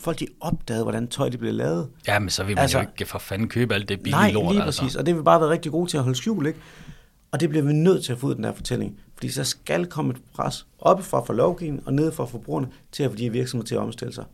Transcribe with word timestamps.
folk 0.00 0.20
de 0.20 0.26
opdagede, 0.40 0.82
hvordan 0.84 1.08
tøj 1.08 1.28
det 1.28 1.38
blev 1.40 1.54
lavet. 1.54 1.88
Ja, 2.06 2.18
men 2.18 2.30
så 2.30 2.44
vil 2.44 2.54
man 2.56 2.62
Altså- 2.62 2.78
altså, 2.78 2.90
jo 2.90 2.92
ikke 2.98 3.10
for 3.10 3.18
fanden 3.18 3.48
købe 3.48 3.74
alt 3.74 3.88
det 3.88 3.98
billige 3.98 4.12
Nej, 4.20 4.32
lort. 4.32 4.52
lige 4.54 4.62
altså. 4.64 4.82
præcis. 4.82 4.96
Og 4.96 5.06
det 5.06 5.14
har 5.14 5.20
vi 5.20 5.24
bare 5.24 5.40
været 5.40 5.50
rigtig 5.50 5.72
gode 5.72 5.90
til 5.90 5.96
at 5.96 6.02
holde 6.02 6.18
skjul, 6.18 6.46
ikke? 6.46 6.58
Og 7.32 7.40
det 7.40 7.48
bliver 7.48 7.64
vi 7.64 7.72
nødt 7.72 8.04
til 8.04 8.12
at 8.12 8.18
få 8.18 8.26
ud 8.26 8.30
af 8.32 8.36
den 8.36 8.44
der 8.44 8.52
fortælling. 8.52 8.98
Fordi 9.14 9.28
så 9.28 9.44
skal 9.44 9.86
komme 9.86 10.12
et 10.12 10.20
pres 10.34 10.66
oppefra 10.78 11.20
for 11.24 11.32
lovgivningen 11.32 11.86
og 11.86 11.94
nede 11.94 12.12
fra 12.12 12.24
forbrugerne 12.24 12.68
til 12.92 13.02
at 13.02 13.10
få 13.10 13.16
de 13.16 13.22
her 13.22 13.30
virksomheder 13.30 13.66
til 13.66 13.74
at 13.74 13.80
omstille 13.80 14.14
sig. 14.14 14.24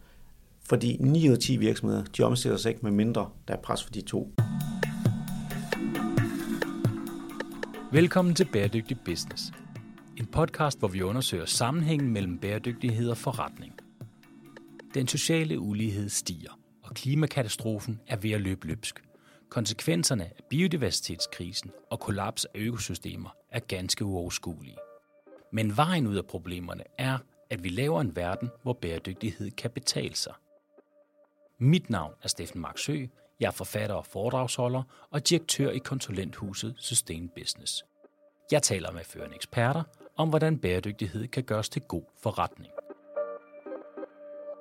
Fordi 0.68 0.96
9 1.00 1.28
ud 1.28 1.34
af 1.34 1.38
10 1.40 1.56
virksomheder, 1.56 2.02
de 2.16 2.22
omstiller 2.22 2.58
sig 2.58 2.68
ikke 2.68 2.80
med 2.82 2.90
mindre, 2.90 3.28
der 3.48 3.54
er 3.54 3.58
pres 3.58 3.84
for 3.84 3.90
de 3.92 4.00
to. 4.00 4.32
Velkommen 7.92 8.34
til 8.34 8.44
Bæredygtig 8.52 8.96
Business. 9.04 9.52
En 10.16 10.26
podcast, 10.26 10.78
hvor 10.78 10.88
vi 10.88 11.02
undersøger 11.02 11.44
sammenhængen 11.46 12.12
mellem 12.12 12.38
bæredygtighed 12.38 13.08
og 13.10 13.16
forretning. 13.16 13.72
Den 14.96 15.08
sociale 15.08 15.60
ulighed 15.60 16.08
stiger, 16.08 16.58
og 16.82 16.94
klimakatastrofen 16.94 18.00
er 18.06 18.16
ved 18.16 18.30
at 18.30 18.40
løbe 18.40 18.66
løbsk. 18.66 19.02
Konsekvenserne 19.48 20.24
af 20.24 20.44
biodiversitetskrisen 20.50 21.70
og 21.90 22.00
kollaps 22.00 22.44
af 22.44 22.50
økosystemer 22.54 23.36
er 23.50 23.60
ganske 23.60 24.04
uoverskuelige. 24.04 24.76
Men 25.52 25.76
vejen 25.76 26.06
ud 26.06 26.16
af 26.16 26.26
problemerne 26.26 26.84
er, 26.98 27.18
at 27.50 27.64
vi 27.64 27.68
laver 27.68 28.00
en 28.00 28.16
verden, 28.16 28.50
hvor 28.62 28.72
bæredygtighed 28.72 29.50
kan 29.50 29.70
betale 29.70 30.16
sig. 30.16 30.34
Mit 31.58 31.90
navn 31.90 32.12
er 32.22 32.28
Steffen 32.28 32.60
Marksø. 32.60 33.06
Jeg 33.40 33.46
er 33.46 33.50
forfatter 33.50 33.94
og 33.94 34.06
foredragsholder 34.06 34.82
og 35.10 35.28
direktør 35.28 35.70
i 35.70 35.78
konsulenthuset 35.78 36.74
Sustain 36.78 37.28
Business. 37.28 37.84
Jeg 38.50 38.62
taler 38.62 38.92
med 38.92 39.04
førende 39.04 39.36
eksperter 39.36 39.82
om, 40.16 40.28
hvordan 40.28 40.58
bæredygtighed 40.58 41.28
kan 41.28 41.42
gøres 41.42 41.68
til 41.68 41.82
god 41.82 42.04
forretning. 42.22 42.75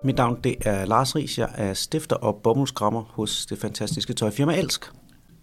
Mit 0.03 0.15
navn 0.17 0.39
det 0.43 0.55
er 0.65 0.85
Lars 0.85 1.15
Ries. 1.15 1.37
Jeg 1.37 1.49
er 1.55 1.73
stifter 1.73 2.15
og 2.15 2.39
bomuldskrammer 2.43 3.01
hos 3.09 3.45
det 3.45 3.57
fantastiske 3.59 4.13
tøjfirma 4.13 4.57
Elsk. 4.57 4.85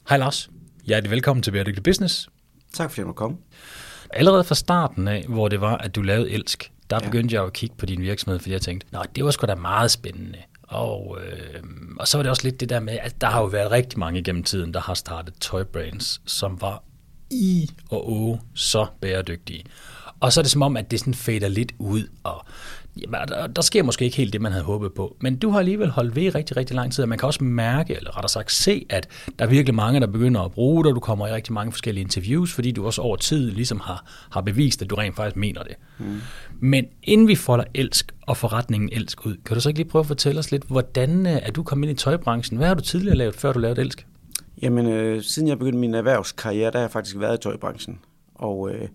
Hej 0.08 0.18
Lars. 0.18 0.50
Hjertelig 0.84 1.10
velkommen 1.10 1.42
til 1.42 1.50
Bæredygtig 1.50 1.82
Business. 1.82 2.28
Tak 2.74 2.90
fordi 2.90 3.02
du 3.06 3.12
kom. 3.12 3.36
Allerede 4.10 4.44
fra 4.44 4.54
starten 4.54 5.08
af, 5.08 5.24
hvor 5.28 5.48
det 5.48 5.60
var, 5.60 5.76
at 5.76 5.94
du 5.94 6.02
lavede 6.02 6.30
Elsk, 6.30 6.72
der 6.90 6.98
Ja. 7.02 7.04
begyndte 7.06 7.34
jeg 7.34 7.44
at 7.44 7.52
kigge 7.52 7.76
på 7.78 7.86
din 7.86 8.00
virksomhed, 8.02 8.38
fordi 8.38 8.52
jeg 8.52 8.60
tænkte, 8.62 8.86
nå, 8.92 9.02
det 9.16 9.24
var 9.24 9.30
sgu 9.30 9.46
da 9.46 9.54
meget 9.54 9.90
spændende. 9.90 10.38
Og, 10.62 11.18
øh, 11.26 11.62
og 12.00 12.08
så 12.08 12.18
var 12.18 12.22
det 12.22 12.30
også 12.30 12.44
lidt 12.44 12.60
det 12.60 12.68
der 12.68 12.80
med, 12.80 12.98
at 13.02 13.20
der 13.20 13.26
har 13.26 13.40
jo 13.40 13.46
været 13.46 13.70
rigtig 13.70 13.98
mange 13.98 14.20
igennem 14.20 14.42
tiden, 14.42 14.74
der 14.74 14.80
har 14.80 14.94
startet 14.94 15.34
tøjbrands, 15.40 16.20
som 16.26 16.60
var 16.60 16.82
i 17.30 17.70
og 17.90 18.12
å 18.12 18.38
så 18.54 18.86
bæredygtige. 19.00 19.64
Og 20.20 20.32
så 20.32 20.40
er 20.40 20.42
det 20.42 20.50
som 20.52 20.62
om, 20.62 20.76
at 20.76 20.90
det 20.90 20.98
sådan 21.00 21.14
fader 21.14 21.48
lidt 21.48 21.72
ud, 21.78 22.08
og 22.24 22.46
jamen, 22.96 23.20
der, 23.28 23.46
der 23.46 23.62
sker 23.62 23.82
måske 23.82 24.04
ikke 24.04 24.16
helt 24.16 24.32
det, 24.32 24.40
man 24.40 24.52
havde 24.52 24.64
håbet 24.64 24.92
på. 24.94 25.16
Men 25.20 25.36
du 25.36 25.50
har 25.50 25.58
alligevel 25.58 25.90
holdt 25.90 26.16
ved 26.16 26.34
rigtig, 26.34 26.56
rigtig 26.56 26.76
lang 26.76 26.92
tid, 26.92 27.02
og 27.02 27.08
man 27.08 27.18
kan 27.18 27.26
også 27.26 27.44
mærke, 27.44 27.96
eller 27.96 28.16
rettere 28.16 28.28
sagt 28.28 28.52
se, 28.52 28.86
at 28.88 29.08
der 29.38 29.44
er 29.44 29.48
virkelig 29.48 29.74
mange, 29.74 30.00
der 30.00 30.06
begynder 30.06 30.40
at 30.40 30.52
bruge 30.52 30.84
dig. 30.84 30.94
Du 30.94 31.00
kommer 31.00 31.26
i 31.26 31.32
rigtig 31.32 31.52
mange 31.52 31.72
forskellige 31.72 32.02
interviews, 32.02 32.52
fordi 32.52 32.72
du 32.72 32.86
også 32.86 33.02
over 33.02 33.16
tid 33.16 33.50
ligesom 33.50 33.80
har, 33.80 34.04
har 34.30 34.40
bevist, 34.40 34.82
at 34.82 34.90
du 34.90 34.94
rent 34.94 35.16
faktisk 35.16 35.36
mener 35.36 35.62
det. 35.62 35.74
Mm. 35.98 36.20
Men 36.60 36.86
inden 37.02 37.28
vi 37.28 37.34
folder 37.34 37.64
elsk 37.74 38.14
og 38.26 38.36
forretningen 38.36 38.90
elsk 38.92 39.26
ud, 39.26 39.36
kan 39.44 39.54
du 39.54 39.60
så 39.60 39.68
ikke 39.68 39.78
lige 39.78 39.88
prøve 39.88 40.00
at 40.00 40.06
fortælle 40.06 40.38
os 40.38 40.50
lidt, 40.50 40.64
hvordan 40.64 41.26
øh, 41.26 41.32
er 41.32 41.50
du 41.50 41.62
kommet 41.62 41.88
ind 41.88 41.98
i 41.98 42.02
tøjbranchen? 42.02 42.56
Hvad 42.58 42.68
har 42.68 42.74
du 42.74 42.82
tidligere 42.82 43.16
lavet, 43.16 43.34
før 43.34 43.52
du 43.52 43.58
lavede 43.58 43.80
elsk? 43.80 44.06
Jamen, 44.62 44.86
øh, 44.86 45.22
siden 45.22 45.48
jeg 45.48 45.58
begyndte 45.58 45.78
min 45.78 45.94
erhvervskarriere, 45.94 46.70
der 46.70 46.78
har 46.78 46.84
jeg 46.84 46.90
faktisk 46.90 47.18
været 47.18 47.38
i 47.38 47.42
tøjbranchen. 47.42 47.98
Og, 48.34 48.70
øh, 48.70 48.88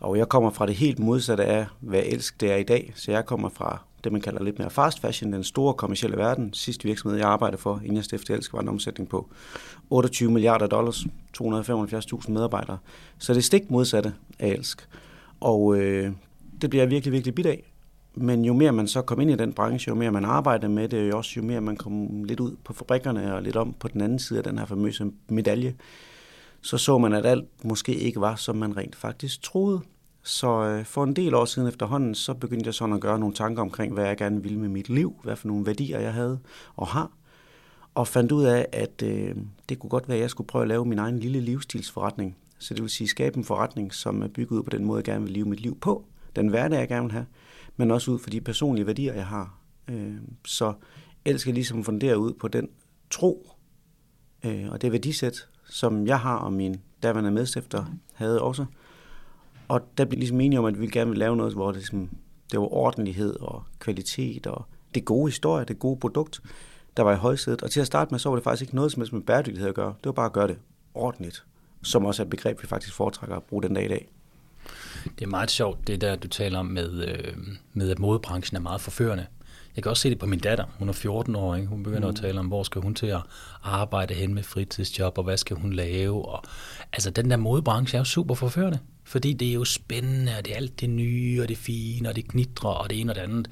og 0.00 0.18
jeg 0.18 0.28
kommer 0.28 0.50
fra 0.50 0.66
det 0.66 0.74
helt 0.74 0.98
modsatte 0.98 1.44
af, 1.44 1.66
hvad 1.80 2.02
Elsk 2.06 2.40
det 2.40 2.52
er 2.52 2.56
i 2.56 2.62
dag. 2.62 2.92
Så 2.94 3.10
jeg 3.10 3.26
kommer 3.26 3.48
fra 3.48 3.78
det, 4.04 4.12
man 4.12 4.20
kalder 4.20 4.42
lidt 4.42 4.58
mere 4.58 4.70
fast 4.70 5.00
fashion, 5.00 5.32
den 5.32 5.44
store 5.44 5.74
kommercielle 5.74 6.16
verden. 6.16 6.52
Sidste 6.52 6.84
virksomhed, 6.84 7.18
jeg 7.18 7.28
arbejdede 7.28 7.62
for, 7.62 7.80
inden 7.82 7.96
jeg 7.96 8.04
stiftede 8.04 8.38
Elsk, 8.38 8.52
var 8.52 8.60
en 8.60 8.68
omsætning 8.68 9.08
på 9.08 9.28
28 9.90 10.30
milliarder 10.30 10.66
dollars, 10.66 11.06
275.000 11.42 12.30
medarbejdere. 12.30 12.78
Så 13.18 13.32
det 13.32 13.38
er 13.38 13.42
stik 13.42 13.70
modsatte 13.70 14.12
af 14.38 14.48
Elsk. 14.48 14.88
Og 15.40 15.76
øh, 15.76 16.12
det 16.62 16.70
bliver 16.70 16.82
jeg 16.82 16.90
virkelig, 16.90 17.12
virkelig 17.12 17.34
bit 17.34 17.46
af. 17.46 17.72
Men 18.14 18.44
jo 18.44 18.52
mere 18.52 18.72
man 18.72 18.88
så 18.88 19.02
kom 19.02 19.20
ind 19.20 19.30
i 19.30 19.36
den 19.36 19.52
branche, 19.52 19.88
jo 19.88 19.94
mere 19.94 20.10
man 20.10 20.24
arbejder 20.24 20.68
med 20.68 20.88
det, 20.88 21.10
jo 21.10 21.16
også 21.16 21.32
jo 21.36 21.42
mere 21.42 21.60
man 21.60 21.76
kom 21.76 22.24
lidt 22.24 22.40
ud 22.40 22.56
på 22.64 22.72
fabrikkerne 22.72 23.34
og 23.34 23.42
lidt 23.42 23.56
om 23.56 23.74
på 23.78 23.88
den 23.88 24.00
anden 24.00 24.18
side 24.18 24.38
af 24.38 24.44
den 24.44 24.58
her 24.58 24.66
famøse 24.66 25.10
medalje, 25.28 25.74
så 26.62 26.78
så 26.78 26.98
man, 26.98 27.12
at 27.12 27.26
alt 27.26 27.64
måske 27.64 27.94
ikke 27.94 28.20
var, 28.20 28.36
som 28.36 28.56
man 28.56 28.76
rent 28.76 28.96
faktisk 28.96 29.42
troede. 29.42 29.80
Så 30.22 30.64
øh, 30.64 30.84
for 30.84 31.04
en 31.04 31.16
del 31.16 31.34
år 31.34 31.44
siden 31.44 31.68
efterhånden, 31.68 32.14
så 32.14 32.34
begyndte 32.34 32.66
jeg 32.66 32.74
sådan 32.74 32.94
at 32.94 33.00
gøre 33.00 33.18
nogle 33.18 33.34
tanker 33.34 33.62
omkring, 33.62 33.94
hvad 33.94 34.06
jeg 34.06 34.16
gerne 34.16 34.42
ville 34.42 34.58
med 34.58 34.68
mit 34.68 34.88
liv, 34.88 35.20
hvad 35.22 35.36
for 35.36 35.48
nogle 35.48 35.66
værdier 35.66 36.00
jeg 36.00 36.14
havde 36.14 36.38
og 36.76 36.86
har, 36.86 37.10
og 37.94 38.08
fandt 38.08 38.32
ud 38.32 38.44
af, 38.44 38.66
at 38.72 39.02
øh, 39.02 39.36
det 39.68 39.78
kunne 39.78 39.90
godt 39.90 40.08
være, 40.08 40.16
at 40.16 40.22
jeg 40.22 40.30
skulle 40.30 40.46
prøve 40.46 40.62
at 40.62 40.68
lave 40.68 40.84
min 40.84 40.98
egen 40.98 41.18
lille 41.18 41.40
livsstilsforretning. 41.40 42.36
Så 42.58 42.74
det 42.74 42.82
vil 42.82 42.90
sige 42.90 43.08
skabe 43.08 43.36
en 43.36 43.44
forretning, 43.44 43.94
som 43.94 44.22
er 44.22 44.28
bygget 44.28 44.58
ud 44.58 44.62
på 44.62 44.70
den 44.70 44.84
måde, 44.84 44.98
jeg 44.98 45.04
gerne 45.04 45.24
vil 45.24 45.32
leve 45.32 45.48
mit 45.48 45.60
liv 45.60 45.78
på, 45.80 46.04
den 46.36 46.48
hverdag, 46.48 46.78
jeg 46.78 46.88
gerne 46.88 47.02
vil 47.02 47.12
have, 47.12 47.26
men 47.76 47.90
også 47.90 48.10
ud 48.10 48.18
for 48.18 48.30
de 48.30 48.40
personlige 48.40 48.86
værdier, 48.86 49.14
jeg 49.14 49.26
har. 49.26 49.58
Øh, 49.88 50.14
så 50.46 50.72
elsker 51.24 51.52
ligesom 51.52 51.84
fundere 51.84 52.18
ud 52.18 52.32
på 52.32 52.48
den 52.48 52.68
tro 53.10 53.50
øh, 54.44 54.68
og 54.70 54.82
det 54.82 54.92
værdisæt, 54.92 55.48
som 55.70 56.06
jeg 56.06 56.20
har 56.20 56.36
og 56.36 56.52
min 56.52 56.80
daværende 57.02 57.30
medstifter 57.30 57.84
havde 58.14 58.42
også. 58.42 58.66
Og 59.68 59.80
der 59.98 60.04
blev 60.04 60.18
ligesom 60.18 60.40
enige 60.40 60.58
om, 60.58 60.64
at 60.64 60.80
vi 60.80 60.86
gerne 60.86 61.10
ville 61.10 61.18
lave 61.18 61.36
noget, 61.36 61.54
hvor 61.54 61.66
det, 61.66 61.76
ligesom, 61.76 62.08
det 62.52 62.60
var 62.60 62.72
ordentlighed 62.72 63.40
og 63.40 63.64
kvalitet 63.78 64.46
og 64.46 64.64
det 64.94 65.04
gode 65.04 65.30
historie, 65.30 65.64
det 65.64 65.78
gode 65.78 66.00
produkt, 66.00 66.40
der 66.96 67.02
var 67.02 67.12
i 67.12 67.16
højsædet. 67.16 67.62
Og 67.62 67.70
til 67.70 67.80
at 67.80 67.86
starte 67.86 68.10
med, 68.10 68.18
så 68.18 68.28
var 68.28 68.36
det 68.36 68.44
faktisk 68.44 68.62
ikke 68.62 68.74
noget 68.74 68.92
som 68.92 69.00
helst 69.00 69.12
med 69.12 69.22
bæredygtighed 69.22 69.68
at 69.68 69.74
gøre. 69.74 69.88
Det 69.88 70.06
var 70.06 70.12
bare 70.12 70.26
at 70.26 70.32
gøre 70.32 70.48
det 70.48 70.58
ordentligt, 70.94 71.44
som 71.82 72.04
også 72.04 72.22
er 72.22 72.24
et 72.24 72.30
begreb, 72.30 72.62
vi 72.62 72.66
faktisk 72.66 72.94
foretrækker 72.94 73.36
at 73.36 73.42
bruge 73.42 73.62
den 73.62 73.74
dag 73.74 73.84
i 73.84 73.88
dag. 73.88 74.08
Det 75.18 75.24
er 75.24 75.26
meget 75.26 75.50
sjovt, 75.50 75.86
det 75.86 76.00
der, 76.00 76.16
du 76.16 76.28
taler 76.28 76.58
om 76.58 76.66
med, 76.66 77.08
øh, 77.08 77.36
med 77.72 77.90
at 77.90 77.98
modebranchen 77.98 78.56
er 78.56 78.60
meget 78.60 78.80
forførende. 78.80 79.26
Jeg 79.76 79.82
kan 79.82 79.90
også 79.90 80.00
se 80.00 80.10
det 80.10 80.18
på 80.18 80.26
min 80.26 80.38
datter. 80.38 80.64
Hun 80.78 80.88
er 80.88 80.92
14 80.92 81.36
år. 81.36 81.54
Ikke? 81.54 81.68
Hun 81.68 81.82
begynder 81.82 82.08
mm. 82.08 82.14
at 82.14 82.16
tale 82.16 82.40
om, 82.40 82.46
hvor 82.46 82.62
skal 82.62 82.82
hun 82.82 82.94
til 82.94 83.06
at 83.06 83.22
arbejde 83.62 84.14
hen 84.14 84.34
med 84.34 84.42
fritidsjob, 84.42 85.18
og 85.18 85.24
hvad 85.24 85.36
skal 85.36 85.56
hun 85.56 85.72
lave. 85.72 86.28
Og, 86.28 86.42
altså, 86.92 87.10
den 87.10 87.30
der 87.30 87.36
modebranche 87.36 87.96
er 87.96 88.00
jo 88.00 88.04
super 88.04 88.34
forførende. 88.34 88.78
Fordi 89.04 89.32
det 89.32 89.48
er 89.48 89.52
jo 89.52 89.64
spændende, 89.64 90.32
og 90.38 90.44
det 90.44 90.52
er 90.52 90.56
alt 90.56 90.80
det 90.80 90.90
nye, 90.90 91.42
og 91.42 91.48
det 91.48 91.58
fine, 91.58 92.08
og 92.08 92.16
det 92.16 92.28
knitrer, 92.28 92.70
og 92.70 92.90
det 92.90 93.00
ene 93.00 93.12
og 93.12 93.16
det 93.16 93.22
andet. 93.22 93.50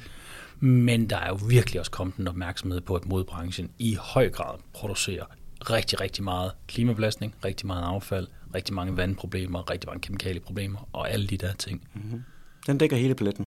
Men 0.60 1.10
der 1.10 1.16
er 1.16 1.28
jo 1.28 1.38
virkelig 1.48 1.80
også 1.80 1.90
kommet 1.90 2.16
en 2.16 2.28
opmærksomhed 2.28 2.80
på, 2.80 2.94
at 2.94 3.06
modebranchen 3.06 3.70
i 3.78 3.94
høj 4.00 4.30
grad 4.30 4.58
producerer 4.72 5.24
rigtig, 5.70 6.00
rigtig 6.00 6.24
meget 6.24 6.52
klimabelastning, 6.68 7.34
rigtig 7.44 7.66
meget 7.66 7.82
affald, 7.82 8.26
rigtig 8.54 8.74
mange 8.74 8.96
vandproblemer, 8.96 9.70
rigtig 9.70 9.88
mange 9.88 10.00
kemikalieproblemer, 10.00 10.88
og 10.92 11.10
alle 11.10 11.26
de 11.26 11.36
der 11.36 11.52
ting. 11.52 11.88
Den 12.66 12.78
dækker 12.78 12.96
hele 12.96 13.14
paletten. 13.14 13.44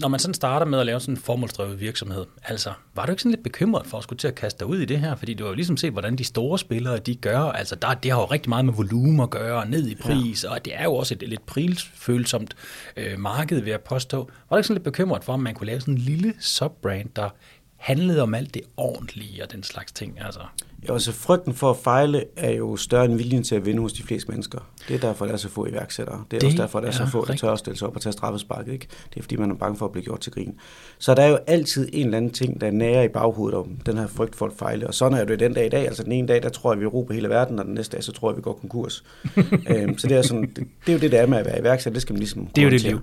Når 0.00 0.08
man 0.08 0.20
sådan 0.20 0.34
starter 0.34 0.66
med 0.66 0.80
at 0.80 0.86
lave 0.86 1.00
sådan 1.00 1.14
en 1.14 1.20
formålsdrevet 1.20 1.80
virksomhed, 1.80 2.26
altså, 2.44 2.72
var 2.94 3.06
du 3.06 3.12
ikke 3.12 3.22
sådan 3.22 3.30
lidt 3.30 3.42
bekymret 3.42 3.86
for 3.86 3.98
at 3.98 4.02
skulle 4.02 4.18
til 4.18 4.28
at 4.28 4.34
kaste 4.34 4.58
dig 4.58 4.66
ud 4.66 4.78
i 4.78 4.84
det 4.84 4.98
her? 5.00 5.16
Fordi 5.16 5.34
du 5.34 5.44
har 5.44 5.48
jo 5.48 5.54
ligesom 5.54 5.76
set, 5.76 5.92
hvordan 5.92 6.16
de 6.16 6.24
store 6.24 6.58
spillere, 6.58 6.98
de 6.98 7.14
gør, 7.14 7.40
altså 7.40 7.74
der, 7.74 7.94
det 7.94 8.10
har 8.10 8.20
jo 8.20 8.24
rigtig 8.24 8.48
meget 8.48 8.64
med 8.64 8.74
volumen 8.74 9.20
at 9.20 9.30
gøre, 9.30 9.60
og 9.60 9.68
ned 9.68 9.88
i 9.88 9.94
pris, 9.94 10.44
ja. 10.44 10.50
og 10.50 10.64
det 10.64 10.74
er 10.76 10.84
jo 10.84 10.94
også 10.94 11.14
et 11.14 11.28
lidt 11.28 11.46
prisfølsomt 11.46 12.56
øh, 12.96 13.18
marked, 13.18 13.60
vil 13.60 13.70
jeg 13.70 13.80
påstå. 13.80 14.18
Var 14.18 14.56
du 14.56 14.56
ikke 14.56 14.66
sådan 14.66 14.74
lidt 14.74 14.84
bekymret 14.84 15.24
for, 15.24 15.32
om 15.32 15.40
man 15.40 15.54
kunne 15.54 15.66
lave 15.66 15.80
sådan 15.80 15.94
en 15.94 15.98
lille 15.98 16.34
subbrand, 16.40 17.08
der 17.16 17.28
handlede 17.76 18.22
om 18.22 18.34
alt 18.34 18.54
det 18.54 18.62
ordentlige 18.76 19.42
og 19.42 19.52
den 19.52 19.62
slags 19.62 19.92
ting, 19.92 20.20
altså? 20.20 20.40
Ja, 20.88 20.92
altså 20.92 21.12
frygten 21.12 21.54
for 21.54 21.70
at 21.70 21.76
fejle 21.76 22.24
er 22.36 22.50
jo 22.50 22.76
større 22.76 23.04
end 23.04 23.14
viljen 23.14 23.42
til 23.42 23.54
at 23.54 23.66
vinde 23.66 23.82
hos 23.82 23.92
de 23.92 24.02
fleste 24.02 24.30
mennesker. 24.30 24.58
Det 24.88 24.96
er 24.96 25.00
derfor, 25.00 25.26
der 25.26 25.32
er 25.32 25.36
så 25.36 25.48
få 25.48 25.66
iværksættere. 25.66 26.24
Det 26.30 26.36
er 26.36 26.40
Det 26.40 26.46
også 26.46 26.62
derfor, 26.62 26.80
der 26.80 26.86
er 26.86 26.92
så 26.92 27.06
få, 27.06 27.24
der 27.24 27.34
tør 27.36 27.52
at 27.52 27.58
stille 27.58 27.78
sig 27.78 27.88
op 27.88 27.96
og 27.96 28.02
tage 28.02 28.12
straffesparket. 28.12 28.72
Ikke? 28.72 28.86
Det 29.14 29.18
er 29.18 29.22
fordi, 29.22 29.36
man 29.36 29.50
er 29.50 29.54
bange 29.54 29.76
for 29.76 29.86
at 29.86 29.92
blive 29.92 30.04
gjort 30.04 30.20
til 30.20 30.32
grin. 30.32 30.54
Så 30.98 31.14
der 31.14 31.22
er 31.22 31.28
jo 31.28 31.38
altid 31.46 31.88
en 31.92 32.04
eller 32.04 32.16
anden 32.16 32.30
ting, 32.30 32.60
der 32.60 32.70
nærer 32.70 33.02
i 33.02 33.08
baghovedet 33.08 33.58
om 33.58 33.68
den 33.86 33.98
her 33.98 34.06
frygt 34.06 34.36
for 34.36 34.46
at 34.46 34.52
fejle. 34.52 34.86
Og 34.86 34.94
sådan 34.94 35.18
er 35.18 35.24
det 35.24 35.40
den 35.40 35.54
dag 35.54 35.66
i 35.66 35.68
dag. 35.68 35.86
Altså 35.86 36.02
den 36.02 36.12
ene 36.12 36.28
dag, 36.28 36.42
der 36.42 36.48
tror 36.48 36.72
jeg, 36.72 36.80
vi 36.80 36.86
råber 36.86 37.14
hele 37.14 37.28
verden, 37.28 37.58
og 37.58 37.64
den 37.64 37.74
næste 37.74 37.96
dag, 37.96 38.04
så 38.04 38.12
tror 38.12 38.30
jeg, 38.30 38.36
vi 38.36 38.42
går 38.42 38.52
konkurs. 38.52 39.04
øhm, 39.70 39.98
så 39.98 40.08
det 40.08 40.16
er, 40.16 40.22
sådan, 40.22 40.42
det, 40.42 40.56
det, 40.56 40.88
er 40.88 40.92
jo 40.92 40.98
det, 40.98 41.12
der 41.12 41.20
er 41.20 41.26
med 41.26 41.38
at 41.38 41.46
være 41.46 41.58
iværksætter. 41.58 41.94
Det 41.94 42.02
skal 42.02 42.12
man 42.12 42.18
ligesom 42.18 42.46
Det 42.46 42.62
er 42.62 42.64
jo 42.64 42.70
det 42.70 42.82
håndtere. 42.82 43.00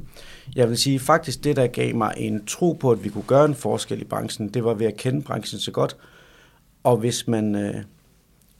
Jeg 0.56 0.69
vil 0.69 0.78
sige, 0.78 1.00
faktisk 1.00 1.44
det, 1.44 1.56
der 1.56 1.68
gav 1.68 1.96
mig 1.96 2.13
en 2.18 2.46
tro 2.46 2.74
på, 2.74 2.92
at 2.92 3.04
vi 3.04 3.10
kunne 3.10 3.24
gøre 3.28 3.46
en 3.46 3.56
forskel 3.56 4.02
i 4.02 4.04
branchen, 4.04 4.50
det 4.50 4.63
var 4.63 4.74
ved 4.74 4.86
at 4.86 4.98
kende 4.98 5.22
branchen 5.22 5.60
så 5.60 5.72
godt. 5.72 5.96
Og 6.84 6.98
hvis 6.98 7.28
man, 7.28 7.56
øh, 7.56 7.76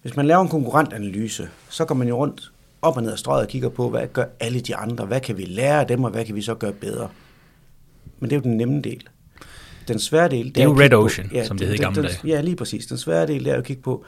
hvis 0.02 0.16
man 0.16 0.26
laver 0.26 0.42
en 0.42 0.50
konkurrentanalyse, 0.50 1.50
så 1.70 1.86
går 1.86 1.96
man 1.96 2.08
jo 2.08 2.18
rundt 2.18 2.52
op 2.82 2.98
og 2.98 3.04
ned 3.04 3.12
ad 3.12 3.18
strøget 3.18 3.42
og 3.44 3.48
kigger 3.48 3.70
på, 3.70 3.90
hvad 3.90 4.08
gør 4.08 4.26
alle 4.40 4.60
de 4.60 4.76
andre, 4.76 5.06
hvad 5.06 5.22
kan 5.22 5.38
vi 5.38 5.46
lære 5.46 5.80
af 5.80 5.88
dem, 5.88 6.04
og 6.04 6.12
hvad 6.12 6.26
kan 6.26 6.36
vi 6.36 6.42
så 6.42 6.56
gøre 6.56 6.74
bedre. 6.74 7.10
Men 8.20 8.30
det 8.30 8.36
er 8.36 8.40
jo 8.40 8.44
den 8.44 8.58
nemme 8.58 8.82
del. 8.82 9.04
Den 9.88 10.00
svære 10.00 10.30
del... 10.30 10.46
Det 10.56 10.58
er 10.58 10.64
jo 10.64 10.72
at 10.74 10.78
Red 10.80 10.84
kigge 10.84 10.96
på- 10.98 11.04
Ocean, 11.04 11.46
som 11.46 11.58
det 11.58 11.68
hed 11.68 11.74
i 11.76 11.78
gamle 11.78 11.96
den, 12.02 12.06
dage. 12.06 12.20
Ja, 12.28 12.42
lige 12.42 12.56
præcis. 12.56 12.86
Den 12.86 12.98
svære 12.98 13.28
del 13.28 13.44
det 13.44 13.50
er 13.50 13.54
jo 13.56 13.60
at 13.60 13.66
kigge 13.66 13.82
på, 13.82 14.06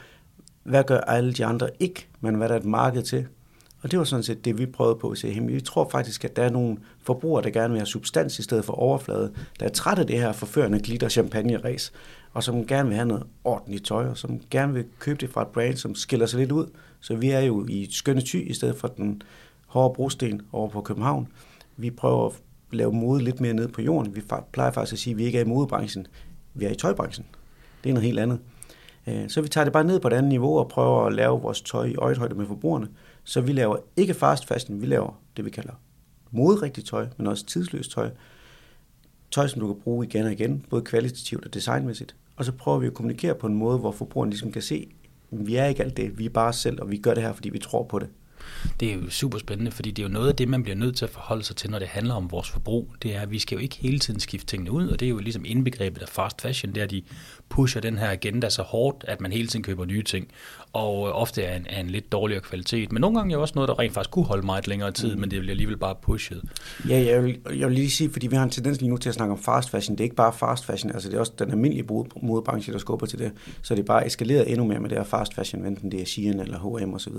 hvad 0.62 0.84
gør 0.84 0.98
alle 1.00 1.32
de 1.32 1.44
andre 1.44 1.68
ikke, 1.80 2.06
men 2.20 2.34
hvad 2.34 2.48
der 2.48 2.54
er 2.54 2.58
et 2.58 2.64
marked 2.64 3.02
til. 3.02 3.26
Og 3.82 3.90
det 3.90 3.98
var 3.98 4.04
sådan 4.04 4.22
set 4.22 4.44
det, 4.44 4.58
vi 4.58 4.66
prøvede 4.66 4.96
på 4.96 5.10
at 5.10 5.18
se. 5.18 5.40
Vi 5.42 5.60
tror 5.60 5.88
faktisk, 5.90 6.24
at 6.24 6.36
der 6.36 6.42
er 6.42 6.50
nogle 6.50 6.76
forbrugere, 7.02 7.42
der 7.42 7.50
gerne 7.50 7.68
vil 7.68 7.78
have 7.78 7.86
substans 7.86 8.38
i 8.38 8.42
stedet 8.42 8.64
for 8.64 8.72
overflade, 8.72 9.32
der 9.60 9.66
er 9.66 9.70
træt 9.70 9.98
af 9.98 10.06
det 10.06 10.18
her 10.18 10.32
forførende 10.32 10.80
glitter 10.80 11.08
champagne 11.08 11.56
race 11.56 11.92
og 12.32 12.44
som 12.44 12.66
gerne 12.66 12.88
vil 12.88 12.96
have 12.96 13.08
noget 13.08 13.26
ordentligt 13.44 13.84
tøj, 13.84 14.08
og 14.08 14.16
som 14.16 14.40
gerne 14.50 14.72
vil 14.74 14.84
købe 14.98 15.20
det 15.20 15.30
fra 15.30 15.42
et 15.42 15.48
brand, 15.48 15.76
som 15.76 15.94
skiller 15.94 16.26
sig 16.26 16.40
lidt 16.40 16.52
ud. 16.52 16.66
Så 17.00 17.14
vi 17.14 17.30
er 17.30 17.40
jo 17.40 17.66
i 17.68 17.88
skønne 17.90 18.20
ty, 18.20 18.36
i 18.36 18.54
stedet 18.54 18.76
for 18.76 18.88
den 18.88 19.22
hårde 19.66 19.94
brosten 19.94 20.42
over 20.52 20.68
på 20.68 20.80
København. 20.80 21.28
Vi 21.76 21.90
prøver 21.90 22.26
at 22.26 22.32
lave 22.72 22.92
mode 22.92 23.24
lidt 23.24 23.40
mere 23.40 23.52
ned 23.52 23.68
på 23.68 23.82
jorden. 23.82 24.16
Vi 24.16 24.22
plejer 24.52 24.70
faktisk 24.70 24.92
at 24.92 24.98
sige, 24.98 25.12
at 25.12 25.18
vi 25.18 25.24
ikke 25.24 25.38
er 25.38 25.42
i 25.44 25.46
modebranchen, 25.46 26.06
vi 26.54 26.64
er 26.64 26.70
i 26.70 26.74
tøjbranchen. 26.74 27.26
Det 27.84 27.90
er 27.90 27.94
noget 27.94 28.06
helt 28.06 28.18
andet. 28.18 28.38
Øh, 29.06 29.28
så 29.28 29.40
vi 29.40 29.48
tager 29.48 29.64
det 29.64 29.72
bare 29.72 29.84
ned 29.84 30.00
på 30.00 30.08
et 30.08 30.12
andet 30.12 30.28
niveau 30.28 30.58
og 30.58 30.68
prøver 30.68 31.06
at 31.06 31.12
lave 31.12 31.40
vores 31.40 31.60
tøj 31.60 31.84
i 31.84 31.94
øjethøjde 31.94 32.34
med 32.34 32.46
forbrugerne. 32.46 32.88
Så 33.24 33.40
vi 33.40 33.52
laver 33.52 33.76
ikke 33.96 34.14
fast 34.14 34.46
fashion, 34.46 34.80
vi 34.80 34.86
laver 34.86 35.20
det, 35.36 35.44
vi 35.44 35.50
kalder 35.50 35.72
moderigtigt 36.30 36.86
tøj, 36.86 37.06
men 37.16 37.26
også 37.26 37.46
tidsløst 37.46 37.90
tøj. 37.90 38.10
Tøj, 39.30 39.46
som 39.46 39.60
du 39.60 39.66
kan 39.66 39.82
bruge 39.82 40.06
igen 40.06 40.26
og 40.26 40.32
igen, 40.32 40.64
både 40.70 40.82
kvalitativt 40.82 41.44
og 41.44 41.54
designmæssigt. 41.54 42.14
Og 42.36 42.44
så 42.44 42.52
prøver 42.52 42.78
vi 42.78 42.86
at 42.86 42.94
kommunikere 42.94 43.34
på 43.34 43.46
en 43.46 43.54
måde, 43.54 43.78
hvor 43.78 43.92
forbrugeren 43.92 44.30
ligesom 44.30 44.52
kan 44.52 44.62
se, 44.62 44.88
at 45.32 45.46
vi 45.46 45.56
er 45.56 45.66
ikke 45.66 45.84
alt 45.84 45.96
det, 45.96 46.18
vi 46.18 46.24
er 46.24 46.30
bare 46.30 46.48
os 46.48 46.56
selv, 46.56 46.80
og 46.80 46.90
vi 46.90 46.96
gør 46.96 47.14
det 47.14 47.22
her, 47.22 47.32
fordi 47.32 47.48
vi 47.48 47.58
tror 47.58 47.84
på 47.84 47.98
det. 47.98 48.08
Det 48.80 48.92
er 48.92 48.94
jo 48.94 49.10
super 49.10 49.38
spændende, 49.38 49.70
fordi 49.70 49.90
det 49.90 50.02
er 50.02 50.06
jo 50.06 50.12
noget 50.12 50.28
af 50.28 50.36
det, 50.36 50.48
man 50.48 50.62
bliver 50.62 50.76
nødt 50.76 50.96
til 50.96 51.04
at 51.04 51.10
forholde 51.10 51.44
sig 51.44 51.56
til, 51.56 51.70
når 51.70 51.78
det 51.78 51.88
handler 51.88 52.14
om 52.14 52.30
vores 52.30 52.50
forbrug. 52.50 52.94
Det 53.02 53.16
er, 53.16 53.20
at 53.20 53.30
vi 53.30 53.38
skal 53.38 53.56
jo 53.56 53.62
ikke 53.62 53.76
hele 53.76 53.98
tiden 53.98 54.20
skifte 54.20 54.46
tingene 54.46 54.70
ud, 54.70 54.88
og 54.88 55.00
det 55.00 55.06
er 55.06 55.10
jo 55.10 55.18
ligesom 55.18 55.44
indbegrebet 55.46 56.02
af 56.02 56.08
fast 56.08 56.40
fashion, 56.40 56.74
der 56.74 56.86
de 56.86 57.02
pusher 57.48 57.80
den 57.80 57.98
her 57.98 58.10
agenda 58.10 58.50
så 58.50 58.62
hårdt, 58.62 59.04
at 59.08 59.20
man 59.20 59.32
hele 59.32 59.48
tiden 59.48 59.62
køber 59.62 59.84
nye 59.84 60.02
ting, 60.02 60.28
og 60.72 61.08
øh, 61.08 61.14
ofte 61.14 61.42
er 61.42 61.56
en, 61.56 61.66
er 61.68 61.80
en 61.80 61.90
lidt 61.90 62.12
dårligere 62.12 62.40
kvalitet. 62.40 62.92
Men 62.92 63.00
nogle 63.00 63.18
gange 63.18 63.34
er 63.34 63.38
også 63.38 63.52
noget, 63.54 63.68
der 63.68 63.78
rent 63.78 63.94
faktisk 63.94 64.10
kunne 64.10 64.24
holde 64.24 64.46
meget 64.46 64.68
længere 64.68 64.92
tid, 64.92 65.14
mm. 65.14 65.20
men 65.20 65.30
det 65.30 65.40
bliver 65.40 65.52
alligevel 65.52 65.76
bare 65.76 65.94
pushet. 66.02 66.42
Ja, 66.88 66.98
jeg 66.98 67.24
vil, 67.24 67.38
jeg 67.58 67.68
vil 67.68 67.74
lige 67.74 67.90
sige, 67.90 68.12
fordi 68.12 68.26
vi 68.26 68.36
har 68.36 68.44
en 68.44 68.50
tendens 68.50 68.80
lige 68.80 68.90
nu 68.90 68.96
til 68.96 69.08
at 69.08 69.14
snakke 69.14 69.32
om 69.32 69.38
fast 69.38 69.70
fashion. 69.70 69.96
Det 69.96 70.00
er 70.00 70.04
ikke 70.04 70.16
bare 70.16 70.32
fast 70.32 70.64
fashion, 70.64 70.92
altså 70.92 71.08
det 71.08 71.16
er 71.16 71.20
også 71.20 71.32
den 71.38 71.50
almindelige 71.50 71.86
modebranche, 72.22 72.72
der 72.72 72.78
skubber 72.78 73.06
til 73.06 73.18
det. 73.18 73.32
Så 73.62 73.74
det 73.74 73.80
er 73.80 73.86
bare 73.86 74.06
eskaleret 74.06 74.50
endnu 74.50 74.66
mere 74.66 74.80
med 74.80 74.88
det 74.88 74.98
her 74.98 75.04
fast 75.04 75.34
fashion, 75.34 75.66
enten 75.66 75.92
det 75.92 76.00
er 76.00 76.04
Shein 76.04 76.40
eller 76.40 76.58
H&M 76.58 76.94
osv., 76.94 77.12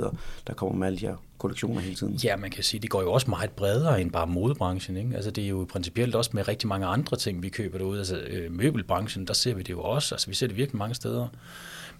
der 0.47 0.53
kommer 0.53 0.75
med 0.75 0.87
alle 0.87 0.99
de 0.99 1.05
her 1.05 1.15
kollektioner 1.41 1.81
hele 1.81 1.95
tiden. 1.95 2.13
Ja, 2.13 2.35
man 2.35 2.51
kan 2.51 2.63
sige, 2.63 2.79
det 2.79 2.89
går 2.89 3.01
jo 3.01 3.11
også 3.11 3.29
meget 3.29 3.49
bredere 3.49 4.01
end 4.01 4.11
bare 4.11 4.27
modebranchen. 4.27 4.97
Ikke? 4.97 5.15
Altså, 5.15 5.31
det 5.31 5.43
er 5.43 5.47
jo 5.47 5.67
principielt 5.71 6.15
også 6.15 6.31
med 6.33 6.47
rigtig 6.47 6.67
mange 6.67 6.85
andre 6.85 7.17
ting, 7.17 7.43
vi 7.43 7.49
køber 7.49 7.77
derude. 7.77 7.97
Altså, 7.97 8.17
øh, 8.17 8.51
møbelbranchen, 8.51 9.27
der 9.27 9.33
ser 9.33 9.53
vi 9.53 9.61
det 9.61 9.69
jo 9.69 9.81
også. 9.81 10.15
Altså, 10.15 10.27
vi 10.27 10.35
ser 10.35 10.47
det 10.47 10.57
virkelig 10.57 10.77
mange 10.77 10.95
steder. 10.95 11.27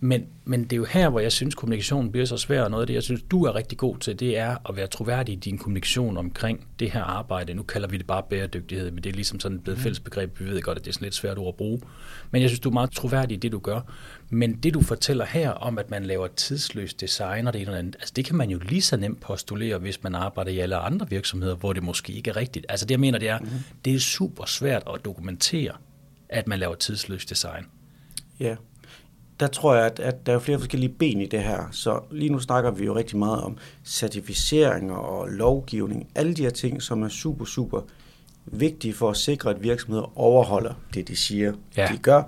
Men, 0.04 0.26
men 0.46 0.64
det 0.64 0.74
er 0.74 0.78
jo 0.78 0.86
her, 0.86 1.10
hvor 1.10 1.20
jeg 1.20 1.32
synes, 1.32 1.56
kommunikationen 1.56 2.12
bliver 2.12 2.26
så 2.26 2.38
svær, 2.38 2.64
og 2.64 2.72
noget 2.72 2.84
af 2.84 2.88
det, 2.88 2.94
jeg 2.94 3.04
synes, 3.04 3.22
du 3.32 3.44
er 3.44 3.56
rigtig 3.56 3.78
god 3.78 3.98
til, 3.98 4.20
det 4.20 4.38
er 4.38 4.70
at 4.70 4.76
være 4.76 4.88
troværdig 4.88 5.34
i 5.34 5.36
din 5.36 5.58
kommunikation 5.58 6.18
omkring 6.18 6.68
det 6.80 6.92
her 6.92 7.04
arbejde. 7.04 7.54
Nu 7.54 7.64
kalder 7.64 7.88
vi 7.88 7.98
det 7.98 8.08
bare 8.08 8.24
bæredygtighed, 8.30 8.92
men 8.92 9.04
det 9.04 9.10
er 9.10 9.14
ligesom 9.14 9.40
sådan 9.40 9.58
et 9.58 9.64
blevet 9.64 9.78
mm. 9.78 9.84
fælles 9.84 10.00
begreb. 10.00 10.40
Vi 10.40 10.46
ved 10.46 10.62
godt, 10.62 10.78
at 10.78 10.86
det 10.86 10.90
er 10.90 10.94
sådan 10.94 11.06
lidt 11.06 11.16
svært 11.16 11.38
ord 11.38 11.48
at 11.48 11.56
bruge. 11.56 11.82
Men 12.32 12.42
jeg 12.42 12.50
synes, 12.50 12.60
du 12.60 12.70
er 12.70 12.74
meget 12.74 12.92
troværdig 12.92 13.36
i 13.36 13.40
det, 13.40 13.52
du 13.52 13.60
gør. 13.60 13.82
Men 14.30 14.54
det, 14.54 14.74
du 14.74 14.82
fortæller 14.82 15.26
her 15.26 15.52
om, 15.52 15.78
at 15.78 15.90
man 15.90 16.04
laver 16.06 16.28
tidsløst 16.28 17.02
design 17.02 17.48
og 17.48 17.54
det 17.54 17.62
ene 17.62 17.70
eller 17.70 17.80
andet, 17.80 17.96
altså 17.96 18.14
det 18.16 18.26
kan 18.26 18.36
man 18.36 18.50
jo 18.50 18.60
lige 18.60 18.82
så 18.82 18.98
nemt 18.98 19.22
postulere, 19.22 19.78
hvis 19.78 20.04
man 20.04 20.16
arbejder 20.16 20.52
i 20.52 20.60
alle 20.60 20.76
andre 20.76 21.10
virksomheder, 21.10 21.56
hvor 21.56 21.74
det 21.74 21.84
måske 21.84 22.14
ikke 22.14 22.30
er 22.30 22.36
rigtigt. 22.36 22.66
Altså 22.70 22.86
det, 22.86 22.92
jeg 22.92 23.00
mener, 23.00 23.20
det 23.20 23.30
er, 23.30 23.40
mm. 23.40 23.48
det 23.86 23.96
er 23.96 24.00
super 24.00 24.46
svært 24.46 24.84
at 24.94 25.06
dokumentere, 25.06 25.74
at 26.30 26.48
man 26.48 26.60
laver 26.60 26.76
tidsløst 26.76 27.30
design. 27.30 27.66
Ja, 28.40 28.56
der 29.42 29.48
tror 29.48 29.76
jeg, 29.76 29.86
at, 29.86 30.00
at 30.00 30.26
der 30.26 30.34
er 30.34 30.40
flere 30.40 30.60
forskellige 30.60 30.90
ben 30.90 31.22
i 31.22 31.26
det 31.26 31.44
her. 31.44 31.68
Så 31.72 32.00
lige 32.12 32.30
nu 32.30 32.40
snakker 32.40 32.72
vi 32.72 32.86
jo 32.86 32.96
rigtig 32.96 33.18
meget 33.18 33.42
om 33.42 33.58
certificeringer 33.86 34.96
og 34.96 35.28
lovgivning. 35.28 36.08
Alle 36.16 36.34
de 36.34 36.42
her 36.42 36.50
ting, 36.50 36.82
som 36.82 37.04
er 37.04 37.08
super, 37.08 37.46
super 37.46 37.82
vigtige 38.46 38.94
for 38.94 39.10
at 39.10 39.18
sikre, 39.18 39.50
at 39.50 39.64
virksomheder 39.64 40.20
overholder 40.20 40.74
det, 40.94 41.08
de 41.08 41.16
siger, 41.16 41.54
ja. 41.78 41.90
de 41.94 41.98
gør. 41.98 42.24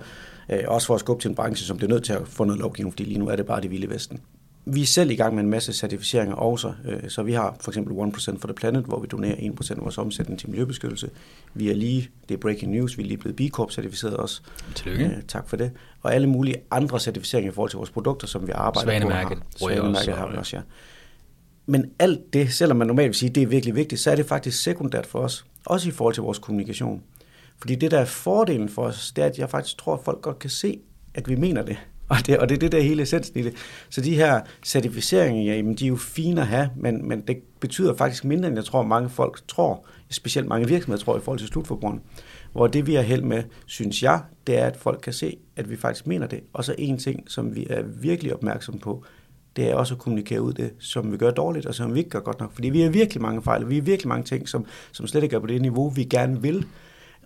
Øh, 0.48 0.58
også 0.68 0.86
for 0.86 0.94
at 0.94 1.00
skubbe 1.00 1.22
til 1.22 1.28
en 1.28 1.34
branche, 1.34 1.66
som 1.66 1.76
bliver 1.76 1.90
nødt 1.90 2.04
til 2.04 2.12
at 2.12 2.28
få 2.28 2.44
noget 2.44 2.60
lovgivning, 2.60 2.92
fordi 2.92 3.04
lige 3.04 3.18
nu 3.18 3.28
er 3.28 3.36
det 3.36 3.46
bare 3.46 3.60
det 3.60 3.70
vilde 3.70 3.90
vesten. 3.90 4.20
Vi 4.66 4.82
er 4.82 4.86
selv 4.86 5.10
i 5.10 5.14
gang 5.14 5.34
med 5.34 5.44
en 5.44 5.50
masse 5.50 5.72
certificeringer 5.72 6.34
også, 6.34 6.72
øh, 6.84 7.10
så 7.10 7.22
vi 7.22 7.32
har 7.32 7.56
for 7.60 7.70
eksempel 7.70 7.94
1% 7.94 8.38
for 8.40 8.48
the 8.48 8.54
Planet, 8.54 8.84
hvor 8.84 9.00
vi 9.00 9.06
donerer 9.06 9.34
1% 9.34 9.70
af 9.70 9.82
vores 9.82 9.98
omsætning 9.98 10.40
til 10.40 10.50
miljøbeskyttelse. 10.50 11.10
Vi 11.54 11.70
er 11.70 11.74
lige, 11.74 12.10
det 12.28 12.34
er 12.34 12.38
breaking 12.38 12.72
news, 12.72 12.98
vi 12.98 13.02
er 13.02 13.06
lige 13.06 13.18
blevet 13.18 13.36
B 13.36 13.40
Corp 13.50 13.70
certificeret 13.70 14.16
også. 14.16 14.42
Tillykke. 14.74 15.04
Øh, 15.04 15.22
tak 15.28 15.48
for 15.48 15.56
det. 15.56 15.70
Og 16.02 16.14
alle 16.14 16.26
mulige 16.26 16.56
andre 16.70 17.00
certificeringer 17.00 17.52
i 17.52 17.54
forhold 17.54 17.70
til 17.70 17.76
vores 17.76 17.90
produkter, 17.90 18.26
som 18.26 18.46
vi 18.46 18.52
arbejder 18.54 18.90
Svanemærket. 18.90 19.38
på. 19.38 19.44
Svanemærket 19.56 20.14
har 20.14 20.30
vi 20.30 20.36
også, 20.36 20.56
ja. 20.56 20.62
Men 21.66 21.90
alt 21.98 22.32
det, 22.32 22.52
selvom 22.52 22.76
man 22.76 22.86
normalt 22.86 23.08
vil 23.08 23.14
sige, 23.14 23.28
at 23.28 23.34
det 23.34 23.42
er 23.42 23.46
virkelig 23.46 23.74
vigtigt, 23.74 24.00
så 24.00 24.10
er 24.10 24.16
det 24.16 24.26
faktisk 24.26 24.62
sekundært 24.62 25.06
for 25.06 25.18
os. 25.18 25.46
Også 25.66 25.88
i 25.88 25.92
forhold 25.92 26.14
til 26.14 26.22
vores 26.22 26.38
kommunikation. 26.38 27.02
Fordi 27.58 27.74
det, 27.74 27.90
der 27.90 27.98
er 27.98 28.04
fordelen 28.04 28.68
for 28.68 28.82
os, 28.82 29.12
det 29.12 29.22
er, 29.22 29.28
at 29.28 29.38
jeg 29.38 29.50
faktisk 29.50 29.78
tror, 29.78 29.94
at 29.94 30.00
folk 30.04 30.20
godt 30.20 30.38
kan 30.38 30.50
se, 30.50 30.80
at 31.14 31.28
vi 31.28 31.34
mener 31.34 31.62
det. 31.62 31.76
Og 32.08 32.16
det, 32.26 32.38
og 32.38 32.48
det 32.48 32.54
er 32.54 32.58
det, 32.58 32.72
der 32.72 32.80
hele 32.80 33.02
essensen 33.02 33.38
i 33.38 33.42
det. 33.42 33.54
Så 33.90 34.00
de 34.00 34.14
her 34.14 34.40
certificeringer, 34.64 35.42
ja, 35.42 35.56
jamen, 35.56 35.74
de 35.74 35.84
er 35.84 35.88
jo 35.88 35.96
fine 35.96 36.40
at 36.40 36.46
have, 36.46 36.70
men, 36.76 37.08
men 37.08 37.20
det 37.20 37.36
betyder 37.60 37.96
faktisk 37.96 38.24
mindre, 38.24 38.48
end 38.48 38.56
jeg 38.56 38.64
tror, 38.64 38.82
mange 38.82 39.08
folk 39.08 39.40
tror. 39.48 39.86
Specielt 40.10 40.48
mange 40.48 40.68
virksomheder 40.68 41.04
tror 41.04 41.16
i 41.16 41.20
forhold 41.20 41.38
til 41.38 41.48
slutforbrugeren. 41.48 42.00
Hvor 42.52 42.66
det, 42.66 42.86
vi 42.86 42.94
har 42.94 43.02
held 43.02 43.22
med, 43.22 43.42
synes 43.66 44.02
jeg, 44.02 44.20
det 44.46 44.58
er, 44.58 44.66
at 44.66 44.76
folk 44.76 45.00
kan 45.02 45.12
se, 45.12 45.36
at 45.56 45.70
vi 45.70 45.76
faktisk 45.76 46.06
mener 46.06 46.26
det. 46.26 46.40
Og 46.52 46.64
så 46.64 46.74
en 46.78 46.98
ting, 46.98 47.30
som 47.30 47.56
vi 47.56 47.66
er 47.70 47.82
virkelig 47.82 48.34
opmærksom 48.34 48.78
på, 48.78 49.04
det 49.56 49.70
er 49.70 49.74
også 49.74 49.94
at 49.94 50.00
kommunikere 50.00 50.42
ud 50.42 50.52
det, 50.52 50.72
som 50.78 51.12
vi 51.12 51.16
gør 51.16 51.30
dårligt, 51.30 51.66
og 51.66 51.74
som 51.74 51.94
vi 51.94 51.98
ikke 51.98 52.10
gør 52.10 52.20
godt 52.20 52.40
nok. 52.40 52.52
Fordi 52.52 52.68
vi 52.68 52.80
har 52.80 52.90
virkelig 52.90 53.22
mange 53.22 53.42
fejl, 53.42 53.68
vi 53.68 53.74
har 53.74 53.82
virkelig 53.82 54.08
mange 54.08 54.24
ting, 54.24 54.48
som, 54.48 54.66
som 54.92 55.06
slet 55.06 55.22
ikke 55.22 55.36
er 55.36 55.40
på 55.40 55.46
det 55.46 55.62
niveau, 55.62 55.88
vi 55.88 56.04
gerne 56.04 56.42
vil. 56.42 56.66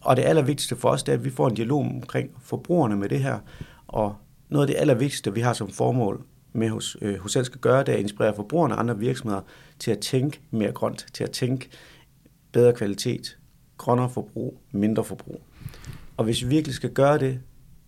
Og 0.00 0.16
det 0.16 0.22
allervigtigste 0.22 0.76
for 0.76 0.88
os, 0.88 1.02
det 1.02 1.12
er, 1.12 1.16
at 1.16 1.24
vi 1.24 1.30
får 1.30 1.48
en 1.48 1.54
dialog 1.54 1.80
omkring 1.80 2.30
forbrugerne 2.42 2.96
med 2.96 3.08
det 3.08 3.20
her, 3.20 3.38
og 3.86 4.14
noget 4.48 4.66
af 4.66 4.74
det 4.74 4.80
allervigtigste, 4.80 5.34
vi 5.34 5.40
har 5.40 5.52
som 5.52 5.70
formål 5.70 6.24
med 6.52 6.68
hos, 6.68 6.96
øh, 7.02 7.18
hos 7.18 7.32
selv 7.32 7.44
skal 7.44 7.60
gøre, 7.60 7.80
det 7.80 7.88
er 7.88 7.96
at 7.96 8.00
inspirere 8.00 8.34
forbrugerne 8.34 8.74
og 8.74 8.80
andre 8.80 8.98
virksomheder 8.98 9.40
til 9.78 9.90
at 9.90 9.98
tænke 9.98 10.40
mere 10.50 10.72
grønt, 10.72 11.06
til 11.12 11.24
at 11.24 11.30
tænke 11.30 11.68
bedre 12.52 12.72
kvalitet, 12.72 13.38
grønnere 13.76 14.10
forbrug, 14.10 14.60
mindre 14.72 15.04
forbrug. 15.04 15.42
Og 16.16 16.24
hvis 16.24 16.42
vi 16.42 16.48
virkelig 16.48 16.74
skal 16.74 16.90
gøre 16.90 17.18
det, 17.18 17.40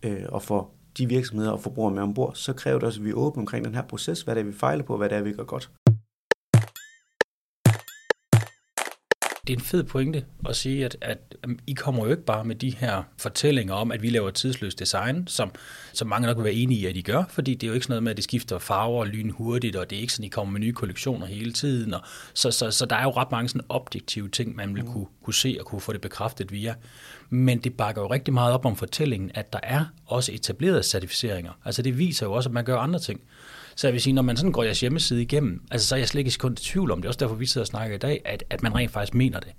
øh, 0.03 0.23
og 0.29 0.43
få 0.43 0.71
de 0.99 1.09
virksomheder 1.09 1.51
og 1.51 1.61
forbrugere 1.61 1.95
med 1.95 2.03
ombord, 2.03 2.35
så 2.35 2.53
kræver 2.53 2.79
det 2.79 2.87
også, 2.87 3.01
at 3.01 3.05
vi 3.05 3.11
er 3.11 3.15
åbne 3.15 3.41
omkring 3.41 3.65
den 3.65 3.75
her 3.75 3.83
proces, 3.83 4.23
hvad 4.23 4.35
det 4.35 4.41
er, 4.41 4.45
vi 4.45 4.53
fejler 4.53 4.85
på, 4.85 4.97
hvad 4.97 5.09
det 5.09 5.19
er, 5.19 5.23
vi 5.23 5.33
gør 5.33 5.45
godt. 5.45 5.71
Det 9.51 9.57
er 9.57 9.61
en 9.61 9.65
fed 9.65 9.85
pointe 9.85 10.25
at 10.49 10.57
sige, 10.57 10.85
at, 10.85 10.97
at 11.01 11.19
I 11.67 11.73
kommer 11.73 12.05
jo 12.05 12.11
ikke 12.11 12.25
bare 12.25 12.45
med 12.45 12.55
de 12.55 12.71
her 12.71 13.03
fortællinger 13.19 13.75
om, 13.75 13.93
at 13.93 14.03
vi 14.03 14.11
laver 14.11 14.31
tidsløst 14.31 14.79
design, 14.79 15.27
som, 15.27 15.51
som 15.93 16.09
mange 16.09 16.27
nok 16.27 16.37
vil 16.37 16.45
være 16.45 16.53
enige 16.53 16.81
i, 16.81 16.87
at 16.87 16.97
I 16.97 17.03
gør, 17.03 17.25
fordi 17.29 17.55
det 17.55 17.63
er 17.63 17.69
jo 17.69 17.75
ikke 17.75 17.85
sådan 17.85 17.93
noget 17.93 18.03
med, 18.03 18.11
at 18.11 18.17
det 18.17 18.25
skifter 18.25 18.59
farver 18.59 19.05
lyn 19.05 19.31
hurtigt, 19.31 19.77
og 19.77 19.91
det 19.91 19.97
er 19.97 20.01
ikke 20.01 20.13
sådan, 20.13 20.25
at 20.25 20.27
I 20.27 20.29
kommer 20.29 20.53
med 20.53 20.61
nye 20.61 20.73
kollektioner 20.73 21.27
hele 21.27 21.53
tiden. 21.53 21.95
Og 21.95 22.01
så, 22.35 22.51
så, 22.51 22.71
så 22.71 22.87
der 22.87 22.97
er 22.97 23.03
jo 23.03 23.11
ret 23.11 23.31
mange 23.31 23.49
sådan 23.49 23.67
objektive 23.69 24.29
ting, 24.29 24.57
man 24.57 24.75
vil 24.75 24.85
mm. 24.85 24.93
kunne, 24.93 25.07
kunne 25.25 25.35
se 25.35 25.57
og 25.61 25.67
kunne 25.67 25.81
få 25.81 25.93
det 25.93 26.01
bekræftet 26.01 26.53
via. 26.53 26.75
Men 27.31 27.59
det 27.59 27.75
bakker 27.75 28.03
jo 28.03 28.11
rigtig 28.11 28.35
meget 28.35 28.55
op 28.55 28.67
om 28.67 28.77
fortællingen, 28.77 29.31
at 29.35 29.53
der 29.53 29.61
er 29.63 29.85
også 30.07 30.33
etablerede 30.33 30.83
certificeringer. 30.83 31.53
Altså 31.65 31.83
det 31.83 31.99
viser 31.99 32.27
jo 32.27 32.33
også, 32.33 32.49
at 32.49 32.53
man 32.53 32.65
gør 32.65 32.79
andre 32.79 32.99
ting. 32.99 33.21
Så 33.77 33.87
jeg 33.87 33.93
vil 33.93 34.01
sige, 34.01 34.13
når 34.13 34.23
man 34.23 34.37
sådan 34.37 34.53
går 34.53 34.63
jeres 34.63 34.81
hjemmeside 34.81 35.23
igennem, 35.23 35.63
altså 35.71 35.89
så 35.89 35.95
er 35.95 35.99
jeg 35.99 36.09
slet 36.09 36.27
ikke 36.27 36.39
kun 36.39 36.53
i 36.53 36.57
tvivl 36.57 36.91
om, 36.91 36.99
det 36.99 37.05
er 37.05 37.09
også 37.09 37.19
derfor, 37.19 37.35
vi 37.35 37.47
sidder 37.47 37.63
og 37.63 37.67
snakker 37.67 37.97
i 37.97 37.99
dag, 37.99 38.23
at, 38.25 38.45
at 38.51 38.63
man 38.63 38.75
rent 38.75 38.91
faktisk 38.91 39.15
mener 39.15 39.41
det. 39.41 39.53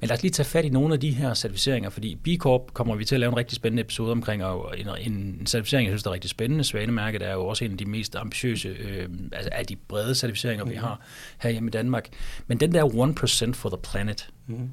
Men 0.00 0.08
lad 0.08 0.16
os 0.16 0.22
lige 0.22 0.32
tage 0.32 0.46
fat 0.46 0.64
i 0.64 0.68
nogle 0.68 0.94
af 0.94 1.00
de 1.00 1.10
her 1.10 1.34
certificeringer, 1.34 1.90
fordi 1.90 2.14
B 2.14 2.28
Corp 2.38 2.74
kommer 2.74 2.94
vi 2.94 3.04
til 3.04 3.14
at 3.14 3.20
lave 3.20 3.30
en 3.30 3.36
rigtig 3.36 3.56
spændende 3.56 3.80
episode 3.80 4.12
omkring, 4.12 4.44
og 4.44 4.74
en, 4.78 4.88
en 4.88 5.46
certificering, 5.46 5.86
jeg 5.86 5.92
synes, 5.92 6.02
der 6.02 6.10
er 6.10 6.14
rigtig 6.14 6.30
spændende. 6.30 6.64
Svanemærket 6.64 7.22
er 7.22 7.32
jo 7.32 7.46
også 7.46 7.64
en 7.64 7.72
af 7.72 7.78
de 7.78 7.84
mest 7.84 8.16
ambitiøse, 8.16 8.68
øh, 8.68 9.08
altså 9.32 9.50
af 9.52 9.66
de 9.66 9.76
brede 9.76 10.14
certificeringer, 10.14 10.64
mm. 10.64 10.70
vi 10.70 10.76
har 10.76 11.00
her 11.38 11.50
hjemme 11.50 11.68
i 11.68 11.70
Danmark. 11.70 12.08
Men 12.46 12.60
den 12.60 12.72
der 12.72 12.84
1% 13.50 13.52
for 13.52 13.68
the 13.68 13.78
planet, 13.82 14.28
mm 14.46 14.70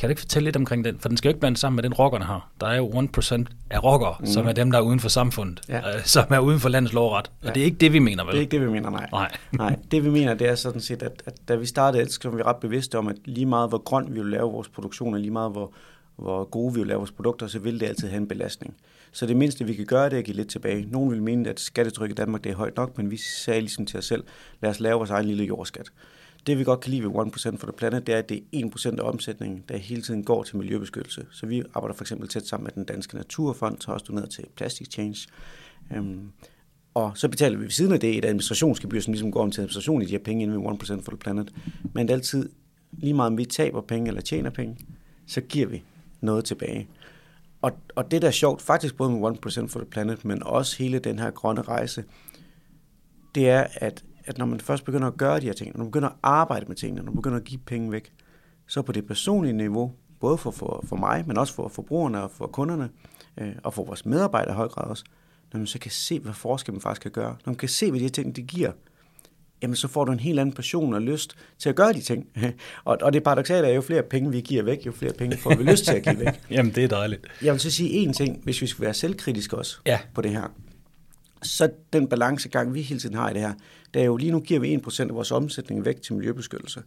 kan 0.00 0.08
du 0.08 0.10
ikke 0.10 0.20
fortælle 0.20 0.44
lidt 0.44 0.56
omkring 0.56 0.84
den? 0.84 0.98
For 0.98 1.08
den 1.08 1.16
skal 1.16 1.28
jo 1.28 1.30
ikke 1.30 1.40
blande 1.40 1.56
sammen 1.56 1.76
med 1.76 1.82
den, 1.82 1.94
rockerne 1.94 2.24
har. 2.24 2.50
Der 2.60 2.66
er 2.66 2.76
jo 2.76 2.88
1% 2.88 3.44
af 3.70 3.84
rockere, 3.84 4.16
mm. 4.20 4.26
som 4.26 4.46
er 4.46 4.52
dem, 4.52 4.70
der 4.70 4.78
er 4.78 4.82
uden 4.82 5.00
for 5.00 5.08
samfundet, 5.08 5.60
ja. 5.68 5.96
øh, 5.96 6.04
som 6.04 6.24
er 6.30 6.38
uden 6.38 6.60
for 6.60 6.68
landets 6.68 6.92
lovret. 6.92 7.30
Ja. 7.42 7.48
Og 7.48 7.54
det 7.54 7.60
er 7.60 7.64
ikke 7.64 7.76
det, 7.76 7.92
vi 7.92 7.98
mener, 7.98 8.24
vel? 8.24 8.32
Det 8.32 8.38
er 8.38 8.40
ikke 8.40 8.50
det, 8.50 8.66
vi 8.66 8.72
mener, 8.72 8.90
nej. 8.90 9.08
Nej, 9.12 9.36
nej 9.52 9.76
det 9.90 10.04
vi 10.04 10.10
mener, 10.10 10.34
det 10.34 10.48
er 10.48 10.54
sådan 10.54 10.80
set, 10.80 11.02
at, 11.02 11.22
at 11.26 11.34
da 11.48 11.54
vi 11.54 11.66
startede, 11.66 12.12
så 12.12 12.28
var 12.28 12.36
vi 12.36 12.42
ret 12.42 12.56
bevidste 12.56 12.98
om, 12.98 13.08
at 13.08 13.16
lige 13.24 13.46
meget 13.46 13.68
hvor 13.68 13.78
grøn 13.78 14.14
vi 14.14 14.20
vil 14.20 14.30
lave 14.30 14.52
vores 14.52 14.68
produktion, 14.68 15.14
og 15.14 15.20
lige 15.20 15.30
meget 15.30 15.52
hvor, 15.52 15.72
hvor 16.16 16.44
gode 16.44 16.74
vi 16.74 16.80
vil 16.80 16.88
lave 16.88 16.98
vores 16.98 17.12
produkter, 17.12 17.46
så 17.46 17.58
vil 17.58 17.80
det 17.80 17.86
altid 17.86 18.08
have 18.08 18.20
en 18.20 18.28
belastning. 18.28 18.74
Så 19.12 19.26
det 19.26 19.36
mindste, 19.36 19.64
vi 19.64 19.74
kan 19.74 19.86
gøre, 19.86 20.04
det 20.04 20.12
er 20.12 20.18
at 20.18 20.24
give 20.24 20.36
lidt 20.36 20.48
tilbage. 20.48 20.86
Nogle 20.90 21.10
vil 21.10 21.22
mene, 21.22 21.50
at 21.50 21.60
skattetrykket 21.60 22.14
i 22.14 22.20
Danmark 22.20 22.44
det 22.44 22.52
er 22.52 22.56
højt 22.56 22.76
nok, 22.76 22.96
men 22.98 23.10
vi 23.10 23.16
sagde 23.16 23.60
ligesom 23.60 23.86
til 23.86 23.98
os 23.98 24.04
selv, 24.04 24.24
lad 24.62 24.70
os 24.70 24.80
lave 24.80 24.96
vores 24.96 25.10
egen 25.10 25.26
lille 25.26 25.44
jordskat. 25.44 25.90
Det 26.46 26.58
vi 26.58 26.64
godt 26.64 26.80
kan 26.80 26.90
lide 26.90 27.02
ved 27.02 27.10
1% 27.10 27.56
for 27.56 27.66
the 27.66 27.72
Planet, 27.76 28.06
det 28.06 28.14
er, 28.14 28.18
at 28.18 28.28
det 28.28 28.44
er 28.52 28.70
1% 28.76 28.98
af 28.98 29.08
omsætningen, 29.08 29.64
der 29.68 29.76
hele 29.76 30.02
tiden 30.02 30.24
går 30.24 30.42
til 30.42 30.56
miljøbeskyttelse. 30.56 31.26
Så 31.30 31.46
vi 31.46 31.62
arbejder 31.74 31.94
for 31.94 32.04
eksempel 32.04 32.28
tæt 32.28 32.46
sammen 32.46 32.64
med 32.64 32.72
den 32.72 32.84
danske 32.84 33.16
Naturfond, 33.16 33.80
så 33.80 33.92
også 33.92 34.04
doneret 34.08 34.30
til 34.30 34.44
Plastic 34.56 34.88
Change. 34.92 35.16
Øhm, 35.96 36.32
Og 36.94 37.12
så 37.14 37.28
betaler 37.28 37.58
vi 37.58 37.64
ved 37.64 37.70
siden 37.70 37.92
af 37.92 38.00
det 38.00 38.18
et 38.18 38.24
administrationsgebyr, 38.24 39.00
som 39.00 39.12
ligesom 39.12 39.32
går 39.32 39.42
om 39.42 39.50
til 39.50 39.60
administration 39.60 40.02
i 40.02 40.04
de 40.04 40.10
her 40.10 40.18
penge 40.18 40.42
inden 40.42 40.64
ved 40.64 40.70
1% 41.00 41.02
for 41.02 41.10
the 41.10 41.18
planet. 41.18 41.52
Men 41.94 42.08
det 42.08 42.12
er 42.12 42.16
altid 42.16 42.48
lige 42.92 43.14
meget 43.14 43.30
om 43.30 43.38
vi 43.38 43.44
taber 43.44 43.80
penge 43.80 44.08
eller 44.08 44.20
tjener 44.20 44.50
penge, 44.50 44.76
så 45.26 45.40
giver 45.40 45.66
vi 45.66 45.82
noget 46.20 46.44
tilbage. 46.44 46.88
Og, 47.62 47.72
og 47.94 48.10
det 48.10 48.22
der 48.22 48.28
er 48.28 48.32
sjovt, 48.32 48.62
faktisk 48.62 48.96
både 48.96 49.10
med 49.10 49.30
1% 49.46 49.66
for 49.66 49.80
the 49.80 49.90
planet, 49.90 50.24
men 50.24 50.42
også 50.42 50.78
hele 50.78 50.98
den 50.98 51.18
her 51.18 51.30
grønne 51.30 51.62
rejse, 51.62 52.04
det 53.34 53.48
er, 53.48 53.66
at, 53.74 54.04
at 54.24 54.38
når 54.38 54.46
man 54.46 54.60
først 54.60 54.84
begynder 54.84 55.08
at 55.08 55.16
gøre 55.16 55.40
de 55.40 55.46
her 55.46 55.52
ting, 55.52 55.72
når 55.72 55.78
man 55.78 55.86
begynder 55.86 56.08
at 56.08 56.14
arbejde 56.22 56.66
med 56.68 56.76
tingene, 56.76 57.02
når 57.02 57.12
man 57.12 57.16
begynder 57.16 57.38
at 57.38 57.44
give 57.44 57.60
penge 57.66 57.92
væk, 57.92 58.12
så 58.66 58.82
på 58.82 58.92
det 58.92 59.06
personlige 59.06 59.52
niveau, 59.52 59.92
både 60.20 60.38
for, 60.38 60.50
for, 60.50 60.84
for 60.88 60.96
mig, 60.96 61.24
men 61.26 61.38
også 61.38 61.54
for 61.54 61.68
forbrugerne 61.68 62.22
og 62.22 62.30
for 62.30 62.46
kunderne, 62.46 62.90
øh, 63.40 63.52
og 63.64 63.74
for 63.74 63.84
vores 63.84 64.06
medarbejdere 64.06 64.54
i 64.54 64.56
høj 64.56 64.68
grad 64.68 64.90
også, 64.90 65.04
når 65.52 65.58
man 65.58 65.66
så 65.66 65.78
kan 65.78 65.90
se, 65.90 66.20
hvad 66.20 66.32
forskel 66.32 66.74
man 66.74 66.80
faktisk 66.80 67.02
kan 67.02 67.10
gøre, 67.10 67.36
når 67.46 67.50
man 67.50 67.56
kan 67.56 67.68
se, 67.68 67.90
hvad 67.90 68.00
de 68.00 68.04
her 68.04 68.10
ting 68.10 68.36
de 68.36 68.42
giver, 68.42 68.72
jamen 69.62 69.76
så 69.76 69.88
får 69.88 70.04
du 70.04 70.12
en 70.12 70.20
helt 70.20 70.40
anden 70.40 70.54
passion 70.54 70.94
og 70.94 71.02
lyst 71.02 71.36
til 71.58 71.68
at 71.68 71.76
gøre 71.76 71.92
de 71.92 72.00
ting. 72.00 72.26
og, 72.84 72.98
og 73.02 73.12
det 73.12 73.22
paradoxale 73.22 73.66
er, 73.66 73.72
jo 73.72 73.80
flere 73.80 74.02
penge 74.02 74.30
vi 74.30 74.40
giver 74.40 74.62
væk, 74.62 74.86
jo 74.86 74.92
flere 74.92 75.12
penge 75.12 75.36
får 75.36 75.54
vi 75.54 75.62
lyst 75.62 75.84
til 75.84 75.92
at 75.92 76.02
give 76.02 76.18
væk. 76.18 76.40
jamen 76.50 76.74
det 76.74 76.84
er 76.84 76.88
dejligt. 76.88 77.26
Jeg 77.42 77.52
vil 77.52 77.60
så 77.60 77.70
sige 77.70 78.08
én 78.08 78.12
ting, 78.12 78.40
hvis 78.44 78.62
vi 78.62 78.66
skal 78.66 78.84
være 78.84 78.94
selvkritiske 78.94 79.56
også 79.56 79.78
ja. 79.86 79.98
på 80.14 80.20
det 80.20 80.30
her. 80.30 80.52
Så 81.42 81.70
den 81.92 82.08
balancegang, 82.08 82.74
vi 82.74 82.82
hele 82.82 83.00
tiden 83.00 83.16
har 83.16 83.30
i 83.30 83.32
det 83.32 83.40
her, 83.40 83.52
det 83.94 84.02
er 84.02 84.06
jo 84.06 84.16
lige 84.16 84.32
nu 84.32 84.40
giver 84.40 84.60
vi 84.60 84.76
1% 84.76 85.00
af 85.00 85.14
vores 85.14 85.30
omsætning 85.30 85.84
væk 85.84 86.02
til 86.02 86.14
miljøbeskyttelse. 86.14 86.82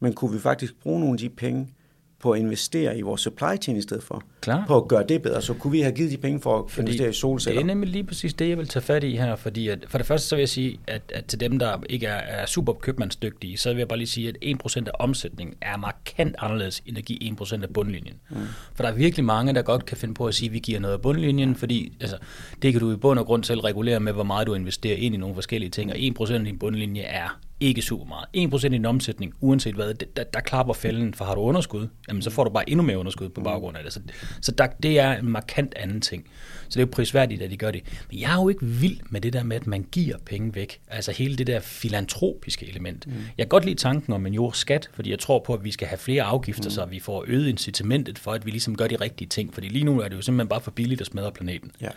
Men 0.00 0.12
kunne 0.12 0.32
vi 0.32 0.38
faktisk 0.38 0.80
bruge 0.80 1.00
nogle 1.00 1.14
af 1.14 1.18
de 1.18 1.28
penge 1.28 1.74
på 2.22 2.30
at 2.30 2.40
investere 2.40 2.98
i 2.98 3.02
vores 3.02 3.20
supply 3.20 3.56
chain 3.62 3.78
i 3.78 3.82
stedet 3.82 4.02
for. 4.02 4.22
Klar. 4.40 4.64
På 4.66 4.76
at 4.76 4.88
gøre 4.88 5.04
det 5.08 5.22
bedre. 5.22 5.42
Så 5.42 5.54
kunne 5.54 5.70
vi 5.70 5.80
have 5.80 5.94
givet 5.94 6.10
de 6.10 6.16
penge 6.16 6.40
for 6.40 6.58
at 6.58 6.70
fordi 6.70 6.86
investere 6.86 7.10
i 7.10 7.12
solceller. 7.12 7.60
Det 7.60 7.64
er 7.64 7.74
nemlig 7.74 7.90
lige 7.90 8.04
præcis 8.04 8.34
det, 8.34 8.48
jeg 8.48 8.58
vil 8.58 8.68
tage 8.68 8.82
fat 8.82 9.04
i 9.04 9.16
her. 9.16 9.36
Fordi 9.36 9.68
at, 9.68 9.84
for 9.88 9.98
det 9.98 10.06
første 10.06 10.28
så 10.28 10.36
vil 10.36 10.40
jeg 10.40 10.48
sige, 10.48 10.78
at, 10.86 11.02
at 11.14 11.24
til 11.24 11.40
dem, 11.40 11.58
der 11.58 11.78
ikke 11.90 12.06
er, 12.06 12.40
er 12.42 12.46
super 12.46 12.72
købmandsdygtige, 12.72 13.58
så 13.58 13.70
vil 13.70 13.78
jeg 13.78 13.88
bare 13.88 13.98
lige 13.98 14.08
sige, 14.08 14.28
at 14.28 14.36
1% 14.66 14.76
af 14.76 14.90
omsætningen 14.98 15.56
er 15.60 15.76
markant 15.76 16.36
anderledes 16.38 16.82
end 16.86 16.98
at 16.98 17.04
give 17.04 17.18
1% 17.40 17.62
af 17.62 17.68
bundlinjen. 17.68 18.14
Mm. 18.30 18.36
For 18.74 18.82
der 18.82 18.90
er 18.90 18.94
virkelig 18.94 19.24
mange, 19.24 19.54
der 19.54 19.62
godt 19.62 19.86
kan 19.86 19.96
finde 19.96 20.14
på 20.14 20.26
at 20.26 20.34
sige, 20.34 20.48
at 20.48 20.52
vi 20.52 20.58
giver 20.58 20.80
noget 20.80 20.94
af 20.94 21.00
bundlinjen, 21.00 21.54
fordi 21.54 21.92
altså, 22.00 22.16
det 22.62 22.72
kan 22.72 22.80
du 22.80 22.92
i 22.92 22.96
bund 22.96 23.18
og 23.18 23.26
grund 23.26 23.44
selv 23.44 23.60
regulere 23.60 24.00
med, 24.00 24.12
hvor 24.12 24.22
meget 24.22 24.46
du 24.46 24.54
investerer 24.54 24.96
ind 24.96 25.14
i 25.14 25.18
nogle 25.18 25.34
forskellige 25.34 25.70
ting, 25.70 25.90
og 25.90 25.96
1% 25.96 26.32
af 26.32 26.44
din 26.44 26.58
bundlinje 26.58 27.02
er 27.02 27.38
ikke 27.62 27.82
super 27.82 28.04
meget. 28.04 28.64
1% 28.64 28.72
i 28.72 28.76
en 28.76 28.84
omsætning, 28.84 29.34
uanset 29.40 29.74
hvad, 29.74 29.94
der, 29.94 30.24
der 30.24 30.40
klapper 30.40 30.74
fælden, 30.74 31.14
for 31.14 31.24
har 31.24 31.34
du 31.34 31.40
underskud, 31.40 31.88
jamen 32.08 32.22
så 32.22 32.30
får 32.30 32.44
du 32.44 32.50
bare 32.50 32.70
endnu 32.70 32.82
mere 32.82 32.98
underskud 32.98 33.28
på 33.28 33.40
baggrund 33.40 33.76
af 33.76 33.84
det. 33.84 33.92
Så, 33.92 34.00
så 34.40 34.52
der, 34.52 34.66
det 34.66 34.98
er 34.98 35.12
en 35.12 35.28
markant 35.28 35.74
anden 35.76 36.00
ting. 36.00 36.26
Så 36.68 36.68
det 36.68 36.76
er 36.76 36.86
jo 36.86 36.90
prisværdigt, 36.92 37.42
at 37.42 37.50
de 37.50 37.56
gør 37.56 37.70
det. 37.70 37.82
Men 38.10 38.20
jeg 38.20 38.32
er 38.32 38.42
jo 38.42 38.48
ikke 38.48 38.66
vild 38.66 39.00
med 39.10 39.20
det 39.20 39.32
der 39.32 39.42
med, 39.42 39.56
at 39.56 39.66
man 39.66 39.86
giver 39.92 40.16
penge 40.26 40.54
væk. 40.54 40.80
Altså 40.88 41.12
hele 41.12 41.36
det 41.36 41.46
der 41.46 41.60
filantropiske 41.60 42.68
element. 42.68 43.06
Mm. 43.06 43.12
Jeg 43.12 43.46
kan 43.46 43.48
godt 43.48 43.64
lide 43.64 43.76
tanken 43.76 44.12
om 44.12 44.26
en 44.26 44.34
jordskat, 44.34 44.90
fordi 44.94 45.10
jeg 45.10 45.18
tror 45.18 45.38
på, 45.38 45.54
at 45.54 45.64
vi 45.64 45.70
skal 45.70 45.88
have 45.88 45.98
flere 45.98 46.22
afgifter, 46.22 46.64
mm. 46.64 46.70
så 46.70 46.84
vi 46.84 47.00
får 47.00 47.24
øget 47.26 47.48
incitamentet 47.48 48.18
for, 48.18 48.32
at 48.32 48.46
vi 48.46 48.50
ligesom 48.50 48.76
gør 48.76 48.86
de 48.86 48.96
rigtige 48.96 49.28
ting. 49.28 49.54
Fordi 49.54 49.68
lige 49.68 49.84
nu 49.84 50.00
er 50.00 50.08
det 50.08 50.16
jo 50.16 50.22
simpelthen 50.22 50.48
bare 50.48 50.60
for 50.60 50.70
billigt 50.70 51.00
at 51.00 51.06
smadre 51.06 51.32
planeten. 51.32 51.70
Ja. 51.80 51.88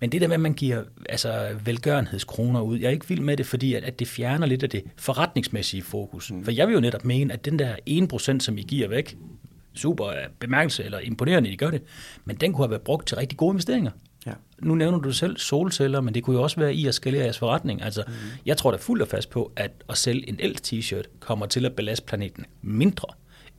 Men 0.00 0.12
det 0.12 0.20
der 0.20 0.28
med, 0.28 0.34
at 0.34 0.40
man 0.40 0.54
giver 0.54 0.82
altså, 1.08 1.48
velgørenhedskroner 1.64 2.60
ud, 2.60 2.78
jeg 2.78 2.86
er 2.86 2.90
ikke 2.90 3.08
vild 3.08 3.20
med 3.20 3.36
det, 3.36 3.46
fordi 3.46 3.74
at, 3.74 3.84
at 3.84 3.98
det 3.98 4.08
fjerner 4.08 4.46
lidt 4.46 4.62
af 4.62 4.70
det 4.70 4.84
forretningsmæssige 4.96 5.82
fokus. 5.82 6.32
Mm. 6.32 6.44
For 6.44 6.52
jeg 6.52 6.66
vil 6.66 6.74
jo 6.74 6.80
netop 6.80 7.04
mene, 7.04 7.32
at 7.32 7.44
den 7.44 7.58
der 7.58 7.76
1%, 8.36 8.40
som 8.40 8.58
I 8.58 8.62
giver 8.62 8.88
væk, 8.88 9.16
super 9.74 10.12
bemærkelse 10.38 10.84
eller 10.84 10.98
imponerende, 10.98 11.50
I 11.50 11.56
gør 11.56 11.70
det, 11.70 11.82
men 12.24 12.36
den 12.36 12.52
kunne 12.52 12.64
have 12.64 12.70
været 12.70 12.82
brugt 12.82 13.08
til 13.08 13.16
rigtig 13.16 13.38
gode 13.38 13.52
investeringer. 13.52 13.90
Ja. 14.26 14.32
Nu 14.58 14.74
nævner 14.74 14.98
du 14.98 15.12
selv 15.12 15.38
solceller, 15.38 16.00
men 16.00 16.14
det 16.14 16.22
kunne 16.22 16.36
jo 16.36 16.42
også 16.42 16.60
være 16.60 16.74
i 16.74 16.86
at 16.86 16.94
skalere 16.94 17.22
jeres 17.22 17.38
forretning. 17.38 17.82
Altså, 17.82 18.04
mm. 18.06 18.12
Jeg 18.46 18.56
tror 18.56 18.70
da 18.70 18.76
fuldt 18.76 19.02
og 19.02 19.08
fast 19.08 19.30
på, 19.30 19.52
at 19.56 19.70
at 19.88 19.98
sælge 19.98 20.28
en 20.28 20.36
el 20.38 20.56
t-shirt 20.66 21.18
kommer 21.20 21.46
til 21.46 21.66
at 21.66 21.72
belaste 21.72 22.06
planeten 22.06 22.46
mindre, 22.62 23.06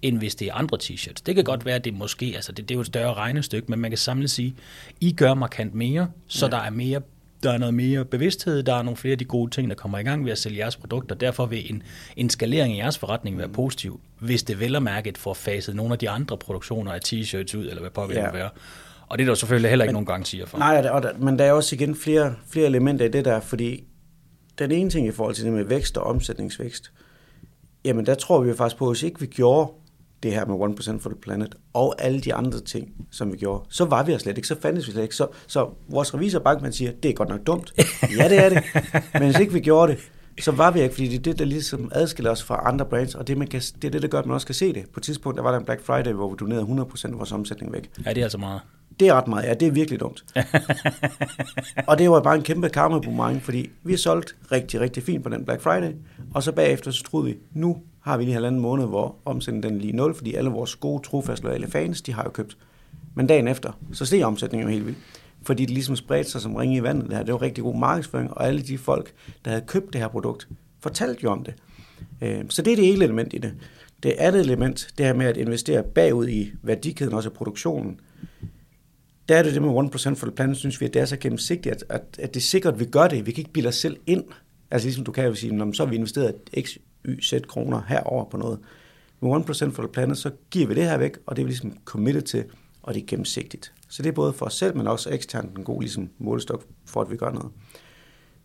end 0.01 0.17
hvis 0.17 0.35
det 0.35 0.47
er 0.47 0.53
andre 0.53 0.77
t-shirts. 0.83 1.21
Det 1.25 1.35
kan 1.35 1.43
godt 1.43 1.65
være, 1.65 1.75
at 1.75 1.85
det 1.85 1.93
måske, 1.93 2.31
altså 2.35 2.51
det, 2.51 2.69
det 2.69 2.73
er 2.73 2.77
jo 2.77 2.81
et 2.81 2.87
større 2.87 3.13
regnestykke, 3.13 3.67
men 3.71 3.79
man 3.79 3.91
kan 3.91 3.97
samlet 3.97 4.31
sige, 4.31 4.55
I 5.01 5.11
gør 5.11 5.33
markant 5.33 5.73
mere, 5.73 6.07
så 6.27 6.45
ja. 6.45 6.51
der 6.51 6.57
er 6.57 6.69
mere 6.69 7.01
der 7.43 7.51
er 7.51 7.57
noget 7.57 7.73
mere 7.73 8.05
bevidsthed, 8.05 8.63
der 8.63 8.75
er 8.75 8.81
nogle 8.81 8.97
flere 8.97 9.11
af 9.11 9.17
de 9.17 9.25
gode 9.25 9.51
ting, 9.51 9.69
der 9.69 9.75
kommer 9.75 9.97
i 9.97 10.03
gang 10.03 10.25
ved 10.25 10.31
at 10.31 10.37
sælge 10.37 10.57
jeres 10.57 10.75
produkter. 10.75 11.15
Derfor 11.15 11.45
vil 11.45 11.73
en, 11.73 11.83
en 12.15 12.29
skalering 12.29 12.73
i 12.73 12.77
jeres 12.77 12.97
forretning 12.97 13.37
være 13.37 13.49
positiv, 13.49 13.99
hvis 14.19 14.43
det 14.43 14.59
vel 14.59 14.75
og 14.75 14.83
mærket 14.83 15.17
får 15.17 15.33
faset 15.33 15.75
nogle 15.75 15.93
af 15.93 15.99
de 15.99 16.09
andre 16.09 16.37
produktioner 16.37 16.91
af 16.91 16.99
t-shirts 17.05 17.57
ud, 17.57 17.67
eller 17.69 17.79
hvad 17.79 17.91
på 17.91 18.11
ja. 18.11 18.31
være. 18.31 18.49
Og 19.07 19.17
det 19.17 19.23
er 19.23 19.27
der 19.27 19.35
selvfølgelig 19.35 19.69
heller 19.69 19.85
ikke 19.85 19.89
men, 19.89 19.93
nogen 19.93 20.05
garantier 20.05 20.45
for. 20.45 20.57
Nej, 20.57 20.89
og 20.89 21.03
der, 21.03 21.17
men 21.17 21.39
der 21.39 21.45
er 21.45 21.51
også 21.51 21.75
igen 21.75 21.95
flere, 21.95 22.35
flere 22.47 22.65
elementer 22.65 23.05
i 23.05 23.09
det 23.09 23.25
der, 23.25 23.39
fordi 23.39 23.83
den 24.59 24.71
ene 24.71 24.89
ting 24.89 25.07
i 25.07 25.11
forhold 25.11 25.35
til 25.35 25.45
det 25.45 25.53
med 25.53 25.63
vækst 25.63 25.97
og 25.97 26.03
omsætningsvækst, 26.03 26.91
jamen 27.85 28.05
der 28.05 28.15
tror 28.15 28.41
vi 28.41 28.49
jo 28.49 28.55
faktisk 28.55 28.77
på, 28.77 28.85
at 28.85 28.91
hvis 28.91 29.03
ikke 29.03 29.19
vi 29.19 29.25
gjorde 29.25 29.71
det 30.23 30.31
her 30.31 30.45
med 30.45 30.55
1% 30.97 30.99
for 30.99 31.09
the 31.09 31.19
planet, 31.21 31.55
og 31.73 31.95
alle 31.99 32.21
de 32.21 32.33
andre 32.33 32.59
ting, 32.59 32.91
som 33.11 33.31
vi 33.31 33.37
gjorde, 33.37 33.63
så 33.69 33.85
var 33.85 34.03
vi 34.03 34.19
slet 34.19 34.37
ikke, 34.37 34.47
så 34.47 34.55
fandtes 34.61 34.87
vi 34.87 34.91
slet 34.91 35.03
ikke. 35.03 35.15
Så, 35.15 35.27
så 35.47 35.69
vores 35.89 36.13
revisor 36.13 36.39
bankmand 36.39 36.73
siger, 36.73 36.91
det 37.03 37.09
er 37.09 37.13
godt 37.13 37.29
nok 37.29 37.47
dumt. 37.47 37.73
ja, 38.17 38.29
det 38.29 38.45
er 38.45 38.49
det. 38.49 38.63
Men 39.13 39.23
hvis 39.23 39.39
ikke 39.39 39.53
vi 39.53 39.59
gjorde 39.59 39.91
det, 39.91 39.99
så 40.39 40.51
var 40.51 40.71
vi 40.71 40.81
ikke, 40.81 40.95
fordi 40.95 41.07
det 41.07 41.17
er 41.17 41.21
det, 41.21 41.39
der 41.39 41.45
ligesom 41.45 41.91
adskiller 41.95 42.31
os 42.31 42.43
fra 42.43 42.61
andre 42.65 42.85
brands, 42.85 43.15
og 43.15 43.27
det, 43.27 43.37
man 43.37 43.47
kan, 43.47 43.61
det 43.61 43.83
er 43.83 43.91
det, 43.91 44.01
der 44.01 44.07
gør, 44.07 44.19
at 44.19 44.25
man 44.25 44.33
også 44.33 44.47
kan 44.47 44.55
se 44.55 44.73
det. 44.73 44.83
På 44.93 44.99
et 44.99 45.03
tidspunkt, 45.03 45.37
der 45.37 45.43
var 45.43 45.51
der 45.51 45.59
en 45.59 45.65
Black 45.65 45.85
Friday, 45.85 46.11
hvor 46.11 46.29
vi 46.29 46.35
donerede 46.39 46.63
100% 46.63 47.07
af 47.07 47.17
vores 47.17 47.31
omsætning 47.31 47.73
væk. 47.73 47.89
Ja, 48.05 48.09
det 48.09 48.17
er 48.17 48.23
altså 48.23 48.37
meget. 48.37 48.61
Det 48.99 49.07
er 49.07 49.13
ret 49.13 49.27
meget, 49.27 49.43
ja, 49.43 49.53
det 49.53 49.67
er 49.67 49.71
virkelig 49.71 49.99
dumt. 49.99 50.25
og 51.87 51.97
det 51.97 52.09
var 52.09 52.21
bare 52.21 52.35
en 52.35 52.43
kæmpe 52.43 52.69
karma 52.69 52.99
boomerang, 52.99 53.41
fordi 53.41 53.69
vi 53.83 53.91
har 53.91 53.97
solgt 53.97 54.35
rigtig, 54.51 54.79
rigtig 54.79 55.03
fint 55.03 55.23
på 55.23 55.29
den 55.29 55.45
Black 55.45 55.61
Friday, 55.61 55.91
og 56.33 56.43
så 56.43 56.51
bagefter 56.51 56.91
så 56.91 57.03
troede 57.03 57.25
vi, 57.25 57.37
nu 57.53 57.77
har 58.01 58.17
vi 58.17 58.23
lige 58.23 58.33
halvanden 58.33 58.61
måned, 58.61 58.85
hvor 58.85 59.15
omsætningen 59.25 59.71
den 59.71 59.81
lige 59.81 59.93
nul, 59.93 60.15
fordi 60.15 60.33
alle 60.33 60.49
vores 60.49 60.75
gode, 60.75 61.03
trofaste, 61.03 61.45
loyale 61.45 61.67
fans, 61.67 62.01
de 62.01 62.13
har 62.13 62.23
jo 62.23 62.29
købt. 62.29 62.57
Men 63.15 63.27
dagen 63.27 63.47
efter, 63.47 63.71
så 63.93 64.05
steg 64.05 64.23
omsætningen 64.23 64.67
jo 64.67 64.73
helt 64.73 64.85
vildt. 64.85 64.99
Fordi 65.43 65.65
det 65.65 65.73
ligesom 65.73 65.95
spredte 65.95 66.31
sig 66.31 66.41
som 66.41 66.55
ringe 66.55 66.75
i 66.75 66.83
vandet. 66.83 67.09
Det, 67.09 67.17
her. 67.17 67.23
det 67.23 67.33
var 67.33 67.41
rigtig 67.41 67.63
god 67.63 67.75
markedsføring, 67.75 68.33
og 68.33 68.47
alle 68.47 68.61
de 68.61 68.77
folk, 68.77 69.13
der 69.45 69.51
havde 69.51 69.63
købt 69.67 69.93
det 69.93 70.01
her 70.01 70.07
produkt, 70.07 70.47
fortalte 70.79 71.23
jo 71.23 71.31
om 71.31 71.43
det. 71.43 71.53
Øh, 72.21 72.43
så 72.49 72.61
det 72.61 72.71
er 72.71 72.75
det 72.75 72.93
ene 72.93 73.03
element 73.03 73.33
i 73.33 73.37
det. 73.37 73.53
Det 74.03 74.11
andet 74.11 74.41
element, 74.41 74.87
det 74.97 75.05
her 75.05 75.13
med 75.13 75.25
at 75.25 75.37
investere 75.37 75.83
bagud 75.83 76.27
i 76.27 76.51
værdikæden, 76.63 77.13
også 77.13 77.29
i 77.29 77.33
produktionen, 77.33 77.99
der 79.29 79.37
er 79.37 79.43
det 79.43 79.53
det 79.53 79.61
med 79.61 79.69
1% 79.69 80.13
for 80.13 80.25
the 80.25 80.35
planet, 80.35 80.57
synes 80.57 80.81
vi, 80.81 80.85
at 80.85 80.93
det 80.93 81.01
er 81.01 81.05
så 81.05 81.17
gennemsigtigt, 81.17 81.75
at, 81.75 81.83
at, 81.89 82.01
at 82.19 82.33
det 82.33 82.39
er 82.39 82.43
sikkert, 82.43 82.73
at 82.73 82.79
vi 82.79 82.85
gør 82.85 83.07
det. 83.07 83.25
Vi 83.25 83.31
kan 83.31 83.41
ikke 83.41 83.53
bilde 83.53 83.67
os 83.67 83.75
selv 83.75 83.97
ind. 84.07 84.23
Altså 84.71 84.87
ligesom 84.87 85.03
du 85.03 85.11
kan 85.11 85.25
jo 85.25 85.33
sige, 85.33 85.73
så 85.73 85.83
har 85.83 85.89
vi 85.89 85.95
investeret 85.95 86.35
x, 86.61 86.77
y, 87.05 87.21
z 87.21 87.33
kroner 87.47 87.81
herover 87.87 88.25
på 88.25 88.37
noget. 88.37 88.59
Med 89.19 89.31
1% 89.31 89.71
for 89.71 89.83
the 89.83 89.91
planet, 89.91 90.17
så 90.17 90.31
giver 90.51 90.67
vi 90.67 90.75
det 90.75 90.83
her 90.83 90.97
væk, 90.97 91.17
og 91.25 91.35
det 91.35 91.41
er 91.41 91.45
vi 91.45 91.51
ligesom 91.51 91.77
committed 91.85 92.21
til, 92.21 92.45
og 92.83 92.93
det 92.93 93.01
er 93.01 93.05
gennemsigtigt. 93.07 93.73
Så 93.89 94.03
det 94.03 94.09
er 94.09 94.13
både 94.13 94.33
for 94.33 94.45
os 94.45 94.53
selv, 94.53 94.77
men 94.77 94.87
også 94.87 95.09
eksternt 95.09 95.57
en 95.57 95.63
god 95.63 95.81
ligesom, 95.81 96.09
målestok 96.17 96.65
for, 96.85 97.01
at 97.01 97.11
vi 97.11 97.17
gør 97.17 97.31
noget. 97.31 97.51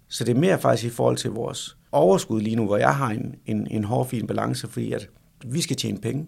Så 0.08 0.24
det 0.24 0.36
er 0.36 0.40
mere 0.40 0.60
faktisk 0.60 0.92
i 0.92 0.94
forhold 0.96 1.16
til 1.16 1.30
vores 1.30 1.76
overskud 1.92 2.40
lige 2.40 2.56
nu, 2.56 2.64
hvor 2.64 2.76
jeg 2.76 2.96
har 2.96 3.10
en, 3.10 3.34
en, 3.46 3.66
en 3.70 3.84
hård, 3.84 4.08
fin 4.08 4.26
balance, 4.26 4.68
fordi 4.68 4.92
at 4.92 5.08
vi 5.44 5.60
skal 5.60 5.76
tjene 5.76 5.98
penge. 5.98 6.26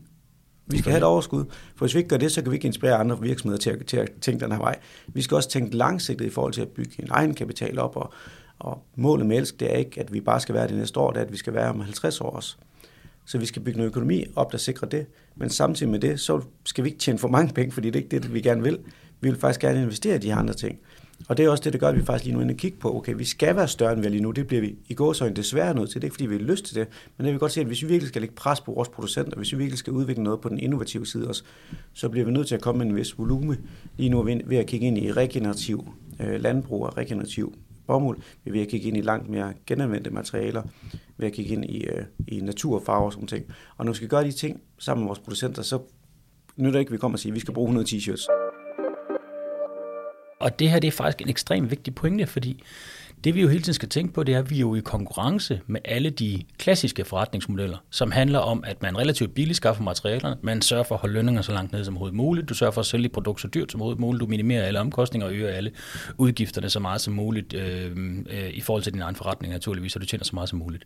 Vi 0.67 0.79
skal 0.79 0.91
have 0.91 0.99
et 0.99 1.05
overskud, 1.05 1.45
for 1.77 1.85
hvis 1.85 1.95
vi 1.95 1.99
ikke 1.99 2.09
gør 2.09 2.17
det, 2.17 2.33
så 2.33 2.43
kan 2.43 2.51
vi 2.51 2.57
ikke 2.57 2.67
inspirere 2.67 2.97
andre 2.97 3.21
virksomheder 3.21 3.59
til 3.59 3.71
at, 3.71 3.87
til 3.87 3.97
at 3.97 4.11
tænke 4.21 4.45
den 4.45 4.53
her 4.53 4.59
vej. 4.59 4.79
Vi 5.07 5.23
skal 5.23 5.35
også 5.35 5.49
tænke 5.49 5.77
langsigtet 5.77 6.27
i 6.27 6.31
forhold 6.31 6.53
til 6.53 6.61
at 6.61 6.69
bygge 6.69 7.03
en 7.03 7.09
egen 7.11 7.35
kapital 7.35 7.79
op, 7.79 7.97
og, 7.97 8.13
og 8.59 8.83
målet 8.97 9.27
med 9.27 9.37
Elsk, 9.37 9.61
det 9.61 9.73
er 9.73 9.77
ikke, 9.77 10.01
at 10.01 10.13
vi 10.13 10.21
bare 10.21 10.41
skal 10.41 10.55
være 10.55 10.69
det 10.69 10.77
næste 10.77 11.01
år, 11.01 11.11
det 11.11 11.21
er, 11.21 11.25
at 11.25 11.33
vi 11.33 11.37
skal 11.37 11.55
være 11.55 11.71
om 11.71 11.81
50 11.81 12.21
år 12.21 12.31
også. 12.31 12.57
Så 13.25 13.39
vi 13.39 13.47
skal 13.47 13.63
bygge 13.63 13.79
noget 13.79 13.91
økonomi 13.91 14.25
op, 14.37 14.53
der 14.53 14.59
sikrer 14.59 14.89
det. 14.89 15.07
Men 15.37 15.51
samtidig 15.51 15.91
med 15.91 15.99
det, 15.99 16.21
så 16.21 16.41
skal 16.65 16.85
vi 16.85 16.89
ikke 16.89 17.01
tjene 17.01 17.19
for 17.19 17.29
mange 17.29 17.55
penge, 17.55 17.73
fordi 17.73 17.91
det 17.91 17.99
er 17.99 18.05
ikke 18.05 18.19
det, 18.19 18.35
vi 18.35 18.41
gerne 18.41 18.63
vil. 18.63 18.79
Vi 19.21 19.31
vil 19.31 19.39
faktisk 19.39 19.61
gerne 19.61 19.83
investere 19.83 20.17
i 20.17 20.19
de 20.19 20.29
her 20.29 20.37
andre 20.37 20.55
ting. 20.55 20.79
Og 21.29 21.37
det 21.37 21.45
er 21.45 21.51
også 21.51 21.65
det, 21.65 21.73
der 21.73 21.79
gør, 21.79 21.89
at 21.89 21.97
vi 21.97 22.05
faktisk 22.05 22.25
lige 22.25 22.35
nu 22.35 22.41
inde 22.41 22.53
og 22.53 22.57
kigge 22.57 22.79
på, 22.79 22.97
okay, 22.97 23.15
vi 23.17 23.25
skal 23.25 23.57
være 23.57 23.69
større, 23.69 23.93
end 23.93 24.01
vi 24.01 24.07
er 24.07 24.11
lige 24.11 24.23
nu. 24.23 24.31
Det 24.31 24.47
bliver 24.47 24.61
vi 24.61 24.77
i 24.89 24.95
går 24.95 25.13
så 25.13 25.29
desværre 25.29 25.75
nødt 25.75 25.91
til. 25.91 25.95
Det 25.95 26.05
er 26.05 26.07
ikke, 26.07 26.15
fordi 26.15 26.27
vi 26.27 26.35
har 26.35 26.43
lyst 26.43 26.65
til 26.65 26.75
det, 26.75 26.89
men 27.17 27.25
det 27.25 27.33
vil 27.33 27.41
godt 27.41 27.53
se, 27.53 27.61
at 27.61 27.67
hvis 27.67 27.83
vi 27.83 27.89
virkelig 27.89 28.09
skal 28.09 28.23
lægge 28.23 28.35
pres 28.35 28.61
på 28.61 28.73
vores 28.73 28.89
producenter, 28.89 29.37
hvis 29.37 29.53
vi 29.53 29.59
virkelig 29.59 29.79
skal 29.79 29.93
udvikle 29.93 30.23
noget 30.23 30.41
på 30.41 30.49
den 30.49 30.59
innovative 30.59 31.07
side 31.07 31.29
også, 31.29 31.43
så 31.93 32.09
bliver 32.09 32.27
vi 32.27 32.33
nødt 32.33 32.49
til 32.49 32.55
at 32.55 32.61
komme 32.61 32.79
med 32.79 32.87
en 32.87 32.97
vis 32.97 33.19
volume. 33.19 33.59
Lige 33.97 34.11
nu 34.11 34.23
ved 34.23 34.57
at 34.57 34.67
kigge 34.67 34.87
ind 34.87 34.99
i 34.99 35.13
regenerativ 35.13 35.89
øh, 36.21 36.41
landbrug 36.41 36.87
og 36.87 36.97
regenerativ 36.97 37.55
bomuld. 37.89 38.19
Vi 38.45 38.51
er 38.51 38.53
ved 38.53 38.61
at 38.61 38.69
kigge 38.69 38.89
ind 38.89 38.97
i 38.97 39.01
langt 39.01 39.29
mere 39.29 39.55
genanvendte 39.67 40.11
materialer, 40.11 40.63
ved 41.17 41.27
at 41.27 41.33
kigge 41.33 41.53
ind 41.53 41.65
i, 41.65 41.85
øh, 41.85 42.05
i 42.29 42.41
naturfarver 42.41 43.07
og 43.07 43.13
sådan 43.13 43.29
ting. 43.29 43.45
Og 43.77 43.85
når 43.85 43.93
vi 43.93 43.97
skal 43.97 44.09
gøre 44.09 44.25
de 44.25 44.33
ting 44.33 44.61
sammen 44.79 45.03
med 45.05 45.09
vores 45.09 45.19
producenter, 45.19 45.63
så 45.63 45.79
nytter 46.57 46.81
ikke, 46.81 46.89
at 46.89 46.93
vi 46.93 46.99
kommer 46.99 47.17
og 47.17 47.21
siger, 47.21 47.33
at 47.33 47.35
vi 47.35 47.41
skal 47.41 47.55
bruge 47.55 47.67
100 47.67 47.97
t-shirts. 47.97 48.27
Og 50.41 50.59
det 50.59 50.71
her 50.71 50.79
det 50.79 50.89
er 50.89 50.93
faktisk 50.93 51.23
en 51.23 51.29
ekstremt 51.29 51.71
vigtig 51.71 51.95
pointe, 51.95 52.27
fordi 52.27 52.63
det 53.25 53.35
vi 53.35 53.41
jo 53.41 53.49
hele 53.49 53.63
tiden 53.63 53.75
skal 53.75 53.89
tænke 53.89 54.15
på, 54.15 54.23
det 54.23 54.35
er, 54.35 54.39
at 54.39 54.51
vi 54.51 54.57
er 54.57 54.61
jo 54.61 54.75
i 54.75 54.81
konkurrence 54.81 55.61
med 55.67 55.81
alle 55.85 56.11
de 56.11 56.43
klassiske 56.59 57.05
forretningsmodeller, 57.05 57.77
som 57.91 58.11
handler 58.11 58.39
om, 58.39 58.65
at 58.67 58.83
man 58.83 58.99
relativt 58.99 59.35
billigt 59.35 59.57
skaffer 59.57 59.83
materialerne, 59.83 60.37
man 60.43 60.63
sørger 60.63 60.85
for 60.85 60.95
at 60.95 61.01
holde 61.01 61.15
lønninger 61.15 61.43
så 61.43 61.53
langt 61.53 61.73
ned 61.73 61.85
som 61.85 61.95
overhovedet 61.95 62.17
muligt, 62.17 62.49
du 62.49 62.55
sørger 62.55 62.71
for 62.71 62.81
at 62.81 62.87
sælge 62.87 63.09
produkter 63.09 63.43
så 63.43 63.49
dyrt 63.49 63.73
som 63.73 63.81
overhovedet 63.81 64.01
muligt, 64.01 64.21
du 64.21 64.27
minimerer 64.27 64.63
alle 64.63 64.81
omkostninger 64.81 65.27
og 65.27 65.35
øger 65.35 65.49
alle 65.49 65.71
udgifterne 66.19 66.71
så 66.71 66.81
meget 66.81 67.01
som 67.01 67.15
muligt 67.15 67.55
øh, 67.55 67.97
øh, 68.31 68.51
i 68.51 68.61
forhold 68.61 68.83
til 68.83 68.93
din 68.93 69.03
egen 69.03 69.17
forretning 69.17 69.53
naturligvis, 69.53 69.93
så 69.93 69.99
du 69.99 70.07
tjener 70.07 70.25
så 70.25 70.35
meget 70.35 70.49
som 70.49 70.59
muligt. 70.59 70.85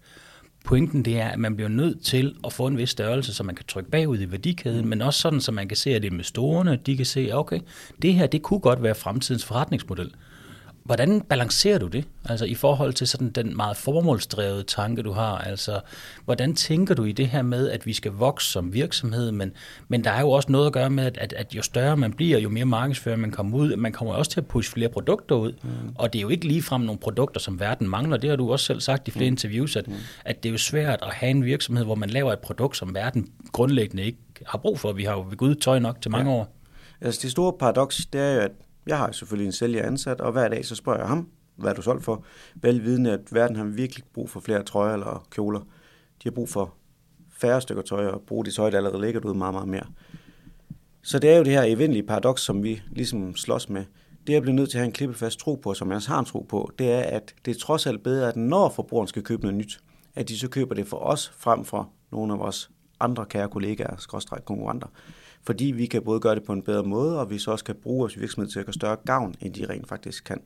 Pointen 0.65 1.05
det 1.05 1.21
er, 1.21 1.29
at 1.29 1.39
man 1.39 1.57
bliver 1.57 1.69
nødt 1.69 2.05
til 2.05 2.35
at 2.45 2.53
få 2.53 2.67
en 2.67 2.79
vis 2.79 2.91
størrelse, 2.91 3.35
så 3.35 3.43
man 3.43 3.55
kan 3.55 3.67
trykke 3.69 3.91
bagud 3.91 4.21
i 4.21 4.31
værdikæden, 4.31 4.89
men 4.89 5.03
også 5.03 5.21
sådan, 5.21 5.41
så 5.41 5.53
man 5.53 5.69
kan 5.69 5.77
se, 5.77 5.95
at 5.95 6.05
investorerne 6.05 6.79
de 6.87 6.97
kan 6.97 7.07
se, 7.07 7.31
okay, 7.33 7.61
det 8.03 8.15
her 8.15 8.27
det 8.27 8.43
kunne 8.43 8.61
godt 8.61 8.83
være 8.83 8.95
fremtidens 8.95 9.45
forretningsmodel. 9.45 10.11
Hvordan 10.85 11.21
balancerer 11.21 11.79
du 11.79 11.87
det, 11.87 12.05
altså 12.25 12.45
i 12.45 12.55
forhold 12.55 12.93
til 12.93 13.09
sådan 13.09 13.31
den 13.31 13.57
meget 13.57 13.77
formålsdrevet 13.77 14.67
tanke, 14.67 15.03
du 15.03 15.13
har? 15.13 15.39
Altså, 15.39 15.81
hvordan 16.25 16.55
tænker 16.55 16.95
du 16.95 17.05
i 17.05 17.13
det 17.13 17.29
her 17.29 17.43
med, 17.43 17.71
at 17.71 17.87
vi 17.87 17.93
skal 17.93 18.13
vokse 18.13 18.49
som 18.49 18.75
virksomhed, 18.75 19.33
men, 19.33 19.53
men 19.89 20.05
der 20.05 20.11
er 20.11 20.21
jo 20.21 20.31
også 20.31 20.53
noget 20.53 20.67
at 20.67 20.73
gøre 20.73 20.91
med, 20.91 21.05
at, 21.05 21.33
at 21.33 21.55
jo 21.55 21.63
større 21.63 21.97
man 21.97 22.13
bliver, 22.13 22.39
jo 22.39 22.49
mere 22.49 22.65
markedsfører 22.65 23.17
man 23.17 23.31
kommer 23.31 23.59
ud, 23.59 23.77
man 23.77 23.93
kommer 23.93 24.15
også 24.15 24.31
til 24.31 24.41
at 24.41 24.47
pushe 24.47 24.73
flere 24.73 24.89
produkter 24.89 25.37
ud, 25.37 25.53
mm. 25.63 25.71
og 25.95 26.13
det 26.13 26.19
er 26.19 26.23
jo 26.23 26.29
ikke 26.29 26.47
ligefrem 26.49 26.81
nogle 26.81 26.99
produkter, 26.99 27.41
som 27.41 27.61
verden 27.61 27.89
mangler. 27.89 28.17
Det 28.17 28.31
har 28.31 28.37
du 28.37 28.53
også 28.53 28.67
selv 28.67 28.81
sagt 28.81 29.09
i 29.09 29.11
flere 29.11 29.31
mm. 29.31 29.33
interviews, 29.33 29.77
at, 29.77 29.89
mm. 29.89 29.95
at 30.25 30.43
det 30.43 30.49
er 30.49 30.53
jo 30.53 30.59
svært 30.59 30.99
at 31.03 31.13
have 31.13 31.31
en 31.31 31.45
virksomhed, 31.45 31.85
hvor 31.85 31.95
man 31.95 32.11
laver 32.11 32.33
et 32.33 32.39
produkt, 32.39 32.77
som 32.77 32.95
verden 32.95 33.29
grundlæggende 33.53 34.03
ikke 34.03 34.19
har 34.47 34.59
brug 34.59 34.81
for. 34.81 34.93
Vi 34.93 35.05
har 35.05 35.13
jo 35.13 35.27
ved 35.29 35.37
Gud 35.37 35.55
tøj 35.55 35.79
nok 35.79 36.01
til 36.01 36.11
mange 36.11 36.31
ja. 36.31 36.37
år. 36.37 36.57
Altså 37.01 37.21
det 37.23 37.31
store 37.31 37.53
paradoks, 37.53 38.07
det 38.13 38.21
er 38.21 38.35
jo, 38.35 38.41
at 38.41 38.51
jeg 38.87 38.99
har 38.99 39.13
selvfølgelig 39.13 39.47
en 39.47 39.53
sælger 39.53 39.87
ansat, 39.87 40.21
og 40.21 40.33
hver 40.33 40.49
dag 40.49 40.65
så 40.65 40.75
spørger 40.75 40.99
jeg 40.99 41.09
ham, 41.09 41.29
hvad 41.57 41.71
er 41.71 41.75
du 41.75 41.83
solgt 41.83 42.05
for? 42.05 42.25
Velvidende, 42.55 43.13
at 43.13 43.21
verden 43.33 43.57
har 43.57 43.65
virkelig 43.65 44.05
brug 44.15 44.31
for 44.31 44.41
flere 44.41 44.63
trøjer 44.63 44.95
eller 44.95 45.27
kjoler. 45.31 45.61
De 45.61 46.25
har 46.25 46.31
brug 46.31 46.49
for 46.49 46.75
færre 47.31 47.61
stykker 47.61 47.83
tøj, 47.83 48.07
og 48.07 48.23
bruge 48.27 48.45
det 48.45 48.55
tøj, 48.55 48.71
der 48.71 48.77
allerede 48.77 49.03
ligger 49.03 49.21
ud 49.21 49.35
meget, 49.35 49.55
meget 49.55 49.69
mere. 49.69 49.87
Så 51.03 51.19
det 51.19 51.31
er 51.31 51.37
jo 51.37 51.45
det 51.45 51.53
her 51.53 51.63
eventlige 51.63 52.03
paradoks, 52.03 52.43
som 52.43 52.63
vi 52.63 52.83
ligesom 52.91 53.37
slås 53.37 53.69
med. 53.69 53.85
Det, 54.27 54.33
jeg 54.33 54.43
bliver 54.43 54.55
nødt 54.55 54.71
til 54.71 54.79
at 54.79 54.81
have 54.81 54.87
en 54.87 54.93
klippefast 54.93 55.39
tro 55.39 55.55
på, 55.55 55.75
som 55.75 55.89
jeg 55.89 55.97
også 55.97 56.09
har 56.09 56.19
en 56.19 56.25
tro 56.25 56.47
på, 56.49 56.71
det 56.79 56.93
er, 56.93 57.01
at 57.01 57.35
det 57.45 57.57
er 57.57 57.61
trods 57.61 57.87
alt 57.87 58.03
bedre, 58.03 58.29
at 58.29 58.37
når 58.37 58.69
forbrugeren 58.69 59.09
skal 59.09 59.23
købe 59.23 59.43
noget 59.43 59.59
nyt, 59.59 59.81
at 60.15 60.29
de 60.29 60.39
så 60.39 60.49
køber 60.49 60.75
det 60.75 60.87
for 60.87 60.97
os, 60.97 61.33
frem 61.39 61.65
for 61.65 61.91
nogle 62.13 62.33
af 62.33 62.39
vores 62.39 62.71
andre 63.01 63.27
kære 63.27 63.49
kollegaer, 63.49 63.97
skråstræk 63.97 64.43
konkurrenter 64.45 64.89
fordi 65.43 65.65
vi 65.65 65.87
kan 65.87 66.03
både 66.03 66.21
gøre 66.21 66.35
det 66.35 66.43
på 66.43 66.53
en 66.53 66.63
bedre 66.63 66.83
måde, 66.83 67.21
og 67.21 67.31
vi 67.31 67.39
så 67.39 67.51
også 67.51 67.65
kan 67.65 67.75
bruge 67.83 67.99
vores 67.99 68.21
virksomhed 68.21 68.51
til 68.51 68.59
at 68.59 68.67
gøre 68.67 68.73
større 68.73 68.97
gavn, 69.07 69.35
end 69.41 69.55
de 69.55 69.67
rent 69.69 69.89
faktisk 69.89 70.25
kan. 70.25 70.41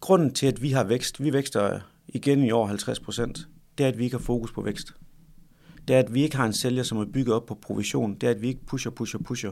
Grunden 0.00 0.34
til, 0.34 0.46
at 0.46 0.62
vi 0.62 0.70
har 0.70 0.84
vækst, 0.84 1.22
vi 1.22 1.32
vækster 1.32 1.80
igen 2.08 2.44
i 2.44 2.50
år 2.50 2.66
50 2.66 3.00
procent, 3.00 3.48
det 3.78 3.84
er, 3.84 3.88
at 3.88 3.98
vi 3.98 4.04
ikke 4.04 4.16
har 4.16 4.22
fokus 4.22 4.52
på 4.52 4.62
vækst. 4.62 4.94
Det 5.88 5.96
er, 5.96 6.00
at 6.00 6.14
vi 6.14 6.22
ikke 6.22 6.36
har 6.36 6.46
en 6.46 6.52
sælger, 6.52 6.82
som 6.82 6.98
er 6.98 7.04
bygget 7.04 7.34
op 7.34 7.46
på 7.46 7.54
provision. 7.54 8.14
Det 8.14 8.26
er, 8.26 8.30
at 8.30 8.42
vi 8.42 8.48
ikke 8.48 8.66
pusher, 8.66 8.90
pusher, 8.90 9.20
pusher. 9.20 9.50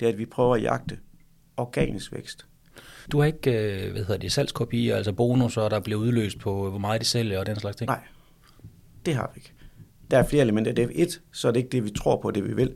Det 0.00 0.08
er, 0.08 0.12
at 0.12 0.18
vi 0.18 0.26
prøver 0.26 0.54
at 0.54 0.62
jagte 0.62 0.98
organisk 1.56 2.12
vækst. 2.12 2.46
Du 3.12 3.18
har 3.18 3.26
ikke, 3.26 3.50
øh, 3.50 3.92
hvad 3.92 4.04
hedder 4.04 4.16
det, 4.16 4.32
salgskopier, 4.32 4.96
altså 4.96 5.12
bonusser, 5.12 5.68
der 5.68 5.80
bliver 5.80 6.00
udløst 6.00 6.38
på, 6.38 6.70
hvor 6.70 6.78
meget 6.78 7.00
de 7.00 7.06
sælger 7.06 7.38
og 7.38 7.46
den 7.46 7.56
slags 7.56 7.76
ting? 7.76 7.88
Nej, 7.88 8.00
det 9.06 9.14
har 9.14 9.30
vi 9.34 9.38
ikke. 9.38 9.52
Der 10.10 10.18
er 10.18 10.26
flere 10.26 10.42
elementer. 10.42 10.72
Det 10.72 10.84
er 10.84 10.88
et, 10.92 11.22
så 11.32 11.48
er 11.48 11.52
det 11.52 11.60
ikke 11.60 11.70
det, 11.70 11.84
vi 11.84 11.90
tror 11.90 12.20
på, 12.20 12.30
det 12.30 12.48
vi 12.48 12.54
vil. 12.54 12.74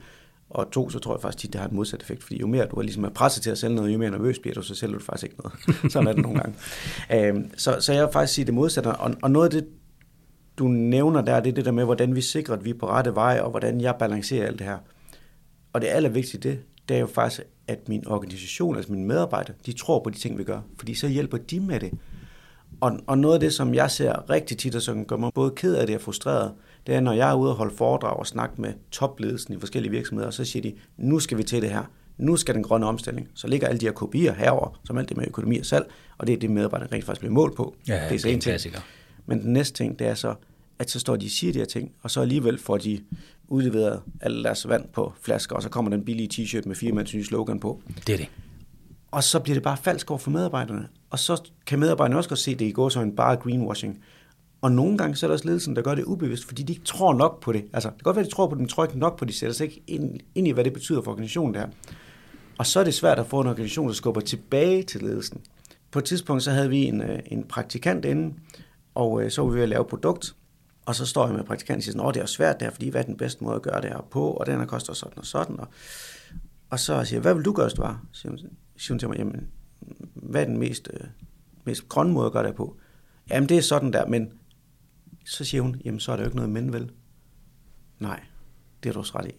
Og 0.50 0.70
to, 0.70 0.90
så 0.90 0.98
tror 0.98 1.14
jeg 1.14 1.20
faktisk, 1.20 1.38
tit, 1.38 1.52
det 1.52 1.60
har 1.60 1.68
en 1.68 1.76
modsat 1.76 2.02
effekt, 2.02 2.22
fordi 2.22 2.40
jo 2.40 2.46
mere 2.46 2.66
du 2.66 2.76
er 2.76 2.82
ligesom 2.82 3.04
er 3.04 3.08
presset 3.08 3.42
til 3.42 3.50
at 3.50 3.58
sælge 3.58 3.74
noget, 3.74 3.92
jo 3.92 3.98
mere 3.98 4.10
nervøs 4.10 4.38
bliver 4.38 4.54
du, 4.54 4.62
så 4.62 4.74
sælger 4.74 4.98
du 4.98 5.04
faktisk 5.04 5.24
ikke 5.24 5.36
noget. 5.42 5.52
Sådan 5.92 6.08
er 6.08 6.12
det 6.12 6.22
nogle 6.22 6.40
gange. 6.40 6.56
Øhm, 7.14 7.50
så, 7.56 7.76
så 7.80 7.92
jeg 7.92 8.02
vil 8.02 8.12
faktisk 8.12 8.34
sige 8.34 8.44
det 8.44 8.54
modsatte. 8.54 8.88
Og, 8.88 9.14
og 9.22 9.30
noget 9.30 9.44
af 9.44 9.50
det, 9.50 9.68
du 10.58 10.68
nævner 10.68 11.20
der, 11.20 11.40
det 11.40 11.50
er 11.50 11.54
det 11.54 11.64
der 11.64 11.70
med, 11.70 11.84
hvordan 11.84 12.14
vi 12.14 12.20
sikrer, 12.20 12.56
at 12.56 12.64
vi 12.64 12.70
er 12.70 12.74
på 12.74 12.88
rette 12.88 13.14
vej, 13.14 13.40
og 13.42 13.50
hvordan 13.50 13.80
jeg 13.80 13.94
balancerer 13.98 14.46
alt 14.46 14.58
det 14.58 14.66
her. 14.66 14.78
Og 15.72 15.80
det 15.80 15.86
allervigtigste, 15.86 16.50
det, 16.50 16.58
det 16.88 16.96
er 16.96 17.00
jo 17.00 17.06
faktisk, 17.06 17.42
at 17.68 17.88
min 17.88 18.06
organisation, 18.06 18.76
altså 18.76 18.92
mine 18.92 19.06
medarbejdere, 19.06 19.54
de 19.66 19.72
tror 19.72 20.02
på 20.02 20.10
de 20.10 20.18
ting, 20.18 20.38
vi 20.38 20.44
gør, 20.44 20.60
fordi 20.78 20.94
så 20.94 21.08
hjælper 21.08 21.38
de 21.38 21.60
med 21.60 21.80
det. 21.80 21.92
Og, 22.80 22.98
og 23.06 23.18
noget 23.18 23.34
af 23.34 23.40
det, 23.40 23.52
som 23.54 23.74
jeg 23.74 23.90
ser 23.90 24.30
rigtig 24.30 24.58
tit, 24.58 24.74
og 24.74 24.82
som 24.82 25.04
gør 25.04 25.16
mig 25.16 25.30
både 25.34 25.50
ked 25.50 25.74
af 25.74 25.86
det 25.86 25.96
og 25.96 26.02
frustreret, 26.02 26.52
det 26.90 26.96
er, 26.96 27.00
når 27.00 27.12
jeg 27.12 27.30
er 27.30 27.34
ude 27.34 27.50
og 27.50 27.56
holde 27.56 27.76
foredrag 27.76 28.16
og 28.16 28.26
snakke 28.26 28.60
med 28.60 28.72
topledelsen 28.90 29.54
i 29.54 29.58
forskellige 29.60 29.90
virksomheder, 29.90 30.30
så 30.30 30.44
siger 30.44 30.62
de, 30.62 30.74
nu 30.96 31.18
skal 31.18 31.38
vi 31.38 31.42
til 31.42 31.62
det 31.62 31.70
her. 31.70 31.82
Nu 32.18 32.36
skal 32.36 32.54
den 32.54 32.62
grønne 32.62 32.86
omstilling. 32.86 33.28
Så 33.34 33.48
ligger 33.48 33.68
alle 33.68 33.80
de 33.80 33.86
her 33.86 33.92
kopier 33.92 34.32
herover, 34.32 34.80
som 34.84 34.98
alt 34.98 35.08
det 35.08 35.16
med 35.16 35.26
økonomi 35.28 35.58
og 35.58 35.66
salg, 35.66 35.90
og 36.18 36.26
det 36.26 36.32
er 36.32 36.36
det, 36.36 36.50
medarbejderne 36.50 36.92
rent 36.92 37.04
faktisk 37.04 37.20
bliver 37.20 37.32
målt 37.32 37.56
på. 37.56 37.74
Ja, 37.88 37.94
det 37.94 38.02
er, 38.02 38.08
det 38.08 38.24
er 38.24 38.32
en 38.32 38.40
ting. 38.40 38.74
Men 39.26 39.42
den 39.42 39.52
næste 39.52 39.74
ting, 39.76 39.98
det 39.98 40.06
er 40.06 40.14
så, 40.14 40.34
at 40.78 40.90
så 40.90 41.00
står 41.00 41.16
de 41.16 41.26
og 41.26 41.30
siger 41.30 41.52
de 41.52 41.58
her 41.58 41.66
ting, 41.66 41.92
og 42.02 42.10
så 42.10 42.20
alligevel 42.20 42.58
får 42.58 42.76
de 42.76 43.00
udleveret 43.48 44.00
alle 44.20 44.44
deres 44.44 44.68
vand 44.68 44.88
på 44.92 45.12
flasker, 45.22 45.56
og 45.56 45.62
så 45.62 45.68
kommer 45.68 45.90
den 45.90 46.04
billige 46.04 46.28
t-shirt 46.32 46.68
med 46.68 46.76
firmaets 46.76 47.14
nye 47.14 47.24
slogan 47.24 47.60
på. 47.60 47.82
Det 48.06 48.12
er 48.12 48.16
det. 48.16 48.28
Og 49.10 49.24
så 49.24 49.40
bliver 49.40 49.54
det 49.54 49.62
bare 49.62 49.76
falsk 49.76 50.10
over 50.10 50.18
for 50.18 50.30
medarbejderne. 50.30 50.88
Og 51.10 51.18
så 51.18 51.42
kan 51.66 51.78
medarbejderne 51.78 52.16
også 52.16 52.28
godt 52.28 52.38
se, 52.38 52.50
at 52.50 52.58
det 52.58 52.64
i 52.64 52.72
går 52.72 52.88
så 52.88 53.00
en 53.00 53.16
bare 53.16 53.36
greenwashing. 53.36 54.04
Og 54.60 54.72
nogle 54.72 54.98
gange 54.98 55.16
så 55.16 55.26
er 55.26 55.28
der 55.28 55.32
også 55.32 55.46
ledelsen, 55.46 55.76
der 55.76 55.82
gør 55.82 55.94
det 55.94 56.04
ubevidst, 56.04 56.44
fordi 56.44 56.62
de 56.62 56.72
ikke 56.72 56.84
tror 56.84 57.14
nok 57.14 57.40
på 57.40 57.52
det. 57.52 57.64
Altså, 57.72 57.88
det 57.88 57.96
kan 57.98 58.02
godt 58.02 58.16
være, 58.16 58.24
at 58.24 58.30
de 58.30 58.34
tror 58.34 58.46
på 58.46 58.54
det, 58.54 58.60
men 58.60 58.68
tror 58.68 58.84
ikke 58.84 58.98
nok 58.98 59.18
på 59.18 59.24
det. 59.24 59.32
De 59.32 59.38
sætter 59.38 59.54
sig 59.54 59.64
ikke 59.64 59.82
ind, 59.86 60.20
ind 60.34 60.48
i, 60.48 60.50
hvad 60.50 60.64
det 60.64 60.72
betyder 60.72 61.02
for 61.02 61.10
organisationen 61.10 61.54
der. 61.54 61.66
Og 62.58 62.66
så 62.66 62.80
er 62.80 62.84
det 62.84 62.94
svært 62.94 63.18
at 63.18 63.26
få 63.26 63.40
en 63.40 63.46
organisation, 63.46 63.88
der 63.88 63.94
skubber 63.94 64.20
tilbage 64.20 64.82
til 64.82 65.02
ledelsen. 65.02 65.40
På 65.90 65.98
et 65.98 66.04
tidspunkt 66.04 66.42
så 66.42 66.50
havde 66.50 66.68
vi 66.68 66.84
en, 66.84 67.02
øh, 67.02 67.18
en 67.26 67.44
praktikant 67.44 68.04
inde, 68.04 68.34
og 68.94 69.22
øh, 69.22 69.30
så 69.30 69.42
var 69.42 69.48
vi 69.50 69.54
ved 69.54 69.62
at 69.62 69.68
lave 69.68 69.84
produkt, 69.84 70.34
og 70.86 70.94
så 70.94 71.06
står 71.06 71.26
jeg 71.26 71.34
med 71.34 71.44
praktikanten 71.44 71.78
og 71.78 71.82
siger, 71.84 72.08
at 72.08 72.14
det 72.14 72.22
er 72.22 72.26
svært 72.26 72.60
der, 72.60 72.70
fordi 72.70 72.88
hvad 72.88 73.00
er 73.00 73.04
den 73.06 73.16
bedste 73.16 73.44
måde 73.44 73.56
at 73.56 73.62
gøre 73.62 73.80
det 73.80 73.90
her 73.90 74.06
på, 74.10 74.30
og 74.30 74.46
den 74.46 74.58
her 74.58 74.66
koster 74.66 74.92
sådan 74.92 75.18
og 75.18 75.26
sådan. 75.26 75.60
Og, 75.60 75.68
og 76.70 76.80
så 76.80 77.04
siger 77.04 77.16
jeg, 77.16 77.22
hvad 77.22 77.34
vil 77.34 77.44
du 77.44 77.52
gøre, 77.52 77.66
hvis 77.66 77.74
du 77.74 77.82
var? 77.82 78.02
Så 78.12 78.20
siger 78.76 78.92
hun 78.92 78.98
til 78.98 79.08
mig, 79.08 79.18
jamen, 79.18 79.48
hvad 80.14 80.40
er 80.40 80.44
den 80.44 80.58
mest, 80.58 80.88
øh, 80.94 81.06
mest 81.64 81.88
grønne 81.88 82.12
måde 82.12 82.26
at 82.26 82.32
gøre 82.32 82.46
det 82.46 82.54
på? 82.54 82.76
Jamen, 83.30 83.48
det 83.48 83.56
er 83.56 83.62
sådan 83.62 83.92
der, 83.92 84.06
men 84.06 84.32
så 85.30 85.44
siger 85.44 85.62
hun, 85.62 85.80
jamen 85.84 86.00
så 86.00 86.12
er 86.12 86.16
der 86.16 86.22
jo 86.22 86.28
ikke 86.28 86.36
noget 86.36 86.50
men 86.50 86.72
vel. 86.72 86.90
Nej, 87.98 88.20
det 88.82 88.88
er 88.88 88.92
du 88.92 88.98
også 88.98 89.18
ret 89.18 89.26
i. 89.26 89.32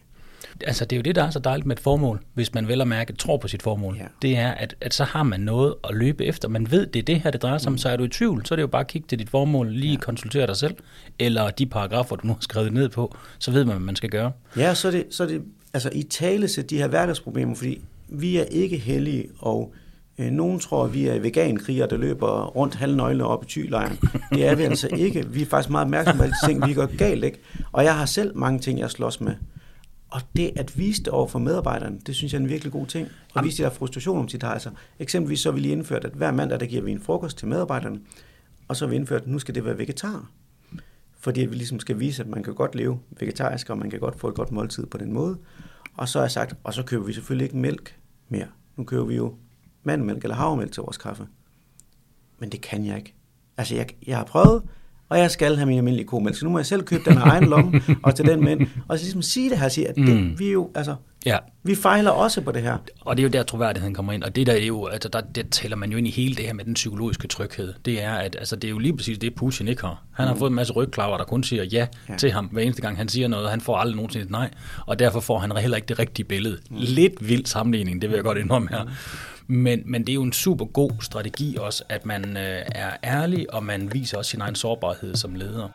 Altså 0.68 0.86
det 0.86 0.96
er 0.96 0.98
jo 0.98 1.02
det, 1.02 1.16
der 1.16 1.24
er 1.24 1.30
så 1.30 1.40
dejligt 1.40 1.66
med 1.68 1.76
et 1.76 1.80
formål, 1.82 2.24
hvis 2.34 2.54
man 2.54 2.68
vel 2.68 2.82
og 2.82 2.88
mærke 2.88 3.14
tror 3.14 3.38
på 3.38 3.48
sit 3.48 3.62
formål. 3.62 3.98
Ja. 3.98 4.06
Det 4.22 4.38
er, 4.38 4.52
at, 4.52 4.76
at 4.82 4.94
så 4.94 5.04
har 5.04 5.24
man 5.24 5.40
noget 5.40 5.76
at 5.90 5.96
løbe 5.96 6.26
efter. 6.26 6.48
Man 6.48 6.72
ved, 6.72 6.88
det 6.88 7.00
er 7.00 7.04
det 7.04 7.22
her, 7.22 7.32
det 7.32 7.42
drejer 7.42 7.58
sig 7.58 7.68
om. 7.68 7.74
Mm. 7.74 7.78
Så 7.78 7.90
er 7.90 7.98
du 7.98 8.04
i 8.04 8.08
tvivl, 8.08 8.46
så 8.46 8.54
er 8.54 8.56
det 8.56 8.62
jo 8.62 8.68
bare 8.68 8.80
at 8.80 8.88
kigge 8.88 9.08
til 9.08 9.20
dit 9.20 9.30
formål, 9.30 9.72
lige 9.72 9.94
ja. 9.94 10.00
konsultere 10.00 10.48
dig 10.48 10.56
selv, 10.56 10.76
eller 11.20 11.50
de 11.50 11.66
paragrafer, 11.66 12.16
du 12.16 12.28
nu 12.28 12.34
har 12.34 12.42
skrevet 12.42 12.74
ned 12.74 12.90
på, 12.90 13.16
så 13.40 13.52
ved 13.52 13.66
man, 13.66 13.76
hvad 13.76 13.86
man 13.86 13.96
skal 13.96 14.10
gøre. 14.10 14.32
Ja, 14.58 14.74
så 14.74 14.88
er 14.88 14.92
det, 14.92 15.06
så 15.10 15.24
er 15.24 15.28
det 15.28 15.44
altså 15.74 15.90
i 15.94 16.04
tale 16.04 16.48
til 16.48 16.70
de 16.70 16.78
her 16.78 16.88
hverdagsproblemer, 16.88 17.56
fordi 17.56 17.82
vi 18.08 18.38
er 18.38 18.44
ikke 18.44 18.78
heldige, 18.78 19.30
og 19.40 19.74
Øh, 19.74 19.80
nogen 20.18 20.60
tror, 20.60 20.86
at 20.86 20.94
vi 20.94 21.08
er 21.08 21.20
vegankrigere, 21.20 21.90
der 21.90 21.98
løber 21.98 22.46
rundt 22.46 22.76
halvnøgle 22.76 23.26
op 23.26 23.44
i 23.44 23.48
tylejren. 23.48 23.98
Det 24.34 24.48
er 24.48 24.56
vi 24.56 24.64
altså 24.64 24.88
ikke. 24.88 25.28
Vi 25.28 25.42
er 25.42 25.46
faktisk 25.46 25.70
meget 25.70 25.86
opmærksomme 25.86 26.18
på 26.18 26.24
alle 26.24 26.36
de 26.42 26.48
ting, 26.48 26.68
vi 26.68 26.74
gør 26.74 26.86
galt. 26.86 27.24
Ikke? 27.24 27.40
Og 27.72 27.84
jeg 27.84 27.98
har 27.98 28.06
selv 28.06 28.38
mange 28.38 28.60
ting, 28.60 28.80
jeg 28.80 28.92
slås 28.92 29.22
med. 29.22 29.36
Og 30.10 30.22
det 30.36 30.52
at 30.56 30.78
vise 30.78 31.04
det 31.04 31.08
over 31.08 31.28
for 31.28 31.40
medarbejderne, 31.40 32.00
det 32.08 32.16
synes 32.16 32.34
jeg 32.34 32.40
er 32.40 32.44
en 32.44 32.50
virkelig 32.50 32.72
god 32.72 32.88
ting. 32.88 33.08
Og 33.34 33.44
vise 33.44 33.58
de 33.58 33.64
der 33.64 33.70
frustration 33.70 34.20
om 34.20 34.28
sit 34.28 34.44
altså. 34.44 34.70
Eksempelvis 35.00 35.40
så 35.40 35.50
har 35.50 35.54
vi 35.54 35.60
lige 35.60 35.72
indført, 35.72 36.06
at 36.06 36.12
hver 36.12 36.32
mandag, 36.32 36.60
der 36.60 36.66
giver 36.66 36.82
vi 36.82 36.92
en 36.92 37.00
frokost 37.00 37.38
til 37.38 37.48
medarbejderne. 37.48 38.00
Og 38.68 38.76
så 38.76 38.86
har 38.86 38.90
vi 38.90 38.96
indført, 38.96 39.22
at 39.22 39.28
nu 39.28 39.40
skal 39.40 39.56
det 39.56 39.66
være 39.66 39.78
vegetar. 39.78 40.30
Fordi 41.20 41.46
vi 41.46 41.56
ligesom 41.56 41.80
skal 41.80 42.00
vise, 42.00 42.24
at 42.24 42.30
man 42.30 42.44
kan 42.44 42.54
godt 42.54 42.76
leve 42.76 43.00
vegetarisk, 43.20 43.70
og 43.70 43.78
man 43.78 43.90
kan 43.90 44.00
godt 44.00 44.20
få 44.20 44.28
et 44.28 44.36
godt 44.36 44.52
måltid 44.52 44.86
på 44.86 44.98
den 44.98 45.14
måde. 45.14 45.38
Og 45.98 46.10
så 46.10 46.20
har 46.20 46.24
jeg 46.24 46.32
sagt, 46.32 46.56
og 46.64 46.74
så 46.74 46.84
køber 46.84 47.06
vi 47.06 47.14
selvfølgelig 47.14 47.46
ikke 47.46 47.58
mælk 47.58 47.96
mere. 48.30 48.48
Nu 48.78 48.84
køber 48.84 49.06
vi 49.06 49.16
jo 49.16 49.34
mandmælk 49.84 50.24
eller 50.24 50.36
havremælk 50.36 50.72
til 50.72 50.82
vores 50.82 50.98
kaffe. 50.98 51.28
Men 52.40 52.50
det 52.50 52.62
kan 52.62 52.86
jeg 52.86 52.98
ikke. 52.98 53.14
Altså, 53.58 53.76
jeg, 53.76 53.88
jeg 54.08 54.18
har 54.18 54.24
prøvet, 54.24 54.64
og 55.12 55.20
jeg 55.20 55.32
skal 55.32 55.56
have 55.56 55.66
min 55.66 55.78
almindelige 55.78 56.08
komælk. 56.08 56.36
Så 56.36 56.46
nu 56.46 56.52
må 56.52 56.60
jeg 56.60 56.66
selv 56.66 56.84
købe 56.84 57.04
den 57.10 57.18
af 57.18 57.26
egen 57.26 57.50
lomme, 57.50 57.82
og 58.04 58.16
til 58.16 58.26
den 58.26 58.44
mænd. 58.44 58.68
Og 58.88 58.98
så 58.98 59.04
ligesom 59.04 59.22
sige 59.22 59.50
det 59.50 59.58
her, 59.58 59.70
sige, 59.70 59.88
at 59.88 59.96
det, 59.96 60.24
mm. 60.24 60.40
vi 60.40 60.52
jo, 60.52 60.72
altså, 60.76 60.96
ja. 61.26 61.38
vi 61.64 61.76
fejler 61.76 62.12
også 62.12 62.42
på 62.42 62.52
det 62.52 62.62
her. 62.62 62.78
Og 63.02 63.18
det 63.18 63.24
er 63.24 63.28
jo 63.28 63.32
der, 63.32 63.44
troværdigheden 63.44 63.96
kommer 63.96 64.14
ind. 64.14 64.24
Og 64.24 64.36
det 64.36 64.48
der 64.48 64.54
er 64.54 64.66
jo, 64.66 64.86
altså, 64.86 65.10
der, 65.10 65.22
der 65.22 65.44
tæller 65.52 65.78
man 65.78 65.92
jo 65.92 65.98
ind 65.98 66.08
i 66.08 66.12
hele 66.12 66.36
det 66.36 66.46
her 66.46 66.54
med 66.54 66.66
den 66.66 66.74
psykologiske 66.74 67.28
tryghed. 67.28 67.74
Det 67.86 68.04
er, 68.04 68.14
at 68.14 68.36
altså, 68.40 68.56
det 68.56 68.68
er 68.68 68.72
jo 68.72 68.80
lige 68.80 68.98
præcis 68.98 69.18
det, 69.18 69.36
Putin 69.36 69.68
ikke 69.68 69.82
har. 69.82 70.04
Han 70.12 70.28
har 70.28 70.34
mm. 70.34 70.40
fået 70.40 70.50
en 70.50 70.56
masse 70.56 70.74
rygklaver, 70.74 71.18
der 71.18 71.24
kun 71.24 71.44
siger 71.44 71.64
ja, 71.64 71.88
ja 72.10 72.18
til 72.18 72.32
ham 72.32 72.46
hver 72.46 72.62
eneste 72.62 72.82
gang, 72.82 72.98
han 72.98 73.10
siger 73.10 73.28
noget, 73.28 73.46
og 73.46 73.52
han 73.52 73.62
får 73.62 73.78
aldrig 73.78 73.96
nogensinde 73.96 74.32
nej. 74.32 74.50
Og 74.86 75.00
derfor 75.00 75.20
får 75.20 75.40
han 75.40 75.58
heller 75.58 75.78
ikke 75.78 75.88
det 75.88 76.00
rigtige 76.00 76.26
billede. 76.26 76.58
Mm. 76.70 76.78
Lidt 76.80 77.28
vild 77.30 77.46
sammenligning, 77.46 78.02
det 78.02 78.10
vil 78.10 78.16
jeg 78.16 78.24
godt 78.24 78.38
indrømme 78.38 78.70
her. 78.72 78.84
Mm. 78.84 78.90
Men, 79.48 79.84
men 79.86 80.02
det 80.02 80.10
er 80.10 80.14
jo 80.14 80.24
en 80.24 80.34
super 80.34 80.66
god 80.66 80.92
strategi 81.02 81.58
også, 81.60 81.84
at 81.90 82.06
man 82.06 82.38
øh, 82.38 82.62
er 82.76 82.98
ærlig, 83.04 83.54
og 83.54 83.64
man 83.64 83.94
viser 83.94 84.18
også 84.18 84.32
sin 84.32 84.42
egen 84.42 84.56
sårbarhed 84.56 85.16
som 85.16 85.36
leder 85.36 85.70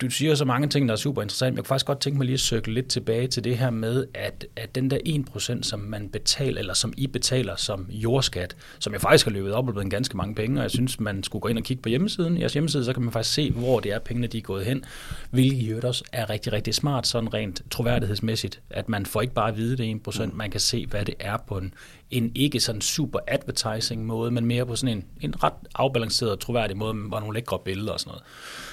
du 0.00 0.10
siger 0.10 0.34
så 0.34 0.44
mange 0.44 0.68
ting, 0.68 0.88
der 0.88 0.92
er 0.92 0.98
super 0.98 1.22
interessant. 1.22 1.56
Jeg 1.56 1.64
kunne 1.64 1.68
faktisk 1.68 1.86
godt 1.86 2.00
tænke 2.00 2.18
mig 2.18 2.24
lige 2.26 2.34
at 2.34 2.40
søge 2.40 2.72
lidt 2.72 2.88
tilbage 2.88 3.26
til 3.26 3.44
det 3.44 3.58
her 3.58 3.70
med, 3.70 4.06
at, 4.14 4.46
at 4.56 4.74
den 4.74 4.90
der 4.90 4.98
1%, 5.06 5.62
som 5.62 5.80
man 5.80 6.08
betaler, 6.08 6.58
eller 6.58 6.74
som 6.74 6.92
I 6.96 7.06
betaler 7.06 7.56
som 7.56 7.86
jordskat, 7.90 8.56
som 8.78 8.92
jeg 8.92 9.00
faktisk 9.00 9.26
har 9.26 9.32
løbet 9.32 9.52
op 9.52 9.68
og 9.68 9.74
blevet 9.74 9.90
ganske 9.90 10.16
mange 10.16 10.34
penge, 10.34 10.58
og 10.58 10.62
jeg 10.62 10.70
synes, 10.70 11.00
man 11.00 11.22
skulle 11.22 11.40
gå 11.40 11.48
ind 11.48 11.58
og 11.58 11.64
kigge 11.64 11.82
på 11.82 11.88
hjemmesiden. 11.88 12.36
I 12.36 12.40
jeres 12.40 12.52
hjemmeside, 12.52 12.84
så 12.84 12.92
kan 12.92 13.02
man 13.02 13.12
faktisk 13.12 13.34
se, 13.34 13.50
hvor 13.50 13.80
det 13.80 13.92
er, 13.92 13.98
pengene 13.98 14.26
de 14.26 14.38
er 14.38 14.42
gået 14.42 14.64
hen, 14.64 14.84
hvilket 15.30 15.62
i 15.62 15.68
øvrigt 15.68 15.84
også 15.84 16.04
er 16.12 16.30
rigtig, 16.30 16.52
rigtig 16.52 16.74
smart, 16.74 17.06
sådan 17.06 17.34
rent 17.34 17.62
troværdighedsmæssigt, 17.70 18.60
at 18.70 18.88
man 18.88 19.06
får 19.06 19.20
ikke 19.20 19.34
bare 19.34 19.48
at 19.48 19.56
vide 19.56 19.76
det 19.76 20.00
1%, 20.08 20.24
mm. 20.24 20.36
man 20.36 20.50
kan 20.50 20.60
se, 20.60 20.86
hvad 20.86 21.04
det 21.04 21.14
er 21.20 21.36
på 21.36 21.58
en, 21.58 21.74
en 22.10 22.32
ikke 22.34 22.60
sådan 22.60 22.80
super 22.80 23.18
advertising 23.28 24.06
måde, 24.06 24.30
men 24.30 24.46
mere 24.46 24.66
på 24.66 24.76
sådan 24.76 24.96
en, 24.96 25.04
en 25.20 25.42
ret 25.42 25.52
afbalanceret 25.74 26.32
og 26.32 26.40
troværdig 26.40 26.76
måde, 26.76 26.94
med 26.94 27.10
nogle 27.10 27.34
lækre 27.34 27.58
billeder 27.64 27.92
og 27.92 28.00
sådan 28.00 28.10
noget. 28.10 28.22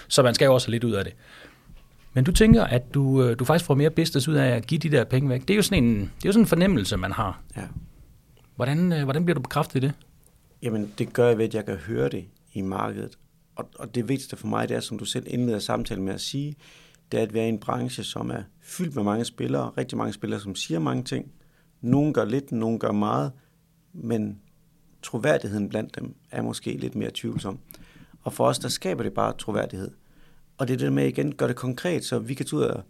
Så 0.08 0.24
man 0.24 0.34
skal 0.34 0.46
jo 0.46 0.54
også 0.54 0.67
have 0.67 0.72
lidt 0.72 0.84
ud 0.84 0.91
af 0.91 1.04
det. 1.06 1.13
Men 2.13 2.24
du 2.24 2.32
tænker, 2.32 2.63
at 2.63 2.93
du, 2.93 3.24
øh, 3.24 3.39
du 3.39 3.46
faktisk 3.46 3.65
får 3.65 3.76
mere 3.76 3.89
business 3.89 4.28
ud 4.28 4.36
af 4.36 4.48
at 4.48 4.67
give 4.67 4.80
de 4.80 4.91
der 4.91 5.04
penge 5.04 5.30
væk. 5.30 5.41
Det 5.41 5.50
er 5.50 5.56
jo 5.56 5.62
sådan 5.62 5.84
en, 5.84 6.00
det 6.00 6.02
er 6.06 6.10
jo 6.26 6.32
sådan 6.32 6.43
en 6.43 6.48
fornemmelse, 6.48 6.98
man 6.98 7.12
har. 7.12 7.41
Ja. 7.58 7.63
Hvordan, 8.56 8.93
øh, 8.93 9.04
hvordan 9.04 9.26
bliver 9.26 9.36
du 9.36 9.41
bekræftet 9.41 9.84
i 9.84 9.88
det? 9.88 9.93
Jamen, 10.62 10.93
det 10.98 11.13
gør 11.13 11.28
jeg 11.28 11.38
ved, 11.38 11.46
at 11.46 11.56
jeg 11.56 11.65
kan 11.65 11.76
høre 11.76 12.10
det 12.10 12.26
i 12.54 12.62
markedet. 12.62 13.17
Og, 13.56 13.70
og 13.80 13.96
det 13.96 14.10
vigtigste 14.10 14.38
for 14.38 14.48
mig, 14.48 14.70
det 14.70 14.78
er, 14.78 14.80
som 14.80 15.00
du 15.00 15.06
selv 15.06 15.26
indleder 15.30 15.60
samtalen 15.60 16.06
med 16.06 16.13
at 16.13 16.22
sige, 16.22 16.56
det 17.12 17.20
er 17.20 17.24
at 17.24 17.34
være 17.34 17.46
i 17.46 17.50
en 17.50 17.60
branche, 17.60 18.04
som 18.04 18.30
er 18.30 18.43
fyldt 18.62 18.96
med 18.96 19.04
mange 19.04 19.26
spillere, 19.26 19.72
rigtig 19.78 19.98
mange 19.98 20.13
spillere, 20.13 20.39
som 20.39 20.56
siger 20.56 20.80
mange 20.80 21.04
ting. 21.04 21.32
Nogle 21.82 22.13
gør 22.13 22.26
lidt, 22.26 22.52
nogle 22.52 22.80
gør 22.80 22.91
meget, 22.91 23.32
men 23.93 24.39
troværdigheden 25.02 25.70
blandt 25.70 25.96
dem 26.00 26.15
er 26.32 26.41
måske 26.41 26.78
lidt 26.78 26.96
mere 26.96 27.12
tvivlsom. 27.13 27.60
Og 28.28 28.34
for 28.34 28.46
os, 28.46 28.60
der 28.60 28.70
skaber 28.70 29.04
det 29.04 29.13
bare 29.13 29.34
troværdighed. 29.38 29.92
Og 30.58 30.68
det 30.68 30.74
er 30.74 30.78
det 30.78 30.94
med 30.94 31.08
igen, 31.08 31.36
gør 31.36 31.48
det 31.48 31.56
konkret, 31.56 32.06
så 32.06 32.20
vi 32.20 32.34
kan 32.34 32.46
tage 32.46 32.60
ud 32.60 32.63
og 32.63 32.84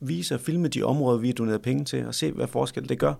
vise 0.00 0.34
og 0.34 0.40
filme 0.40 0.68
de 0.68 0.82
områder, 0.82 1.18
vi 1.18 1.26
har 1.26 1.34
doneret 1.34 1.62
penge 1.62 1.84
til, 1.84 2.06
og 2.06 2.14
se, 2.14 2.32
hvad 2.32 2.46
forskel 2.46 2.88
det 2.88 2.98
gør. 2.98 3.14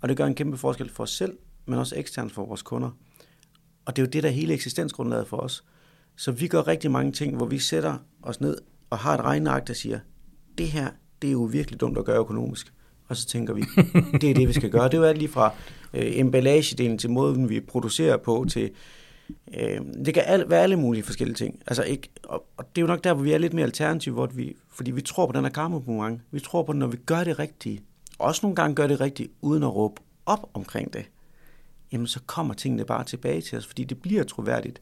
Og 0.00 0.08
det 0.08 0.16
gør 0.16 0.26
en 0.26 0.34
kæmpe 0.34 0.56
forskel 0.56 0.90
for 0.90 1.02
os 1.02 1.10
selv, 1.10 1.38
men 1.66 1.78
også 1.78 1.94
eksternt 1.96 2.32
for 2.32 2.46
vores 2.46 2.62
kunder. 2.62 2.90
Og 3.84 3.96
det 3.96 4.02
er 4.02 4.06
jo 4.06 4.10
det, 4.10 4.22
der 4.22 4.28
er 4.28 4.32
hele 4.32 4.54
eksistensgrundlaget 4.54 5.26
for 5.26 5.36
os. 5.36 5.64
Så 6.16 6.32
vi 6.32 6.48
gør 6.48 6.68
rigtig 6.68 6.90
mange 6.90 7.12
ting, 7.12 7.36
hvor 7.36 7.46
vi 7.46 7.58
sætter 7.58 7.98
os 8.22 8.40
ned 8.40 8.58
og 8.90 8.98
har 8.98 9.14
et 9.14 9.20
regneark, 9.20 9.66
der 9.66 9.74
siger, 9.74 9.98
det 10.58 10.66
her, 10.66 10.88
det 11.22 11.28
er 11.28 11.32
jo 11.32 11.42
virkelig 11.42 11.80
dumt 11.80 11.98
at 11.98 12.04
gøre 12.04 12.18
økonomisk. 12.18 12.72
Og 13.08 13.16
så 13.16 13.26
tænker 13.26 13.54
vi, 13.54 13.62
det 14.20 14.30
er 14.30 14.34
det, 14.34 14.48
vi 14.48 14.52
skal 14.52 14.70
gøre. 14.70 14.84
Det 14.84 14.94
er 14.94 14.98
jo 14.98 15.04
alt 15.04 15.18
lige 15.18 15.28
fra 15.28 15.52
øh, 15.94 16.18
emballagedelen 16.18 16.98
til 16.98 17.10
måden, 17.10 17.48
vi 17.48 17.60
producerer 17.60 18.16
på, 18.16 18.46
til 18.50 18.70
øh, 19.54 19.80
det 20.04 20.14
kan 20.14 20.22
al, 20.26 20.50
være 20.50 20.62
alle 20.62 20.76
mulige 20.76 21.02
forskellige 21.02 21.36
ting. 21.36 21.62
Altså 21.66 21.82
ikke, 21.82 22.08
og, 22.22 22.46
og, 22.56 22.64
det 22.76 22.82
er 22.82 22.82
jo 22.82 22.86
nok 22.86 23.04
der, 23.04 23.14
hvor 23.14 23.22
vi 23.22 23.32
er 23.32 23.38
lidt 23.38 23.52
mere 23.52 23.64
alternative, 23.64 24.14
hvor 24.14 24.26
vi, 24.26 24.56
fordi 24.70 24.90
vi 24.90 25.02
tror 25.02 25.26
på 25.26 25.32
den 25.32 25.44
her 25.44 25.52
karma 25.52 26.16
Vi 26.30 26.40
tror 26.40 26.62
på, 26.62 26.72
når 26.72 26.86
vi 26.86 26.96
gør 26.96 27.24
det 27.24 27.38
rigtige, 27.38 27.80
også 28.18 28.40
nogle 28.42 28.56
gange 28.56 28.74
gør 28.74 28.86
det 28.86 29.00
rigtigt, 29.00 29.32
uden 29.40 29.62
at 29.62 29.74
råbe 29.74 30.02
op 30.26 30.50
omkring 30.54 30.92
det, 30.92 31.04
jamen 31.92 32.06
så 32.06 32.20
kommer 32.26 32.54
tingene 32.54 32.84
bare 32.84 33.04
tilbage 33.04 33.40
til 33.40 33.58
os, 33.58 33.66
fordi 33.66 33.84
det 33.84 34.02
bliver 34.02 34.24
troværdigt. 34.24 34.80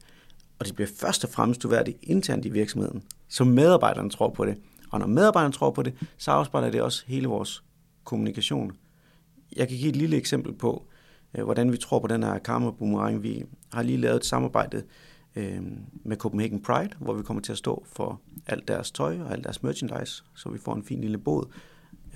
Og 0.59 0.67
det 0.67 0.75
bliver 0.75 0.89
først 0.97 1.25
og 1.25 1.31
fremmest 1.31 1.61
troværdigt 1.61 1.99
internt 2.03 2.45
i 2.45 2.49
virksomheden, 2.49 3.03
så 3.29 3.45
medarbejderne 3.45 4.11
tror 4.11 4.29
på 4.29 4.45
det. 4.45 4.57
Og 4.91 4.99
når 4.99 5.07
medarbejderne 5.07 5.53
tror 5.53 5.71
på 5.71 5.83
det, 5.83 5.95
så 6.19 6.31
afspejler 6.31 6.71
det 6.71 6.83
også 6.83 7.05
hele 7.07 7.29
vores 7.29 7.65
kommunikation. 8.05 8.73
Jeg 9.57 9.69
kan 9.69 9.77
give 9.77 9.89
et 9.89 9.97
lille 9.97 10.17
eksempel 10.17 10.53
på, 10.53 10.87
øh, 10.87 10.92
hvordan 11.33 11.73
vi 11.73 11.77
tror 11.77 11.99
på 11.99 12.07
den 12.07 12.23
her 12.23 12.39
karma 12.39 12.71
boomerang. 12.71 13.23
Vi 13.23 13.45
har 13.73 13.83
lige 13.83 13.99
lavet 13.99 14.17
et 14.17 14.25
samarbejde 14.27 14.83
øh, 15.37 15.61
med 16.05 16.17
Copenhagen 16.17 16.63
Pride, 16.63 16.91
hvor 16.99 17.15
vi 17.15 17.23
kommer 17.23 17.43
til 17.43 17.53
at 17.53 17.59
stå 17.59 17.85
for 17.93 18.21
alt 18.47 18.69
deres 18.69 18.91
tøj 18.91 19.21
og 19.21 19.33
alt 19.33 19.45
deres 19.45 19.63
merchandise, 19.63 20.23
så 20.35 20.49
vi 20.49 20.59
får 20.59 20.75
en 20.75 20.85
fin 20.85 21.01
lille 21.01 21.19
båd 21.19 21.47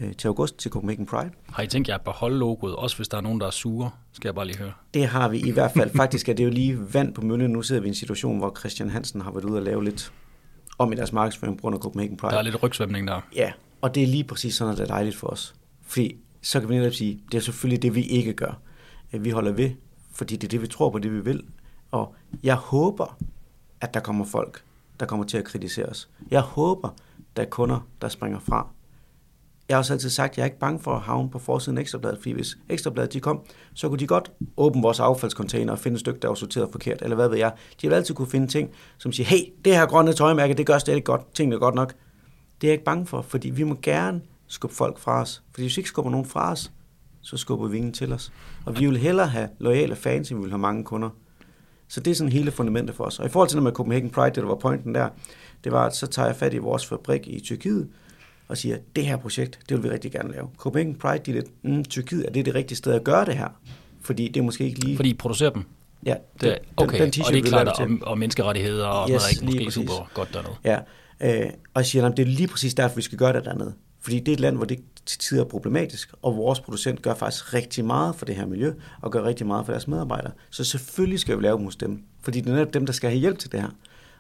øh, 0.01 0.13
til 0.15 0.29
august 0.29 0.59
til 0.59 0.71
Copenhagen 0.71 1.07
Pride. 1.07 1.31
Har 1.53 1.63
I 1.63 1.67
tænkt 1.67 1.89
jer 1.89 1.95
at 1.95 2.05
beholde 2.05 2.39
logoet, 2.39 2.77
også 2.77 2.97
hvis 2.97 3.09
der 3.09 3.17
er 3.17 3.21
nogen, 3.21 3.41
der 3.41 3.47
er 3.47 3.51
sure? 3.51 3.91
Skal 4.13 4.29
jeg 4.29 4.35
bare 4.35 4.47
lige 4.47 4.59
høre. 4.59 4.73
Det 4.95 5.07
har 5.07 5.29
vi 5.29 5.39
i 5.39 5.51
hvert 5.51 5.73
fald. 5.73 5.91
Faktisk 5.97 6.29
er 6.29 6.33
det 6.33 6.45
jo 6.45 6.51
lige 6.51 6.95
vand 6.95 7.15
på 7.15 7.21
møllen. 7.21 7.51
Nu 7.51 7.63
sidder 7.63 7.81
vi 7.81 7.87
i 7.87 7.89
en 7.89 7.95
situation, 7.95 8.39
hvor 8.39 8.57
Christian 8.59 8.91
Hansen 8.91 9.21
har 9.21 9.31
været 9.31 9.45
ude 9.45 9.57
og 9.57 9.63
lave 9.63 9.85
lidt 9.85 10.13
om 10.79 10.93
i 10.93 10.97
deres 10.97 11.13
markedsføring 11.13 11.57
på 11.57 11.61
grund 11.61 11.75
af 11.75 11.81
Copenhagen 11.81 12.17
Pride. 12.17 12.33
Der 12.33 12.39
er 12.39 12.43
lidt 12.43 12.63
rygsvømning 12.63 13.09
der. 13.09 13.21
Ja, 13.35 13.53
og 13.81 13.95
det 13.95 14.03
er 14.03 14.07
lige 14.07 14.25
præcis 14.25 14.55
sådan, 14.55 14.73
at 14.73 14.79
det 14.79 14.85
er 14.85 14.95
dejligt 14.95 15.17
for 15.17 15.27
os. 15.27 15.55
Fordi 15.87 16.17
så 16.43 16.61
kan 16.61 16.69
vi 16.69 16.79
netop 16.79 16.93
sige, 16.93 17.21
det 17.33 17.39
er 17.39 17.43
selvfølgelig 17.43 17.83
det, 17.83 17.95
vi 17.95 18.03
ikke 18.03 18.33
gør. 18.33 18.61
Vi 19.25 19.31
holder 19.31 19.53
ved, 19.53 19.71
fordi 20.13 20.37
det 20.37 20.45
er 20.45 20.49
det, 20.49 20.63
vi 20.63 20.67
tror 20.67 20.91
på, 20.91 20.99
det 20.99 21.13
vi 21.13 21.21
vil. 21.21 21.43
Og 21.91 22.15
jeg 22.43 22.55
håber, 22.55 23.19
at 23.81 23.95
der 23.95 24.01
kommer 24.01 24.25
folk, 24.25 24.63
der 25.01 25.07
kommer 25.07 25.27
til 25.27 25.39
at 25.39 25.45
kritisere 25.45 25.87
os. 25.87 26.09
Jeg 26.31 26.41
håber, 26.41 26.89
der 27.37 27.43
er 27.43 27.47
kunder, 27.47 27.87
der 28.01 28.09
springer 28.09 28.39
fra. 28.39 28.69
Jeg 29.69 29.75
har 29.75 29.79
også 29.79 29.93
altid 29.93 30.11
sagt, 30.11 30.31
at 30.33 30.37
jeg 30.37 30.43
er 30.43 30.47
ikke 30.47 30.59
bange 30.59 30.81
for 30.81 30.95
at 30.95 31.01
havne 31.01 31.31
på 31.31 31.39
forsiden 31.39 31.79
af 31.79 31.83
Ekstrabladet, 31.83 32.19
fordi 32.19 32.33
hvis 32.33 32.59
Ekstrabladet 32.69 33.13
de 33.13 33.21
kom, 33.21 33.41
så 33.75 33.89
kunne 33.89 33.99
de 33.99 34.07
godt 34.07 34.33
åbne 34.57 34.83
vores 34.83 35.01
affaldscontainer 35.01 35.73
og 35.73 35.79
finde 35.79 35.95
et 35.95 36.01
stykke, 36.01 36.21
der 36.21 36.29
var 36.29 36.35
sorteret 36.35 36.69
forkert, 36.73 37.03
eller 37.03 37.17
hvad 37.17 37.29
ved 37.29 37.39
jeg. 37.39 37.53
De 37.83 37.89
vil 37.89 37.95
altid 37.95 38.15
kunne 38.15 38.29
finde 38.29 38.47
ting, 38.47 38.71
som 38.99 39.13
siger, 39.13 39.27
hey, 39.27 39.53
det 39.65 39.77
her 39.77 39.87
grønne 39.87 40.13
tøjmærke, 40.13 40.55
det 40.55 40.67
gør 40.67 40.79
stadig 40.79 41.05
godt, 41.05 41.35
tingene 41.35 41.57
er 41.57 41.61
godt 41.61 41.75
nok. 41.75 41.95
Det 42.61 42.67
er 42.67 42.71
jeg 42.71 42.73
ikke 42.73 42.85
bange 42.85 43.07
for, 43.07 43.23
fordi 43.23 43.51
vi 43.51 43.63
må 43.63 43.77
gerne 43.83 44.21
skubbe 44.47 44.77
folk 44.77 44.99
fra 44.99 45.21
os. 45.21 45.43
Fordi 45.51 45.63
hvis 45.63 45.77
vi 45.77 45.81
ikke 45.81 45.89
skubber 45.89 46.11
nogen 46.11 46.27
fra 46.27 46.53
os, 46.53 46.73
så 47.21 47.37
skubber 47.37 47.69
vi 47.69 47.77
ingen 47.77 47.93
til 47.93 48.13
os. 48.13 48.33
Og 48.67 48.81
vi 48.81 48.87
vil 48.87 48.97
hellere 48.97 49.27
have 49.27 49.49
loyale 49.59 49.97
fans, 49.97 50.31
end 50.31 50.39
vi 50.39 50.43
vil 50.43 50.51
have 50.51 50.59
mange 50.59 50.85
kunder. 50.85 51.11
Så 51.89 52.01
det 52.01 52.11
er 52.11 52.15
sådan 52.15 52.33
hele 52.33 52.51
fundamentet 52.51 52.97
for 52.97 53.05
os. 53.05 53.19
Og 53.19 53.27
i 53.27 53.29
forhold 53.29 53.49
til 53.49 53.57
det 53.57 53.63
med 53.63 53.73
Copenhagen 53.73 54.11
Pride, 54.11 54.27
det 54.27 54.37
der 54.37 54.47
var 54.47 54.55
pointen 54.55 54.95
der, 54.95 55.09
det 55.65 55.73
var, 55.73 55.87
at 55.87 55.97
så 55.97 56.07
tager 56.07 56.27
jeg 56.27 56.37
fat 56.37 56.55
i 56.55 56.59
vores 56.59 56.87
fabrik 56.87 57.29
i 57.29 57.41
Tyrkiet, 57.41 57.89
og 58.49 58.57
siger, 58.57 58.77
det 58.97 59.07
her 59.07 59.17
projekt, 59.17 59.59
det 59.69 59.77
vil 59.77 59.85
vi 59.85 59.91
rigtig 59.91 60.13
gerne 60.13 60.33
lave. 60.33 60.49
Copenhagen 60.57 60.95
Pride, 60.95 61.19
de 61.19 61.31
er 61.31 61.35
lidt, 61.35 61.65
mm, 61.65 61.85
Tyrkiet, 61.85 62.27
er 62.27 62.31
det 62.31 62.47
det 62.47 62.55
rigtige 62.55 62.79
sted 62.79 62.93
at 62.93 63.05
gøre 63.05 63.25
det 63.25 63.35
her? 63.37 63.49
Fordi 64.01 64.29
det 64.29 64.41
er 64.41 64.45
måske 64.45 64.65
ikke 64.65 64.85
lige... 64.85 64.97
Fordi 64.97 65.11
I 65.11 65.15
producerer 65.15 65.51
dem? 65.51 65.63
Ja. 66.07 66.15
Det, 66.41 66.59
okay, 66.77 67.03
den, 67.03 67.11
den 67.11 67.23
og 67.27 67.33
det 67.33 67.39
er 67.39 67.49
klart, 67.49 67.81
om, 67.81 68.03
om 68.07 68.19
menneskerettigheder 68.19 68.87
og 68.87 69.11
yes, 69.11 69.43
noget, 69.43 69.45
måske 69.45 69.65
præcis. 69.65 69.73
super 69.75 70.11
godt 70.15 70.35
dernede. 70.35 70.55
Ja, 70.65 70.79
øh, 71.21 71.51
og 71.75 71.81
jeg 71.81 71.87
siger, 71.87 72.09
det 72.09 72.19
er 72.19 72.27
lige 72.27 72.49
præcis 72.49 72.75
derfor, 72.75 72.97
vi 72.97 73.03
skal 73.03 73.19
gøre 73.19 73.33
det 73.33 73.45
dernede. 73.45 73.75
Fordi 74.01 74.21
det 74.21 74.29
er 74.29 74.33
et 74.33 74.41
land, 74.41 74.57
hvor 74.57 74.65
det 74.65 74.79
til 75.07 75.19
tider 75.19 75.45
problematisk, 75.45 76.15
og 76.23 76.37
vores 76.37 76.61
producent 76.61 77.03
gør 77.03 77.15
faktisk 77.15 77.55
rigtig 77.55 77.85
meget 77.85 78.17
for 78.17 78.25
det 78.27 78.37
her 78.37 78.47
miljø, 78.47 78.73
og 79.01 79.13
gør 79.13 79.25
rigtig 79.25 79.47
meget 79.47 79.67
for 79.67 79.73
deres 79.73 79.89
medarbejdere. 79.89 80.33
Så 80.51 80.65
selvfølgelig 80.65 81.21
skal 81.21 81.39
vi 81.39 81.43
lave 81.43 81.57
dem 81.57 81.65
hos 81.65 81.77
dem, 81.77 82.03
fordi 82.23 82.41
det 82.41 82.51
er 82.51 82.55
netop 82.55 82.75
dem, 82.75 82.87
der 82.87 82.93
skal 82.93 83.11
have 83.11 83.21
hjælp 83.21 83.39
til 83.39 83.53
det 83.53 83.61
her. 83.61 83.69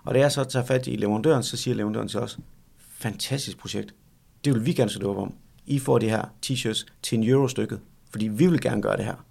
Og 0.04 0.14
da 0.14 0.20
jeg 0.20 0.32
så 0.32 0.44
tager 0.44 0.64
fat 0.64 0.86
i 0.86 0.96
leverandøren, 0.96 1.42
så 1.42 1.56
siger 1.56 1.74
leverandøren 1.74 2.08
til 2.08 2.20
os, 2.20 2.38
fantastisk 2.98 3.58
projekt, 3.58 3.94
det 4.44 4.54
vil 4.54 4.66
vi 4.66 4.72
gerne 4.72 4.90
støtte 4.90 5.04
op 5.04 5.16
om. 5.16 5.34
I 5.66 5.78
får 5.78 5.98
det 5.98 6.10
her 6.10 6.22
t-shirts 6.46 6.86
til 7.02 7.18
en 7.18 7.28
euro 7.28 7.48
stykket, 7.48 7.80
fordi 8.10 8.28
vi 8.28 8.46
vil 8.46 8.60
gerne 8.60 8.82
gøre 8.82 8.96
det 8.96 9.04
her. 9.04 9.24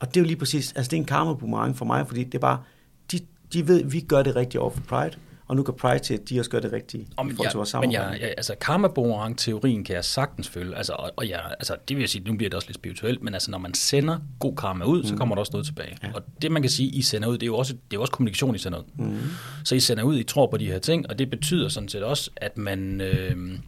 Og 0.00 0.08
det 0.08 0.16
er 0.16 0.20
jo 0.20 0.26
lige 0.26 0.36
præcis, 0.36 0.72
altså 0.72 0.90
det 0.90 0.96
er 0.96 1.00
en 1.00 1.06
karma 1.06 1.34
boomerang 1.34 1.76
for 1.76 1.84
mig, 1.84 2.06
fordi 2.06 2.24
det 2.24 2.34
er 2.34 2.38
bare, 2.38 2.62
de, 3.12 3.20
de 3.52 3.68
ved, 3.68 3.84
vi 3.84 4.00
gør 4.00 4.22
det 4.22 4.36
rigtigt 4.36 4.60
over 4.60 4.70
for 4.70 4.80
Pride, 4.80 5.16
og 5.52 5.56
nu 5.56 5.62
kan 5.62 5.74
Pride 5.74 6.16
de 6.16 6.40
også 6.40 6.50
gør 6.50 6.60
det 6.60 6.72
rigtige 6.72 7.06
Om, 7.16 7.30
i 7.30 7.34
forhold 7.34 7.50
til 7.50 7.56
vores 7.56 7.68
samarbejde. 7.68 8.10
Men 8.10 8.20
ja, 8.20 8.26
ja, 8.26 8.32
altså 8.36 8.54
karma 8.60 8.88
boomerang 8.88 9.38
teorien 9.38 9.84
kan 9.84 9.94
jeg 9.94 10.04
sagtens 10.04 10.48
følge, 10.48 10.76
altså, 10.76 10.92
og, 10.92 11.10
og 11.16 11.26
ja, 11.26 11.38
altså, 11.50 11.76
det 11.88 11.96
vil 11.96 12.02
jeg 12.02 12.08
sige, 12.08 12.24
nu 12.24 12.36
bliver 12.36 12.50
det 12.50 12.54
også 12.54 12.68
lidt 12.68 12.74
spirituelt, 12.74 13.22
men 13.22 13.34
altså, 13.34 13.50
når 13.50 13.58
man 13.58 13.74
sender 13.74 14.18
god 14.38 14.56
karma 14.56 14.84
ud, 14.84 15.02
mm. 15.02 15.08
så 15.08 15.16
kommer 15.16 15.34
der 15.34 15.40
også 15.40 15.52
noget 15.52 15.66
tilbage. 15.66 15.96
Ja. 16.02 16.12
Og 16.14 16.22
det 16.42 16.52
man 16.52 16.62
kan 16.62 16.70
sige, 16.70 16.88
I 16.88 17.02
sender 17.02 17.28
ud, 17.28 17.34
det 17.34 17.42
er 17.42 17.46
jo 17.46 17.56
også, 17.56 17.72
det 17.72 17.80
er 17.80 17.94
jo 17.94 18.00
også 18.00 18.12
kommunikation, 18.12 18.54
I 18.54 18.58
sender 18.58 18.78
ud. 18.78 18.84
Mm. 18.94 19.18
Så 19.64 19.74
I 19.74 19.80
sender 19.80 20.02
ud, 20.02 20.18
I 20.18 20.22
tror 20.22 20.46
på 20.46 20.56
de 20.56 20.66
her 20.66 20.78
ting, 20.78 21.10
og 21.10 21.18
det 21.18 21.30
betyder 21.30 21.68
sådan 21.68 21.88
set 21.88 22.02
også, 22.02 22.30
at 22.36 22.58
man... 22.58 23.00
Øh, 23.00 23.58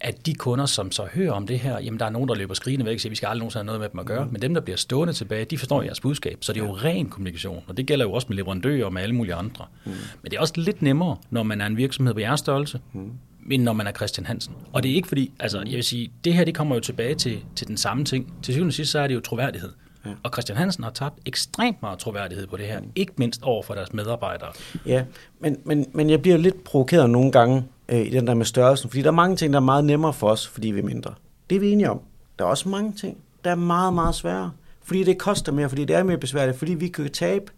at 0.00 0.26
de 0.26 0.34
kunder, 0.34 0.66
som 0.66 0.92
så 0.92 1.06
hører 1.14 1.32
om 1.32 1.46
det 1.46 1.58
her, 1.58 1.80
jamen 1.80 2.00
der 2.00 2.06
er 2.06 2.10
nogen, 2.10 2.28
der 2.28 2.34
løber 2.34 2.54
skrigende 2.54 2.86
væk 2.86 2.94
og 2.94 3.00
siger, 3.00 3.10
vi 3.10 3.16
skal 3.16 3.26
aldrig 3.26 3.38
nogensinde 3.38 3.60
have 3.60 3.66
noget 3.66 3.80
med 3.80 3.88
dem 3.88 4.00
at 4.00 4.06
gøre, 4.06 4.24
mm. 4.24 4.32
men 4.32 4.42
dem, 4.42 4.54
der 4.54 4.60
bliver 4.60 4.76
stående 4.76 5.12
tilbage, 5.12 5.44
de 5.44 5.58
forstår 5.58 5.82
jeres 5.82 6.00
budskab, 6.00 6.38
så 6.40 6.52
det 6.52 6.62
er 6.62 6.66
jo 6.66 6.72
ren 6.72 7.08
kommunikation, 7.08 7.64
og 7.66 7.76
det 7.76 7.86
gælder 7.86 8.04
jo 8.04 8.12
også 8.12 8.26
med 8.30 8.36
leverandører 8.36 8.84
og 8.84 8.92
med 8.92 9.02
alle 9.02 9.14
mulige 9.14 9.34
andre. 9.34 9.64
Mm. 9.84 9.90
Men 10.22 10.30
det 10.30 10.36
er 10.36 10.40
også 10.40 10.54
lidt 10.56 10.82
nemmere, 10.82 11.16
når 11.30 11.42
man 11.42 11.60
er 11.60 11.66
en 11.66 11.76
virksomhed 11.76 12.14
på 12.14 12.20
jeres 12.20 12.40
størrelse, 12.40 12.80
mm. 12.92 13.12
end 13.50 13.62
når 13.62 13.72
man 13.72 13.86
er 13.86 13.92
Christian 13.92 14.26
Hansen. 14.26 14.54
Og 14.72 14.82
det 14.82 14.90
er 14.90 14.94
ikke 14.94 15.08
fordi, 15.08 15.32
altså 15.40 15.58
jeg 15.58 15.74
vil 15.74 15.84
sige, 15.84 16.10
det 16.24 16.34
her 16.34 16.44
det 16.44 16.54
kommer 16.54 16.74
jo 16.74 16.80
tilbage 16.80 17.14
til, 17.14 17.38
til 17.56 17.66
den 17.68 17.76
samme 17.76 18.04
ting. 18.04 18.34
Til 18.42 18.54
syvende 18.54 18.70
og 18.70 18.74
sidst, 18.74 18.90
så 18.90 18.98
er 18.98 19.06
det 19.06 19.14
jo 19.14 19.20
troværdighed. 19.20 19.70
Ja. 20.06 20.10
Og 20.22 20.30
Christian 20.32 20.58
Hansen 20.58 20.84
har 20.84 20.90
tabt 20.90 21.18
ekstremt 21.26 21.82
meget 21.82 21.98
troværdighed 21.98 22.46
på 22.46 22.56
det 22.56 22.66
her, 22.66 22.80
mm. 22.80 22.90
ikke 22.94 23.12
mindst 23.16 23.42
over 23.42 23.62
for 23.62 23.74
deres 23.74 23.92
medarbejdere. 23.92 24.48
Ja, 24.86 25.04
men, 25.40 25.56
men, 25.64 25.86
men 25.92 26.10
jeg 26.10 26.22
bliver 26.22 26.36
lidt 26.36 26.64
provokeret 26.64 27.10
nogle 27.10 27.32
gange, 27.32 27.64
øh, 27.88 28.06
i 28.06 28.10
den 28.10 28.26
der 28.26 28.34
med 28.34 28.44
størrelsen. 28.44 28.90
Fordi 28.90 29.02
der 29.02 29.08
er 29.08 29.12
mange 29.12 29.36
ting, 29.36 29.52
der 29.52 29.60
er 29.60 29.64
meget 29.64 29.84
nemmere 29.84 30.12
for 30.12 30.28
os, 30.28 30.48
fordi 30.48 30.68
vi 30.68 30.78
er 30.78 30.84
mindre. 30.84 31.14
Det 31.50 31.56
er 31.56 31.60
vi 31.60 31.70
enige 31.70 31.90
om. 31.90 32.00
Der 32.38 32.44
er 32.44 32.48
også 32.48 32.68
mange 32.68 32.92
ting, 32.92 33.16
der 33.44 33.50
er 33.50 33.54
meget, 33.54 33.94
meget 33.94 34.14
sværere. 34.14 34.50
Fordi 34.82 35.04
det 35.04 35.18
koster 35.18 35.52
mere, 35.52 35.68
fordi 35.68 35.84
det 35.84 35.96
er 35.96 36.02
mere 36.02 36.18
besværligt, 36.18 36.58
fordi 36.58 36.74
vi 36.74 36.88
kan 36.88 37.10
tabe 37.12 37.52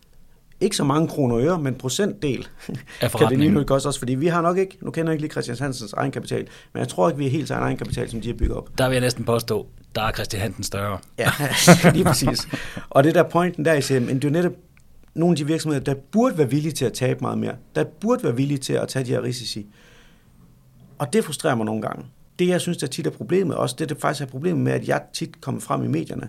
ikke 0.61 0.77
så 0.77 0.85
mange 0.85 1.09
kroner 1.09 1.35
og 1.35 1.43
øre, 1.43 1.59
men 1.59 1.75
procentdel 1.75 2.49
kan 3.19 3.29
det 3.29 3.39
lige 3.39 3.51
nu 3.51 3.65
koste 3.65 3.87
os, 3.87 3.99
fordi 3.99 4.15
vi 4.15 4.27
har 4.27 4.43
nok 4.43 4.59
ikke, 4.59 4.79
nu 4.81 4.91
kender 4.91 5.11
jeg 5.11 5.15
ikke 5.15 5.23
lige 5.23 5.31
Christian 5.31 5.57
Hansens 5.59 5.93
egenkapital, 5.93 6.47
men 6.73 6.81
jeg 6.81 6.89
tror 6.89 7.09
ikke, 7.09 7.19
vi 7.19 7.27
er 7.27 7.31
helt 7.31 7.49
så 7.49 7.55
egen 7.55 7.65
egenkapital, 7.65 8.11
som 8.11 8.21
de 8.21 8.29
har 8.29 8.35
bygget 8.35 8.57
op. 8.57 8.69
Der 8.79 8.89
vil 8.89 8.95
jeg 8.95 9.01
næsten 9.01 9.25
påstå, 9.25 9.67
der 9.95 10.03
er 10.03 10.13
Christian 10.13 10.43
Hansen 10.43 10.65
større. 10.65 10.99
ja, 11.19 11.31
lige 11.95 12.05
præcis. 12.05 12.49
Og 12.91 13.05
det 13.05 13.15
der 13.15 13.23
pointen 13.23 13.65
der, 13.65 13.75
I 13.75 13.83
siger, 13.83 14.01
men 14.01 14.17
det 14.17 14.25
er 14.25 14.29
jo 14.29 14.33
netop 14.33 14.53
nogle 15.15 15.33
af 15.33 15.37
de 15.37 15.47
virksomheder, 15.47 15.85
der 15.85 15.95
burde 16.13 16.39
være 16.39 16.51
villige 16.51 16.73
til 16.73 16.85
at 16.85 16.93
tabe 16.93 17.21
meget 17.21 17.39
mere, 17.39 17.55
der 17.75 17.85
burde 17.85 18.25
være 18.25 18.37
villige 18.37 18.59
til 18.59 18.73
at 18.73 18.89
tage 18.89 19.05
de 19.05 19.11
her 19.11 19.23
risici. 19.23 19.67
Og 21.01 21.13
det 21.13 21.25
frustrerer 21.25 21.55
mig 21.55 21.67
nogle 21.67 21.83
gange. 21.83 22.07
Det, 22.39 22.49
jeg 22.49 22.61
synes, 22.61 22.79
der 22.79 22.87
tit 22.87 23.07
er 23.07 23.11
problemet, 23.11 23.57
også 23.57 23.77
det, 23.79 23.89
der 23.89 23.95
faktisk 23.95 24.23
er 24.23 24.31
problemet 24.31 24.65
med, 24.65 24.73
at 24.73 24.89
jeg 24.89 25.03
tit 25.13 25.41
kommer 25.41 25.61
frem 25.61 25.85
i 25.85 25.89
medierne. 25.89 26.29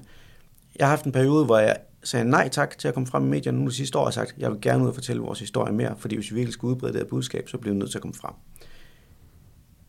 Jeg 0.79 0.87
har 0.87 0.89
haft 0.89 1.05
en 1.05 1.11
periode, 1.11 1.45
hvor 1.45 1.57
jeg 1.57 1.77
sagde 2.03 2.25
nej 2.25 2.49
tak 2.49 2.77
til 2.77 2.87
at 2.87 2.93
komme 2.93 3.07
frem 3.07 3.25
i 3.25 3.29
medierne. 3.29 3.59
Nu 3.59 3.65
det 3.65 3.73
sidste 3.73 3.97
år 3.97 4.01
har 4.01 4.07
jeg 4.07 4.13
sagt, 4.13 4.33
jeg 4.37 4.51
vil 4.51 4.61
gerne 4.61 4.83
ud 4.83 4.89
og 4.89 4.95
fortælle 4.95 5.21
vores 5.21 5.39
historie 5.39 5.73
mere, 5.73 5.95
fordi 5.97 6.15
hvis 6.15 6.31
vi 6.31 6.35
virkelig 6.35 6.53
skal 6.53 6.67
udbrede 6.67 6.93
det 6.93 7.01
her 7.01 7.07
budskab, 7.07 7.49
så 7.49 7.57
bliver 7.57 7.73
vi 7.73 7.79
nødt 7.79 7.91
til 7.91 7.97
at 7.97 8.01
komme 8.01 8.15
frem. 8.15 8.33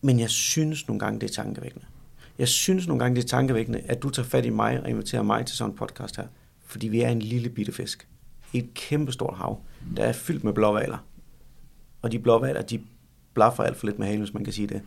Men 0.01 0.21
jeg 0.21 0.31
synes 0.31 0.89
nogle 0.89 1.01
gange, 1.01 1.21
det 1.21 1.31
er 1.31 1.35
tankevækkende. 1.35 1.87
Jeg 2.39 2.49
synes 2.49 2.87
nogle 2.87 3.01
gange, 3.01 3.17
det 3.17 3.25
er 3.25 3.29
tankevækkende, 3.29 3.81
at 3.85 4.03
du 4.03 4.11
tager 4.11 4.27
fat 4.27 4.45
i 4.45 4.51
mig 4.51 4.81
og 4.81 4.91
inviterer 4.91 5.23
mig 5.23 5.47
til 5.47 5.57
sådan 5.57 5.71
en 5.71 5.77
podcast 5.77 6.17
her. 6.17 6.27
Fordi 6.67 6.89
vi 6.89 7.01
er 7.01 7.09
en 7.09 7.23
lille 7.23 7.49
bitte 7.49 7.73
fisk. 7.73 8.09
Et 8.53 8.75
kæmpestort 8.75 9.37
hav, 9.37 9.61
der 9.97 10.05
er 10.05 10.13
fyldt 10.13 10.45
med 10.45 10.53
blåvaler. 10.53 10.99
Og 12.03 12.13
de 12.13 12.19
blåvaler, 12.19 12.63
de 12.63 12.81
blaffer 13.35 13.63
alt 13.63 13.77
for 13.77 13.87
lidt 13.87 13.99
med 13.99 14.07
halen, 14.07 14.21
hvis 14.21 14.35
man 14.35 14.45
kan 14.45 14.53
sige 14.53 14.67
det. 14.67 14.81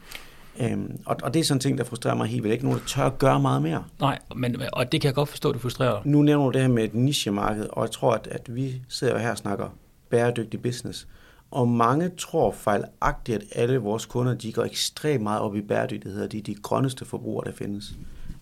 Øhm, 0.60 0.99
og, 1.05 1.15
og 1.23 1.34
det 1.34 1.39
er 1.39 1.43
sådan 1.43 1.58
en 1.58 1.62
ting, 1.62 1.77
der 1.77 1.84
frustrerer 1.84 2.15
mig 2.15 2.27
helt 2.27 2.43
vildt. 2.43 2.53
Ikke 2.53 2.65
nogen, 2.65 2.79
der 2.79 2.86
tør 2.86 3.03
at 3.03 3.17
gøre 3.17 3.39
meget 3.39 3.62
mere. 3.62 3.84
Nej, 3.99 4.19
men, 4.36 4.62
og 4.73 4.91
det 4.91 5.01
kan 5.01 5.08
jeg 5.08 5.15
godt 5.15 5.29
forstå, 5.29 5.51
du 5.51 5.60
frustrerer. 5.60 6.01
Nu 6.05 6.21
nævner 6.21 6.45
du 6.45 6.51
det 6.51 6.62
her 6.62 6.67
med 6.67 6.84
et 6.84 6.93
nichemarked, 6.93 7.67
og 7.71 7.84
jeg 7.84 7.91
tror, 7.91 8.13
at, 8.13 8.27
at 8.31 8.55
vi 8.55 8.81
sidder 8.89 9.17
her 9.17 9.31
og 9.31 9.38
snakker 9.38 9.77
bæredygtig 10.10 10.62
business. 10.62 11.08
Og 11.51 11.67
mange 11.67 12.12
tror 12.17 12.51
fejlagtigt, 12.51 13.38
at 13.38 13.43
alle 13.51 13.77
vores 13.77 14.05
kunder, 14.05 14.34
de 14.34 14.53
går 14.53 14.63
ekstremt 14.63 15.23
meget 15.23 15.41
op 15.41 15.55
i 15.55 15.62
bæredygtighed, 15.62 16.23
og 16.23 16.31
de 16.31 16.38
er 16.38 16.41
de 16.41 16.55
grønneste 16.55 17.05
forbrugere, 17.05 17.45
der 17.45 17.51
findes. 17.58 17.93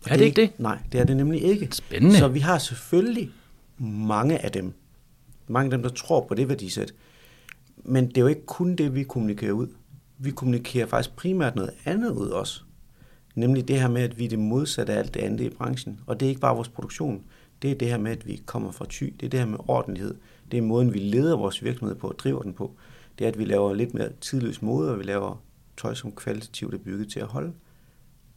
Og 0.03 0.11
er 0.11 0.17
det 0.17 0.25
ikke 0.25 0.41
det? 0.41 0.51
Nej, 0.57 0.77
det 0.91 0.99
er 0.99 1.03
det 1.03 1.17
nemlig 1.17 1.43
ikke. 1.43 1.67
Spændende. 1.71 2.17
Så 2.17 2.27
vi 2.27 2.39
har 2.39 2.57
selvfølgelig 2.57 3.29
mange 3.77 4.37
af 4.37 4.51
dem. 4.51 4.73
Mange 5.47 5.65
af 5.65 5.71
dem, 5.71 5.81
der 5.81 5.89
tror 5.89 6.25
på 6.27 6.33
det 6.33 6.49
værdisæt. 6.49 6.93
Men 7.77 8.07
det 8.07 8.17
er 8.17 8.21
jo 8.21 8.27
ikke 8.27 8.45
kun 8.45 8.75
det, 8.75 8.95
vi 8.95 9.03
kommunikerer 9.03 9.51
ud. 9.51 9.67
Vi 10.23 10.31
kommunikerer 10.31 10.85
faktisk 10.85 11.15
primært 11.15 11.55
noget 11.55 11.71
andet 11.85 12.11
ud 12.11 12.27
også. 12.27 12.61
Nemlig 13.35 13.67
det 13.67 13.81
her 13.81 13.87
med, 13.87 14.01
at 14.01 14.19
vi 14.19 14.25
er 14.25 14.29
det 14.29 14.39
modsatte 14.39 14.93
af 14.93 14.97
alt 14.97 15.13
det 15.13 15.19
andet 15.19 15.45
i 15.45 15.49
branchen. 15.49 15.99
Og 16.07 16.19
det 16.19 16.25
er 16.25 16.29
ikke 16.29 16.41
bare 16.41 16.55
vores 16.55 16.69
produktion. 16.69 17.23
Det 17.61 17.71
er 17.71 17.75
det 17.75 17.87
her 17.87 17.97
med, 17.97 18.11
at 18.11 18.27
vi 18.27 18.41
kommer 18.45 18.71
fra 18.71 18.85
ty. 18.89 19.03
Det 19.03 19.25
er 19.25 19.29
det 19.29 19.39
her 19.39 19.47
med 19.47 19.57
ordentlighed. 19.67 20.15
Det 20.51 20.57
er 20.57 20.61
måden, 20.61 20.93
vi 20.93 20.99
leder 20.99 21.37
vores 21.37 21.63
virksomhed 21.63 21.95
på 21.95 22.07
og 22.07 22.19
driver 22.19 22.41
den 22.41 22.53
på. 22.53 22.75
Det 23.19 23.25
er, 23.25 23.29
at 23.29 23.39
vi 23.39 23.45
laver 23.45 23.73
lidt 23.73 23.93
mere 23.93 24.09
tidløs 24.21 24.61
mode, 24.61 24.91
og 24.91 24.99
vi 24.99 25.03
laver 25.03 25.43
tøj, 25.77 25.93
som 25.93 26.11
kvalitativt 26.11 26.73
er 26.73 26.77
bygget 26.77 27.11
til 27.11 27.19
at 27.19 27.27
holde. 27.27 27.53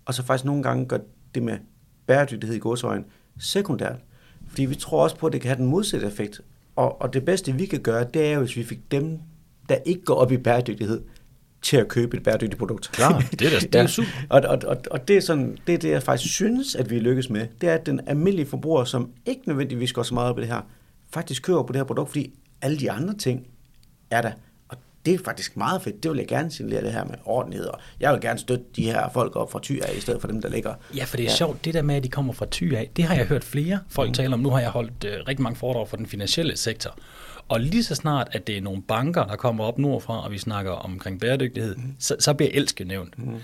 Og 0.04 0.14
så 0.14 0.22
faktisk 0.22 0.44
nogle 0.44 0.62
gange 0.62 0.86
gør 0.86 0.98
det 1.34 1.42
med 1.42 1.58
bæredygtighed 2.06 2.56
i 2.56 2.60
godsøjen 2.60 3.04
sekundært. 3.38 3.96
Fordi 4.46 4.64
vi 4.64 4.74
tror 4.74 5.02
også 5.02 5.16
på, 5.16 5.26
at 5.26 5.32
det 5.32 5.40
kan 5.40 5.48
have 5.48 5.58
den 5.58 5.70
modsatte 5.70 6.06
effekt. 6.06 6.40
Og, 6.76 7.02
og 7.02 7.12
det 7.12 7.24
bedste, 7.24 7.52
vi 7.52 7.66
kan 7.66 7.80
gøre, 7.80 8.04
det 8.14 8.26
er 8.26 8.32
jo, 8.32 8.40
hvis 8.40 8.56
vi 8.56 8.64
fik 8.64 8.90
dem, 8.90 9.18
der 9.68 9.74
ikke 9.74 10.04
går 10.04 10.14
op 10.14 10.32
i 10.32 10.36
bæredygtighed, 10.36 11.02
til 11.62 11.76
at 11.76 11.88
købe 11.88 12.16
et 12.16 12.22
bæredygtigt 12.22 12.58
produkt. 12.58 12.90
Klar, 12.92 13.24
det 13.30 13.42
er, 13.42 13.50
da, 13.50 13.58
det 13.66 13.74
er 13.74 13.80
ja. 13.80 13.86
super. 13.86 14.08
Og, 14.28 14.40
og, 14.48 14.58
og, 14.66 14.76
og 14.90 15.08
det, 15.08 15.16
er 15.16 15.20
sådan, 15.20 15.58
det 15.66 15.74
er 15.74 15.78
det, 15.78 15.90
jeg 15.90 16.02
faktisk 16.02 16.34
synes, 16.34 16.74
at 16.74 16.90
vi 16.90 16.98
lykkes 16.98 17.30
med. 17.30 17.46
Det 17.60 17.68
er, 17.68 17.74
at 17.74 17.86
den 17.86 18.00
almindelige 18.06 18.46
forbruger, 18.46 18.84
som 18.84 19.10
ikke 19.26 19.42
nødvendigvis 19.46 19.92
går 19.92 20.02
så 20.02 20.14
meget 20.14 20.30
op 20.30 20.38
i 20.38 20.40
det 20.40 20.48
her, 20.48 20.60
faktisk 21.10 21.42
køber 21.42 21.62
på 21.62 21.72
det 21.72 21.76
her 21.76 21.84
produkt, 21.84 22.08
fordi 22.08 22.32
alle 22.62 22.78
de 22.78 22.90
andre 22.90 23.14
ting 23.14 23.46
er 24.10 24.22
der. 24.22 24.32
Og 24.68 24.76
det 25.06 25.14
er 25.14 25.18
faktisk 25.24 25.56
meget 25.56 25.82
fedt. 25.82 26.02
Det 26.02 26.10
vil 26.10 26.18
jeg 26.18 26.28
gerne 26.28 26.50
signalere 26.50 26.84
det 26.84 26.92
her 26.92 27.04
med 27.04 27.14
ordentlighed. 27.24 27.66
Og 27.66 27.80
jeg 28.00 28.12
vil 28.12 28.20
gerne 28.20 28.38
støtte 28.38 28.64
de 28.76 28.84
her 28.84 29.08
folk 29.12 29.36
op 29.36 29.52
fra 29.52 29.60
af, 29.88 29.96
i 29.96 30.00
stedet 30.00 30.20
for 30.20 30.28
dem, 30.28 30.42
der 30.42 30.48
ligger. 30.48 30.74
Ja, 30.96 31.04
for 31.04 31.16
det 31.16 31.24
er 31.24 31.30
ja. 31.30 31.36
sjovt. 31.36 31.64
Det 31.64 31.74
der 31.74 31.82
med, 31.82 31.94
at 31.94 32.04
de 32.04 32.08
kommer 32.08 32.32
fra 32.32 32.46
af, 32.76 32.90
det 32.96 33.04
har 33.04 33.14
jeg 33.14 33.26
hørt 33.26 33.44
flere 33.44 33.78
folk 33.88 34.08
mm. 34.08 34.14
tale 34.14 34.34
om. 34.34 34.40
Nu 34.40 34.50
har 34.50 34.60
jeg 34.60 34.70
holdt 34.70 35.04
uh, 35.04 35.10
rigtig 35.28 35.42
mange 35.42 35.56
foredrag 35.56 35.88
for 35.88 35.96
den 35.96 36.06
finansielle 36.06 36.56
sektor. 36.56 36.98
Og 37.48 37.60
lige 37.60 37.84
så 37.84 37.94
snart, 37.94 38.28
at 38.32 38.46
det 38.46 38.56
er 38.56 38.60
nogle 38.60 38.82
banker, 38.82 39.24
der 39.24 39.36
kommer 39.36 39.64
op 39.64 39.78
nordfra, 39.78 40.24
og 40.24 40.32
vi 40.32 40.38
snakker 40.38 40.72
omkring 40.72 41.20
bæredygtighed, 41.20 41.76
mm. 41.76 41.94
så, 41.98 42.16
så 42.18 42.34
bliver 42.34 42.50
elske 42.54 42.84
nævnt. 42.84 43.18
Mm. 43.18 43.34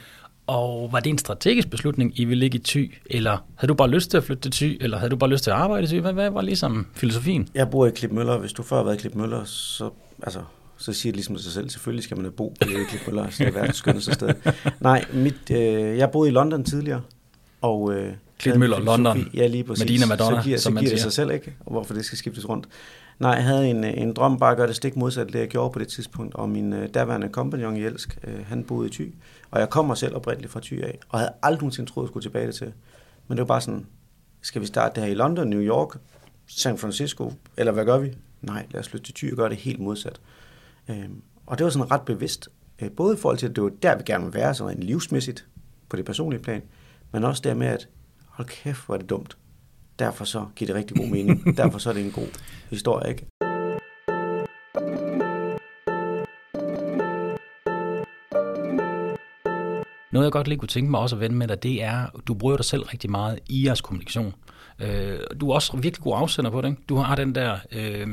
Og 0.47 0.89
var 0.93 1.01
det 1.01 1.11
en 1.11 1.19
strategisk 1.19 1.71
beslutning, 1.71 2.21
I 2.21 2.25
ville 2.25 2.41
ligge 2.41 2.59
i 2.59 2.63
Thy, 2.63 2.95
eller 3.07 3.39
havde 3.57 3.69
du 3.69 3.75
bare 3.75 3.91
lyst 3.91 4.11
til 4.11 4.17
at 4.17 4.25
flytte 4.25 4.51
til 4.51 4.53
Thy, 4.53 4.85
eller 4.85 4.99
havde 4.99 5.11
du 5.11 5.17
bare 5.17 5.31
lyst 5.31 5.45
til 5.45 5.51
at 5.51 5.57
arbejde 5.57 5.85
i 5.85 5.87
Thy? 5.87 6.01
Hvad, 6.01 6.13
hvad 6.13 6.31
var 6.31 6.43
ligesom 6.43 6.87
filosofien? 6.95 7.49
Jeg 7.55 7.71
bor 7.71 7.87
i 7.87 7.91
Klipmøller. 7.91 8.39
Hvis 8.39 8.53
du 8.53 8.63
før 8.63 8.77
har 8.77 8.85
været 8.85 8.95
i 8.95 8.99
Klipmøller, 8.99 9.45
så, 9.45 9.91
altså, 10.23 10.41
så 10.77 10.93
siger 10.93 11.13
det 11.13 11.17
ligesom 11.17 11.39
sig 11.39 11.53
selv, 11.53 11.71
selvfølgelig 11.71 12.05
skal 12.05 12.21
man 12.21 12.33
bo 12.33 12.55
i 12.63 12.65
Klipmøller, 12.89 13.31
så 13.31 13.45
det 13.45 13.49
er 13.49 13.53
verdens 13.53 13.77
skønneste 13.77 14.15
sted. 14.15 14.35
Nej, 14.81 15.05
mit, 15.13 15.51
øh, 15.51 15.99
jeg 15.99 16.11
boede 16.11 16.31
i 16.31 16.33
London 16.33 16.65
tidligere, 16.65 17.01
og 17.61 17.95
øh, 17.95 18.13
Klitmøller, 18.39 18.79
London, 18.79 19.29
ja, 19.35 19.47
lige 19.47 19.65
præcis. 19.65 19.85
Medina 19.85 20.07
Madonna, 20.07 20.37
så 20.37 20.45
giver, 20.45 20.59
så 20.59 20.63
som 20.63 20.73
man 20.73 20.81
giver 20.81 20.93
det 20.93 21.01
siger. 21.01 21.11
sig 21.11 21.13
selv 21.13 21.31
ikke, 21.31 21.55
og 21.61 21.73
hvorfor 21.73 21.95
det 21.95 22.05
skal 22.05 22.19
skiftes 22.19 22.49
rundt. 22.49 22.67
Nej, 23.23 23.31
jeg 23.31 23.45
havde 23.45 23.71
en, 23.71 23.85
øh, 23.85 23.93
en 23.97 24.13
drøm 24.13 24.39
bare 24.39 24.51
at 24.51 24.57
gøre 24.57 24.67
det 24.67 24.77
stik 24.77 24.97
modsat 24.97 25.33
det, 25.33 25.39
jeg 25.39 25.49
gjorde 25.49 25.73
på 25.73 25.79
det 25.79 25.89
tidspunkt, 25.89 26.35
og 26.35 26.49
min 26.49 26.73
øh, 26.73 26.89
daværende 26.95 27.29
kompagnon 27.29 27.77
i 27.77 27.85
Elsk, 27.85 28.19
øh, 28.25 28.47
han 28.47 28.65
boede 28.65 28.89
i 28.89 28.91
Thy, 28.91 29.15
og 29.51 29.61
jeg 29.61 29.71
kommer 29.71 29.95
selv 29.95 30.17
oprindeligt 30.17 30.53
fra 30.53 30.61
Thy 30.63 30.83
af, 30.83 30.99
og 31.09 31.19
havde 31.19 31.33
aldrig 31.43 31.61
nogensinde 31.61 31.91
troet, 31.91 32.05
at 32.05 32.07
jeg 32.07 32.11
skulle 32.11 32.25
tilbage 32.25 32.47
det 32.47 32.55
til. 32.55 32.73
Men 33.29 33.39
det 33.39 33.43
var 33.43 33.47
bare 33.47 33.61
sådan, 33.61 33.87
skal 34.41 34.63
vi 34.63 34.67
starte 34.67 34.95
det 34.95 35.03
her 35.03 35.11
i 35.11 35.15
London, 35.15 35.49
New 35.49 35.61
York, 35.61 35.99
San 36.47 36.79
Francisco, 36.79 37.33
eller 37.57 37.73
hvad 37.73 37.85
gør 37.85 37.99
vi? 37.99 38.17
Nej, 38.41 38.67
lad 38.71 38.81
os 38.81 38.89
flytte 38.89 39.07
til 39.07 39.15
Thy 39.15 39.31
og 39.31 39.37
gøre 39.37 39.49
det 39.49 39.57
helt 39.57 39.81
modsat. 39.81 40.21
Øh, 40.89 41.09
og 41.47 41.59
det 41.59 41.65
var 41.65 41.71
sådan 41.71 41.91
ret 41.91 42.03
bevidst, 42.03 42.49
øh, 42.83 42.91
både 42.91 43.15
i 43.15 43.19
forhold 43.19 43.39
til, 43.39 43.49
at 43.49 43.57
det 43.57 43.65
var 43.65 43.71
der, 43.83 43.97
vi 43.97 44.03
gerne 44.07 44.25
vil 44.25 44.35
være, 44.35 44.55
sådan 44.55 44.77
en 44.77 44.83
livsmæssigt, 44.83 45.47
på 45.89 45.97
det 45.97 46.05
personlige 46.05 46.43
plan, 46.43 46.63
men 47.13 47.25
også 47.25 47.43
der 47.45 47.55
med, 47.55 47.67
at 47.67 47.89
hold 48.29 48.49
kæft, 48.49 48.87
hvor 48.87 48.95
er 48.95 48.99
det 48.99 49.11
dumt. 49.11 49.37
Derfor 49.99 50.25
så 50.25 50.47
giver 50.57 50.67
det 50.67 50.77
rigtig 50.77 50.97
god 50.97 51.07
mening. 51.07 51.45
Derfor 51.57 51.79
så 51.79 51.91
er 51.91 51.95
det 51.95 52.05
en 52.05 52.13
god 52.13 52.29
historie, 52.71 53.11
ikke? 53.11 53.27
Noget, 60.13 60.25
jeg 60.25 60.33
godt 60.33 60.49
lige 60.49 60.59
kunne 60.59 60.69
tænke 60.69 60.91
mig 60.91 61.01
også 61.01 61.17
at 61.17 61.21
vende 61.21 61.37
med 61.37 61.49
dig, 61.49 61.63
det 61.63 61.83
er, 61.83 62.07
du 62.27 62.35
bruger 62.35 62.57
dig 62.57 62.65
selv 62.65 62.83
rigtig 62.83 63.11
meget 63.11 63.39
i 63.49 63.67
jeres 63.67 63.81
kommunikation. 63.81 64.35
Øh, 64.79 65.21
du 65.41 65.51
er 65.51 65.55
også 65.55 65.77
virkelig 65.77 66.03
god 66.03 66.17
afsender 66.17 66.51
på 66.51 66.61
det. 66.61 66.69
Ikke? 66.69 66.83
Du 66.89 66.97
har 66.97 67.17
den 67.17 67.35
der 67.35 67.59
øh, 67.73 68.09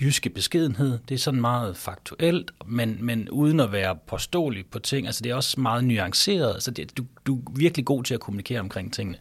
jyske 0.00 0.30
beskedenhed. 0.30 0.98
Det 1.08 1.14
er 1.14 1.18
sådan 1.18 1.40
meget 1.40 1.76
faktuelt, 1.76 2.50
men, 2.66 2.98
men 3.00 3.30
uden 3.30 3.60
at 3.60 3.72
være 3.72 3.96
påståelig 4.06 4.66
på 4.66 4.78
ting. 4.78 5.06
Altså 5.06 5.22
det 5.24 5.30
er 5.30 5.34
også 5.34 5.60
meget 5.60 5.84
nuanceret. 5.84 6.54
Altså 6.54 6.70
det, 6.70 6.96
du, 6.96 7.04
du 7.26 7.36
er 7.36 7.42
virkelig 7.56 7.84
god 7.84 8.04
til 8.04 8.14
at 8.14 8.20
kommunikere 8.20 8.60
omkring 8.60 8.92
tingene. 8.92 9.18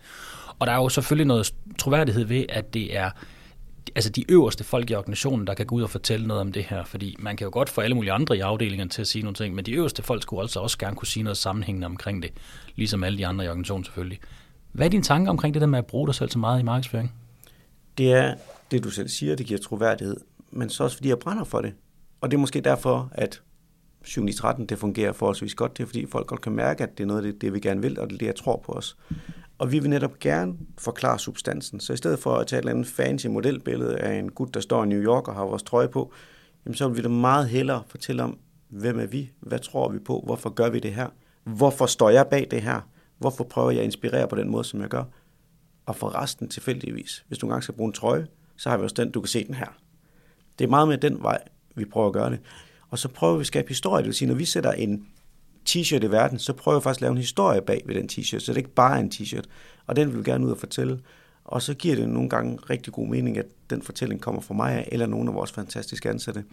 Og 0.62 0.67
der 0.67 0.74
er 0.74 0.78
jo 0.78 0.89
selvfølgelig 0.89 1.28
noget 1.28 1.54
troværdighed 1.78 2.24
ved, 2.24 2.45
at 2.50 2.74
det 2.74 2.97
er 2.97 3.12
altså 3.95 4.10
de 4.10 4.32
øverste 4.32 4.63
folk 4.63 4.89
i 4.89 4.95
organisationen, 4.95 5.47
der 5.47 5.54
kan 5.54 5.65
gå 5.65 5.76
ud 5.76 5.84
og 5.84 5.89
fortælle 5.89 6.28
noget 6.28 6.41
om 6.41 6.52
det 6.52 6.63
her, 6.63 6.84
fordi 6.84 7.15
man 7.19 7.38
kan 7.38 7.45
jo 7.45 7.52
godt 7.54 7.69
få 7.69 7.82
alle 7.82 7.95
mulige 7.95 8.12
andre 8.12 8.38
i 8.38 8.39
afdelingen 8.39 8.89
til 8.89 9.02
at 9.02 9.08
sige 9.08 9.21
nogle 9.21 9.36
ting, 9.36 9.56
men 9.56 9.65
de 9.65 9.71
øverste 9.71 10.04
folk 10.04 10.21
skulle 10.21 10.41
altså 10.41 10.60
også 10.60 10.78
gerne 10.78 10.95
kunne 10.95 11.08
sige 11.08 11.24
noget 11.24 11.38
sammenhængende 11.38 11.86
omkring 11.86 12.24
det, 12.24 12.32
ligesom 12.76 13.04
alle 13.04 13.17
de 13.17 13.28
andre 13.28 13.45
i 13.45 13.47
organisationen 13.47 13.84
selvfølgelig. 13.84 14.19
Hvad 14.71 14.86
er 14.86 14.89
dine 14.89 15.04
tanker 15.04 15.30
omkring 15.30 15.54
det 15.54 15.62
der 15.62 15.67
med 15.67 15.80
at 15.80 15.86
bruge 15.86 16.08
dig 16.08 16.15
selv 16.15 16.30
så 16.30 16.39
meget 16.39 16.60
i 16.60 16.63
markedsføring? 16.63 17.13
Det 17.97 18.13
er 18.13 18.36
det, 18.71 18.84
du 18.84 18.89
selv 18.89 19.08
siger, 19.08 19.36
det 19.36 19.45
giver 19.45 19.60
troværdighed, 19.60 20.17
men 20.52 20.69
så 20.69 20.84
også 20.84 20.97
fordi 20.97 21.10
jeg 21.10 21.19
brænder 21.19 21.43
for 21.43 21.62
det. 21.62 21.74
Og 22.21 22.32
det 22.32 22.38
er 22.38 22.41
måske 22.41 22.62
derfor, 22.62 23.10
at 23.12 23.41
7 24.04 24.34
13 24.34 24.65
det 24.65 24.80
fungerer 24.80 25.13
forholdsvis 25.13 25.56
godt. 25.56 25.78
Det 25.78 25.84
er 25.84 25.88
fordi 25.88 26.06
folk 26.06 26.28
godt 26.28 26.41
kan 26.41 26.52
mærke, 26.52 26.84
at 26.84 26.97
det 26.97 27.04
er 27.04 27.08
noget 27.08 27.26
af 27.26 27.34
det, 27.34 27.41
det 27.41 27.54
vi 27.54 27.60
gerne 27.60 27.82
vil, 27.82 28.00
og 28.00 28.08
det 28.08 28.13
er 28.13 28.17
det, 28.17 28.26
jeg 28.26 28.36
tror 28.36 28.62
på 28.65 28.71
os. 28.71 28.97
Og 29.62 29.71
vi 29.71 29.80
vil 29.80 29.89
netop 29.89 30.19
gerne 30.19 30.54
forklare 30.78 31.19
substansen. 31.19 31.80
Så 31.80 31.93
i 31.93 31.97
stedet 31.97 32.19
for 32.19 32.36
at 32.36 32.47
tage 32.47 32.58
et 32.58 32.62
eller 32.62 32.71
andet 32.71 32.88
fancy 32.88 33.28
modelbillede 33.28 33.97
af 33.97 34.19
en 34.19 34.32
gut, 34.32 34.54
der 34.54 34.60
står 34.60 34.84
i 34.84 34.88
New 34.88 35.02
York 35.02 35.28
og 35.28 35.36
har 35.36 35.45
vores 35.45 35.63
trøje 35.63 35.88
på, 35.88 36.13
jamen 36.65 36.76
så 36.76 36.88
vil 36.88 36.97
vi 36.97 37.02
da 37.02 37.08
meget 37.08 37.50
hellere 37.50 37.84
fortælle 37.88 38.24
om, 38.24 38.38
hvem 38.69 39.00
er 39.00 39.06
vi? 39.06 39.32
Hvad 39.39 39.60
tror 39.60 39.89
vi 39.89 40.00
på? 40.00 40.24
Hvorfor 40.26 40.50
gør 40.50 40.69
vi 40.69 40.80
det 40.80 40.93
her? 40.93 41.08
Hvorfor 41.43 41.86
står 41.86 42.10
jeg 42.10 42.28
bag 42.28 42.47
det 42.52 42.62
her? 42.62 42.82
Hvorfor 43.17 43.43
prøver 43.43 43.71
jeg 43.71 43.80
at 43.80 43.86
inspirere 43.86 44.28
på 44.28 44.36
den 44.36 44.50
måde, 44.50 44.63
som 44.63 44.82
jeg 44.82 44.89
gør? 44.89 45.04
Og 45.86 45.95
for 45.95 46.21
resten 46.21 46.50
tilfældigvis. 46.50 47.26
Hvis 47.28 47.38
du 47.38 47.45
engang 47.45 47.63
skal 47.63 47.76
bruge 47.76 47.88
en 47.88 47.93
trøje, 47.93 48.28
så 48.58 48.69
har 48.69 48.78
vi 48.78 48.84
også 48.84 48.95
den, 48.97 49.12
du 49.12 49.21
kan 49.21 49.28
se 49.28 49.47
den 49.47 49.56
her. 49.56 49.78
Det 50.60 50.65
er 50.65 50.69
meget 50.69 50.88
med 50.88 50.97
den 50.97 51.24
vej, 51.24 51.39
vi 51.76 51.86
prøver 51.86 52.08
at 52.08 52.13
gøre 52.13 52.30
det. 52.30 52.39
Og 52.89 53.00
så 53.00 53.08
prøver 53.08 53.36
vi 53.36 53.41
at 53.41 53.47
skabe 53.47 53.67
historie. 53.67 54.02
Det 54.02 54.08
vil 54.08 54.15
sige, 54.15 54.28
når 54.28 54.36
vi 54.36 54.45
sætter 54.45 54.71
en 54.71 55.08
t-shirt 55.69 56.04
i 56.04 56.12
verden, 56.12 56.39
så 56.39 56.54
prøver 56.54 56.78
jeg 56.78 56.84
faktisk 56.84 56.97
at 56.97 57.02
lave 57.02 57.12
en 57.12 57.17
historie 57.17 57.62
bag 57.62 57.82
ved 57.86 57.95
den 57.95 58.10
t-shirt, 58.12 58.39
så 58.39 58.45
det 58.47 58.50
er 58.50 58.58
ikke 58.58 58.76
bare 58.76 59.00
en 59.00 59.12
t-shirt. 59.13 59.45
Og 59.88 59.95
den 59.95 60.10
vil 60.10 60.17
vi 60.17 60.24
gerne 60.24 60.45
ud 60.45 60.52
og 60.52 60.58
fortælle. 60.58 61.00
Og 61.45 61.62
så 61.62 61.74
giver 61.74 61.95
det 61.95 62.10
nogle 62.10 62.30
gange 62.30 62.58
rigtig 62.69 62.93
god 62.93 63.08
mening, 63.08 63.38
at 63.38 63.45
den 63.69 63.82
fortælling 63.82 64.21
kommer 64.21 64.41
fra 64.41 64.54
mig 64.54 64.88
eller 64.91 65.06
nogle 65.06 65.30
af 65.30 65.36
vores 65.36 65.52
fantastiske 65.52 66.10
ansatte. 66.10 66.43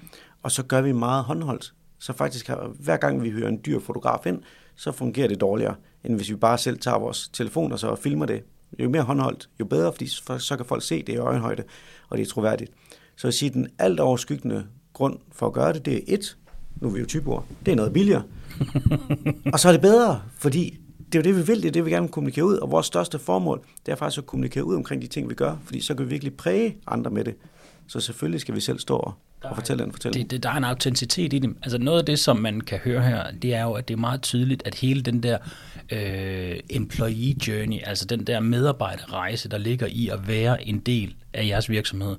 Og 0.42 0.53
så 0.53 0.62
gør 0.62 0.81
vi 0.81 0.92
meget 0.92 1.25
håndholdt. 1.25 1.75
Så 1.99 2.12
faktisk, 2.12 2.51
hver 2.79 2.97
gang 2.97 3.23
vi 3.23 3.31
hører 3.31 3.49
en 3.49 3.61
dyr 3.66 3.81
fotograf 3.81 4.27
ind, 4.27 4.42
så 4.77 4.92
fungerer 4.92 5.29
det 5.29 5.40
dårligere, 5.40 5.75
end 6.05 6.16
hvis 6.16 6.31
vi 6.31 6.37
bare 6.37 6.59
selv 6.59 6.79
tager 6.79 6.99
vores 6.99 7.29
telefon 7.29 7.73
og 7.73 7.79
så 7.79 7.94
filmer 7.94 8.27
det. 8.27 8.42
Jo 8.79 8.88
mere 8.88 9.03
håndholdt, 9.03 9.49
jo 9.61 9.64
bedre, 9.64 9.92
fordi 9.92 10.07
så 10.38 10.55
kan 10.57 10.66
folk 10.66 10.83
se 10.83 11.03
det 11.03 11.12
i 11.12 11.16
øjenhøjde, 11.16 11.64
og 12.09 12.18
det 12.18 12.25
er 12.25 12.31
troværdigt. 12.31 12.73
Så 13.16 13.27
jeg 13.27 13.35
siger, 13.35 13.51
den 13.51 13.68
alt 13.79 14.01
overskyggende 14.01 14.66
grund 14.92 15.18
for 15.33 15.47
at 15.47 15.53
gøre 15.53 15.73
det, 15.73 15.85
det 15.85 15.97
er 15.97 16.01
et, 16.07 16.38
nu 16.81 16.88
er 16.88 16.93
vi 16.93 17.01
jo 17.01 17.07
typer, 17.07 17.47
det 17.67 17.73
er 17.73 17.77
noget 17.77 17.93
billigere. 17.93 18.23
og 19.53 19.61
så 19.61 19.69
er 19.69 19.73
det 19.73 19.81
bedre, 19.81 20.23
fordi 20.38 20.79
det 21.12 21.14
er 21.14 21.19
jo 21.19 21.23
det, 21.23 21.37
vi 21.37 21.53
vil, 21.53 21.62
det 21.62 21.69
er 21.69 21.73
det, 21.73 21.85
vi 21.85 21.91
gerne 21.91 22.03
vil 22.03 22.12
kommunikere 22.12 22.45
ud, 22.45 22.57
og 22.57 22.71
vores 22.71 22.87
største 22.87 23.19
formål, 23.19 23.61
det 23.87 23.93
er 23.93 23.97
faktisk 23.97 24.19
at 24.19 24.27
kommunikere 24.27 24.64
ud 24.64 24.77
omkring 24.77 25.03
de 25.03 25.07
ting, 25.07 25.29
vi 25.29 25.35
gør, 25.35 25.57
fordi 25.64 25.81
så 25.81 25.95
kan 25.95 26.05
vi 26.05 26.11
virkelig 26.11 26.35
præge 26.35 26.77
andre 26.87 27.11
med 27.11 27.25
det. 27.25 27.35
Så 27.87 28.01
selvfølgelig 28.01 28.41
skal 28.41 28.55
vi 28.55 28.61
selv 28.61 28.79
stå 28.79 28.97
og 28.97 29.14
og 29.43 29.57
fortælle 29.57 29.85
den 29.85 29.93
fortælling. 29.93 30.23
Det, 30.23 30.31
det, 30.31 30.43
der 30.43 30.51
er 30.51 30.57
en 30.57 30.64
autenticitet 30.64 31.33
i 31.33 31.38
det. 31.38 31.55
Altså 31.62 31.79
noget 31.79 31.99
af 31.99 32.07
det, 32.07 32.19
som 32.19 32.37
man 32.37 32.61
kan 32.61 32.79
høre 32.79 33.03
her, 33.03 33.31
det 33.43 33.55
er 33.55 33.62
jo, 33.62 33.73
at 33.73 33.88
det 33.88 33.95
er 33.95 33.99
meget 33.99 34.23
tydeligt, 34.23 34.62
at 34.67 34.75
hele 34.75 35.03
den 35.03 35.23
der 35.23 35.38
øh, 35.93 36.57
employee 36.71 37.35
journey, 37.49 37.79
altså 37.83 38.05
den 38.05 38.27
der 38.27 38.41
medarbejderrejse, 38.41 39.49
der 39.49 39.59
ligger 39.59 39.87
i 39.87 40.09
at 40.09 40.29
være 40.29 40.69
en 40.69 40.79
del 40.79 41.14
af 41.38 41.46
jeres 41.46 41.70
virksomhed, 41.70 42.16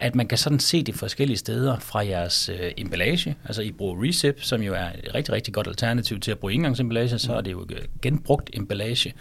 at 0.00 0.14
man 0.14 0.26
kan 0.26 0.38
sådan 0.38 0.58
se 0.58 0.82
det 0.82 0.94
forskellige 0.94 1.36
steder 1.36 1.78
fra 1.78 2.06
jeres 2.06 2.48
øh, 2.48 2.72
emballage, 2.76 3.36
altså 3.44 3.62
I 3.62 3.72
bruger 3.72 4.04
Recip, 4.04 4.42
som 4.42 4.62
jo 4.62 4.74
er 4.74 4.84
et 5.04 5.14
rigtig, 5.14 5.34
rigtig 5.34 5.54
godt 5.54 5.66
alternativ 5.66 6.20
til 6.20 6.30
at 6.30 6.38
bruge 6.38 6.52
engangsemballage, 6.52 7.18
så 7.18 7.34
er 7.34 7.40
det 7.40 7.52
jo 7.52 7.66
genbrugt 8.02 8.50
emballage. 8.52 9.14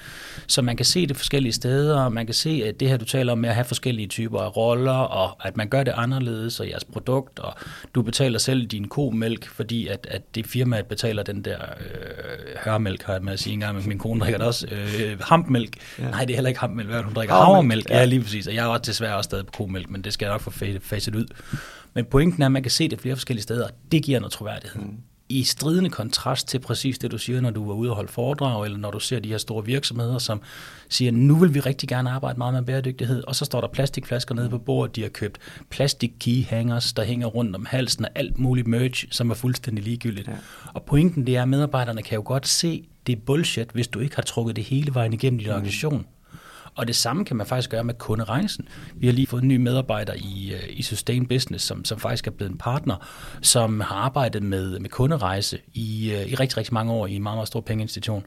Så 0.48 0.62
man 0.62 0.78
kan 0.78 0.86
se 0.86 1.08
det 1.08 1.18
forskellige 1.18 1.54
steder, 1.54 2.10
man 2.10 2.26
kan 2.26 2.36
se, 2.36 2.64
at 2.66 2.80
det 2.80 2.90
her, 2.90 2.98
du 2.98 3.06
taler 3.06 3.32
om 3.32 3.38
med 3.38 3.50
at 3.50 3.56
have 3.56 3.66
forskellige 3.66 4.08
typer 4.08 4.40
af 4.40 4.58
roller, 4.58 4.92
og 4.92 5.48
at 5.48 5.58
man 5.58 5.70
gør 5.70 5.84
det 5.84 5.94
anderledes, 5.96 6.60
og 6.60 6.70
jeres 6.70 6.84
produkt, 6.84 7.40
og 7.40 7.54
du 7.96 8.02
betaler 8.02 8.40
selv 8.40 8.66
din 8.66 8.88
komælk, 8.88 9.48
fordi 9.48 9.88
at, 9.88 10.08
at 10.12 10.22
det 10.36 10.48
firmaet 10.48 10.86
betaler 10.86 11.24
den 11.24 11.42
der 11.42 11.58
øh, 11.58 12.56
hørmælk, 12.66 13.04
har 13.04 13.14
jeg 13.14 13.22
med 13.24 13.34
at 13.34 13.40
sige 13.40 13.54
engang, 13.54 13.76
men 13.76 13.88
min 13.88 14.00
kone 14.00 14.20
drikker 14.20 14.38
det 14.38 14.48
også, 14.48 14.68
øh, 14.72 15.20
hampmælk. 15.22 15.78
Ja. 16.00 16.10
Nej, 16.10 16.26
det 16.26 16.34
er 16.34 16.38
heller 16.38 16.50
ikke 16.50 16.60
hampmælk, 16.60 16.90
hun 17.04 17.14
drikker 17.14 17.36
havremælk. 17.36 17.90
Ja. 17.90 17.98
ja, 17.98 18.06
lige 18.06 18.22
præcis, 18.22 18.48
og 18.48 18.56
jeg 18.56 18.64
er 18.64 18.68
også 18.68 18.84
desværre 18.86 19.16
også 19.16 19.30
stadig 19.34 19.46
på 19.46 19.52
komælk, 19.52 19.90
men 19.90 20.02
det 20.02 20.14
skal 20.14 20.26
jeg 20.26 20.34
nok 20.34 20.42
få 20.42 20.52
facet 20.82 21.16
ud. 21.16 21.26
Men 21.94 22.06
pointen 22.06 22.42
er, 22.42 22.46
at 22.46 22.52
man 22.52 22.64
kan 22.64 22.72
se 22.72 22.90
det 22.90 23.02
flere 23.02 23.16
forskellige 23.16 23.44
steder, 23.44 23.66
og 23.66 23.72
det 23.92 24.04
giver 24.04 24.20
noget 24.20 24.32
troværdighed. 24.32 24.82
Mm 24.82 24.98
i 25.30 25.44
stridende 25.44 25.90
kontrast 25.90 26.48
til 26.48 26.60
præcis 26.60 26.98
det, 26.98 27.12
du 27.12 27.18
siger, 27.18 27.42
når 27.42 27.50
du 27.50 27.70
er 27.70 27.76
ude 27.76 27.90
og 27.90 27.96
holde 27.96 28.12
foredrag, 28.12 28.66
eller 28.66 28.78
når 28.78 28.92
du 28.92 29.00
ser 29.00 29.20
de 29.20 29.30
her 29.30 29.38
store 29.38 29.66
virksomheder, 29.66 30.18
som 30.18 30.42
siger, 30.90 31.12
nu 31.12 31.36
vil 31.36 31.54
vi 31.54 31.60
rigtig 31.60 31.90
gerne 31.90 32.10
arbejde 32.10 32.38
meget 32.38 32.54
med 32.54 32.64
bæredygtighed, 32.64 33.24
og 33.28 33.36
så 33.36 33.46
står 33.46 33.62
der 33.62 33.68
plastikflasker 33.68 34.36
nede 34.36 34.50
på 34.50 34.58
bordet, 34.58 34.96
de 34.96 35.02
har 35.02 35.10
købt 35.10 35.38
plastik 35.70 36.12
key 36.20 36.46
hangers, 36.46 36.94
der 36.94 37.04
hænger 37.04 37.28
rundt 37.28 37.56
om 37.56 37.66
halsen, 37.66 38.06
og 38.06 38.12
alt 38.16 38.40
muligt 38.40 38.68
merch, 38.68 39.06
som 39.12 39.30
er 39.30 39.34
fuldstændig 39.34 39.84
ligegyldigt. 39.84 40.28
Ja. 40.28 40.34
Og 40.74 40.84
pointen 40.84 41.28
det 41.28 41.36
er, 41.36 41.42
at 41.42 41.50
medarbejderne 41.50 42.02
kan 42.02 42.16
jo 42.16 42.24
godt 42.26 42.48
se, 42.48 42.88
det 43.08 43.18
er 43.18 43.22
bullshit, 43.26 43.70
hvis 43.74 43.88
du 43.88 44.00
ikke 44.00 44.16
har 44.16 44.24
trukket 44.24 44.56
det 44.56 44.64
hele 44.64 44.94
vejen 44.94 45.14
igennem 45.14 45.40
din 45.40 45.48
mm. 45.48 45.54
organisation. 45.54 46.06
Og 46.76 46.88
det 46.88 46.96
samme 46.96 47.26
kan 47.26 47.36
man 47.36 47.48
faktisk 47.48 47.70
gøre 47.70 47.84
med 47.84 47.94
kunderejsen. 47.94 48.68
Vi 48.96 49.08
har 49.08 49.14
lige 49.14 49.28
fået 49.28 49.42
en 49.42 49.48
ny 49.48 49.56
medarbejder 49.56 50.14
i, 50.14 50.54
øh, 50.54 50.64
i 50.70 50.82
Sustain 50.82 51.26
Business, 51.26 51.66
som, 51.66 51.86
som 51.86 52.00
faktisk 52.00 52.28
er 52.28 52.32
blevet 52.32 52.52
en 52.52 52.58
partner, 52.58 53.08
som 53.42 53.80
har 53.80 53.96
arbejdet 53.96 54.44
med, 54.44 54.80
med 54.80 54.90
kunderejse 54.90 55.60
i, 55.74 56.12
øh, 56.12 56.32
i 56.32 56.36
rigtig, 56.36 56.58
rigtig 56.58 56.74
mange 56.74 56.92
år 56.92 57.08
i 57.08 57.16
en 57.16 57.24
meget, 57.24 57.38
meget 57.38 57.48
stor 57.48 57.62
pengeinstitution. 57.62 58.24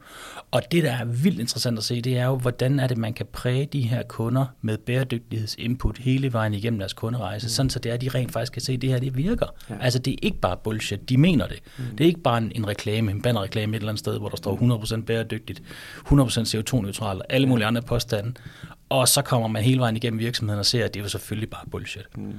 Og 0.51 0.61
det, 0.71 0.83
der 0.83 0.91
er 0.91 1.05
vildt 1.05 1.39
interessant 1.39 1.77
at 1.77 1.83
se, 1.83 2.01
det 2.01 2.17
er 2.17 2.25
jo, 2.25 2.35
hvordan 2.35 2.79
er 2.79 2.87
det, 2.87 2.97
man 2.97 3.13
kan 3.13 3.25
præge 3.33 3.65
de 3.65 3.81
her 3.81 4.03
kunder 4.03 4.45
med 4.61 4.77
bæredygtighedsinput 4.77 5.97
hele 5.97 6.33
vejen 6.33 6.53
igennem 6.53 6.79
deres 6.79 6.93
kunderejse, 6.93 7.45
mm. 7.45 7.49
sådan 7.49 7.69
så 7.69 7.79
det 7.79 7.89
er, 7.89 7.93
at 7.93 8.01
de 8.01 8.09
rent 8.09 8.31
faktisk 8.31 8.53
kan 8.53 8.61
se, 8.61 8.73
at 8.73 8.81
det 8.81 8.89
her 8.89 8.99
det 8.99 9.17
virker. 9.17 9.45
Ja. 9.69 9.75
Altså, 9.81 9.99
det 9.99 10.13
er 10.13 10.17
ikke 10.21 10.39
bare 10.39 10.57
bullshit, 10.57 11.09
de 11.09 11.17
mener 11.17 11.47
det. 11.47 11.59
Mm. 11.77 11.83
Det 11.97 12.03
er 12.03 12.07
ikke 12.07 12.21
bare 12.21 12.37
en, 12.37 12.51
en 12.55 12.67
reklame, 12.67 13.11
en 13.11 13.21
bannerreklame 13.21 13.75
et 13.75 13.79
eller 13.79 13.89
andet 13.89 13.99
sted, 13.99 14.19
hvor 14.19 14.29
der 14.29 14.37
står 14.37 14.77
100% 14.97 15.01
bæredygtigt, 15.01 15.61
100% 16.07 16.11
CO2-neutralt, 16.11 17.21
alle 17.29 17.47
mulige 17.47 17.65
andre 17.67 17.81
påstande. 17.81 18.33
Og 18.89 19.07
så 19.07 19.21
kommer 19.21 19.47
man 19.47 19.63
hele 19.63 19.79
vejen 19.79 19.95
igennem 19.95 20.19
virksomheden 20.19 20.59
og 20.59 20.65
ser, 20.65 20.85
at 20.85 20.93
det 20.93 20.99
er 20.99 21.03
jo 21.03 21.09
selvfølgelig 21.09 21.49
bare 21.49 21.65
bullshit. 21.71 22.17
Mm. 22.17 22.33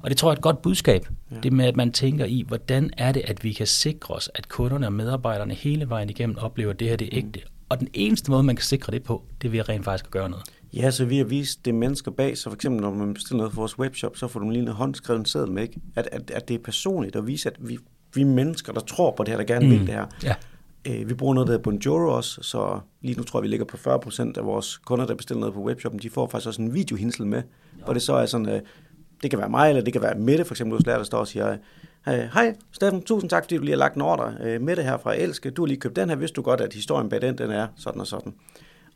Og 0.00 0.10
det 0.10 0.16
tror 0.16 0.28
jeg 0.28 0.32
er 0.32 0.36
et 0.36 0.42
godt 0.42 0.62
budskab. 0.62 1.08
Ja. 1.30 1.36
Det 1.42 1.52
med, 1.52 1.64
at 1.64 1.76
man 1.76 1.92
tænker 1.92 2.24
i, 2.24 2.44
hvordan 2.46 2.90
er 2.96 3.12
det, 3.12 3.22
at 3.26 3.44
vi 3.44 3.52
kan 3.52 3.66
sikre 3.66 4.14
os, 4.14 4.30
at 4.34 4.48
kunderne 4.48 4.86
og 4.86 4.92
medarbejderne 4.92 5.54
hele 5.54 5.88
vejen 5.88 6.10
igennem 6.10 6.36
oplever, 6.38 6.72
at 6.72 6.80
det 6.80 6.88
her 6.88 6.96
det 6.96 7.06
er 7.06 7.20
mm. 7.20 7.26
ægte. 7.26 7.40
Mm. 7.40 7.50
Og 7.68 7.80
den 7.80 7.88
eneste 7.94 8.30
måde, 8.30 8.42
man 8.42 8.56
kan 8.56 8.64
sikre 8.64 8.92
det 8.92 9.02
på, 9.02 9.22
det 9.42 9.48
er 9.48 9.50
ved 9.50 9.58
at 9.58 9.68
rent 9.68 9.84
faktisk 9.84 10.04
at 10.04 10.10
gøre 10.10 10.30
noget. 10.30 10.44
Ja, 10.72 10.90
så 10.90 11.04
vi 11.04 11.18
har 11.18 11.24
vist 11.24 11.64
det 11.64 11.74
mennesker 11.74 12.10
bag, 12.10 12.38
så 12.38 12.50
for 12.50 12.54
eksempel 12.54 12.80
når 12.80 12.90
man 12.90 13.14
bestiller 13.14 13.36
noget 13.36 13.52
for 13.52 13.60
vores 13.60 13.78
webshop, 13.78 14.16
så 14.16 14.28
får 14.28 14.40
du 14.40 14.50
lige 14.50 14.62
en 14.62 14.68
håndskrevet 14.68 15.28
seddel 15.28 15.52
med, 15.52 15.62
ikke? 15.62 15.80
At, 15.96 16.08
at, 16.12 16.30
at 16.30 16.48
det 16.48 16.54
er 16.54 16.58
personligt 16.58 17.16
at 17.16 17.26
vise, 17.26 17.48
at 17.48 17.56
vi, 17.60 17.78
vi 18.14 18.20
er 18.20 18.26
mennesker, 18.26 18.72
der 18.72 18.80
tror 18.80 19.10
på 19.10 19.22
det 19.22 19.28
her, 19.28 19.36
der 19.36 19.44
gerne 19.44 19.66
mm. 19.66 19.72
vil 19.72 19.80
det 19.80 19.88
her. 19.88 20.06
Ja. 20.22 20.34
Øh, 20.88 21.08
vi 21.08 21.14
bruger 21.14 21.34
noget, 21.34 21.46
der 21.46 21.52
hedder 21.52 21.62
Bonjour 21.62 22.12
også, 22.12 22.42
så 22.42 22.80
lige 23.00 23.16
nu 23.16 23.22
tror 23.22 23.38
jeg, 23.38 23.42
vi 23.42 23.48
ligger 23.48 23.66
på 23.66 23.76
40% 23.76 24.38
af 24.38 24.44
vores 24.44 24.76
kunder, 24.76 25.06
der 25.06 25.14
bestiller 25.14 25.40
noget 25.40 25.54
på 25.54 25.62
webshoppen, 25.62 26.00
de 26.02 26.10
får 26.10 26.28
faktisk 26.28 26.46
også 26.46 26.62
en 26.62 26.74
videohinsel 26.74 27.26
med, 27.26 27.42
hvor 27.84 27.92
det 27.92 28.02
så 28.02 28.14
er 28.14 28.26
sådan, 28.26 28.48
øh, 28.48 28.60
det 29.22 29.30
kan 29.30 29.38
være 29.38 29.48
mig, 29.48 29.68
eller 29.68 29.82
det 29.82 29.92
kan 29.92 30.02
være 30.02 30.14
Mette, 30.14 30.44
for 30.44 30.54
eksempel 30.54 30.78
hos 30.78 30.86
lærer, 30.86 30.96
der 30.96 31.04
står 31.04 31.18
og 31.18 31.28
siger, 31.28 31.56
hej 32.06 32.56
Steffen, 32.72 33.02
tusind 33.02 33.30
tak, 33.30 33.44
fordi 33.44 33.56
du 33.56 33.62
lige 33.62 33.72
har 33.72 33.78
lagt 33.78 33.94
en 33.94 34.02
ordre. 34.02 34.34
Øh, 34.42 34.60
Mette 34.60 34.82
her 34.82 34.98
fra 34.98 35.14
Elske, 35.14 35.50
du 35.50 35.62
har 35.62 35.66
lige 35.66 35.80
købt 35.80 35.96
den 35.96 36.08
her, 36.08 36.16
vidste 36.16 36.34
du 36.34 36.42
godt, 36.42 36.60
at 36.60 36.72
historien 36.72 37.08
bag 37.08 37.22
den, 37.22 37.38
den 37.38 37.50
er 37.50 37.66
sådan 37.76 38.00
og 38.00 38.06
sådan. 38.06 38.34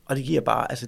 Og 0.04 0.16
det 0.16 0.24
giver 0.24 0.40
bare, 0.40 0.70
altså 0.70 0.86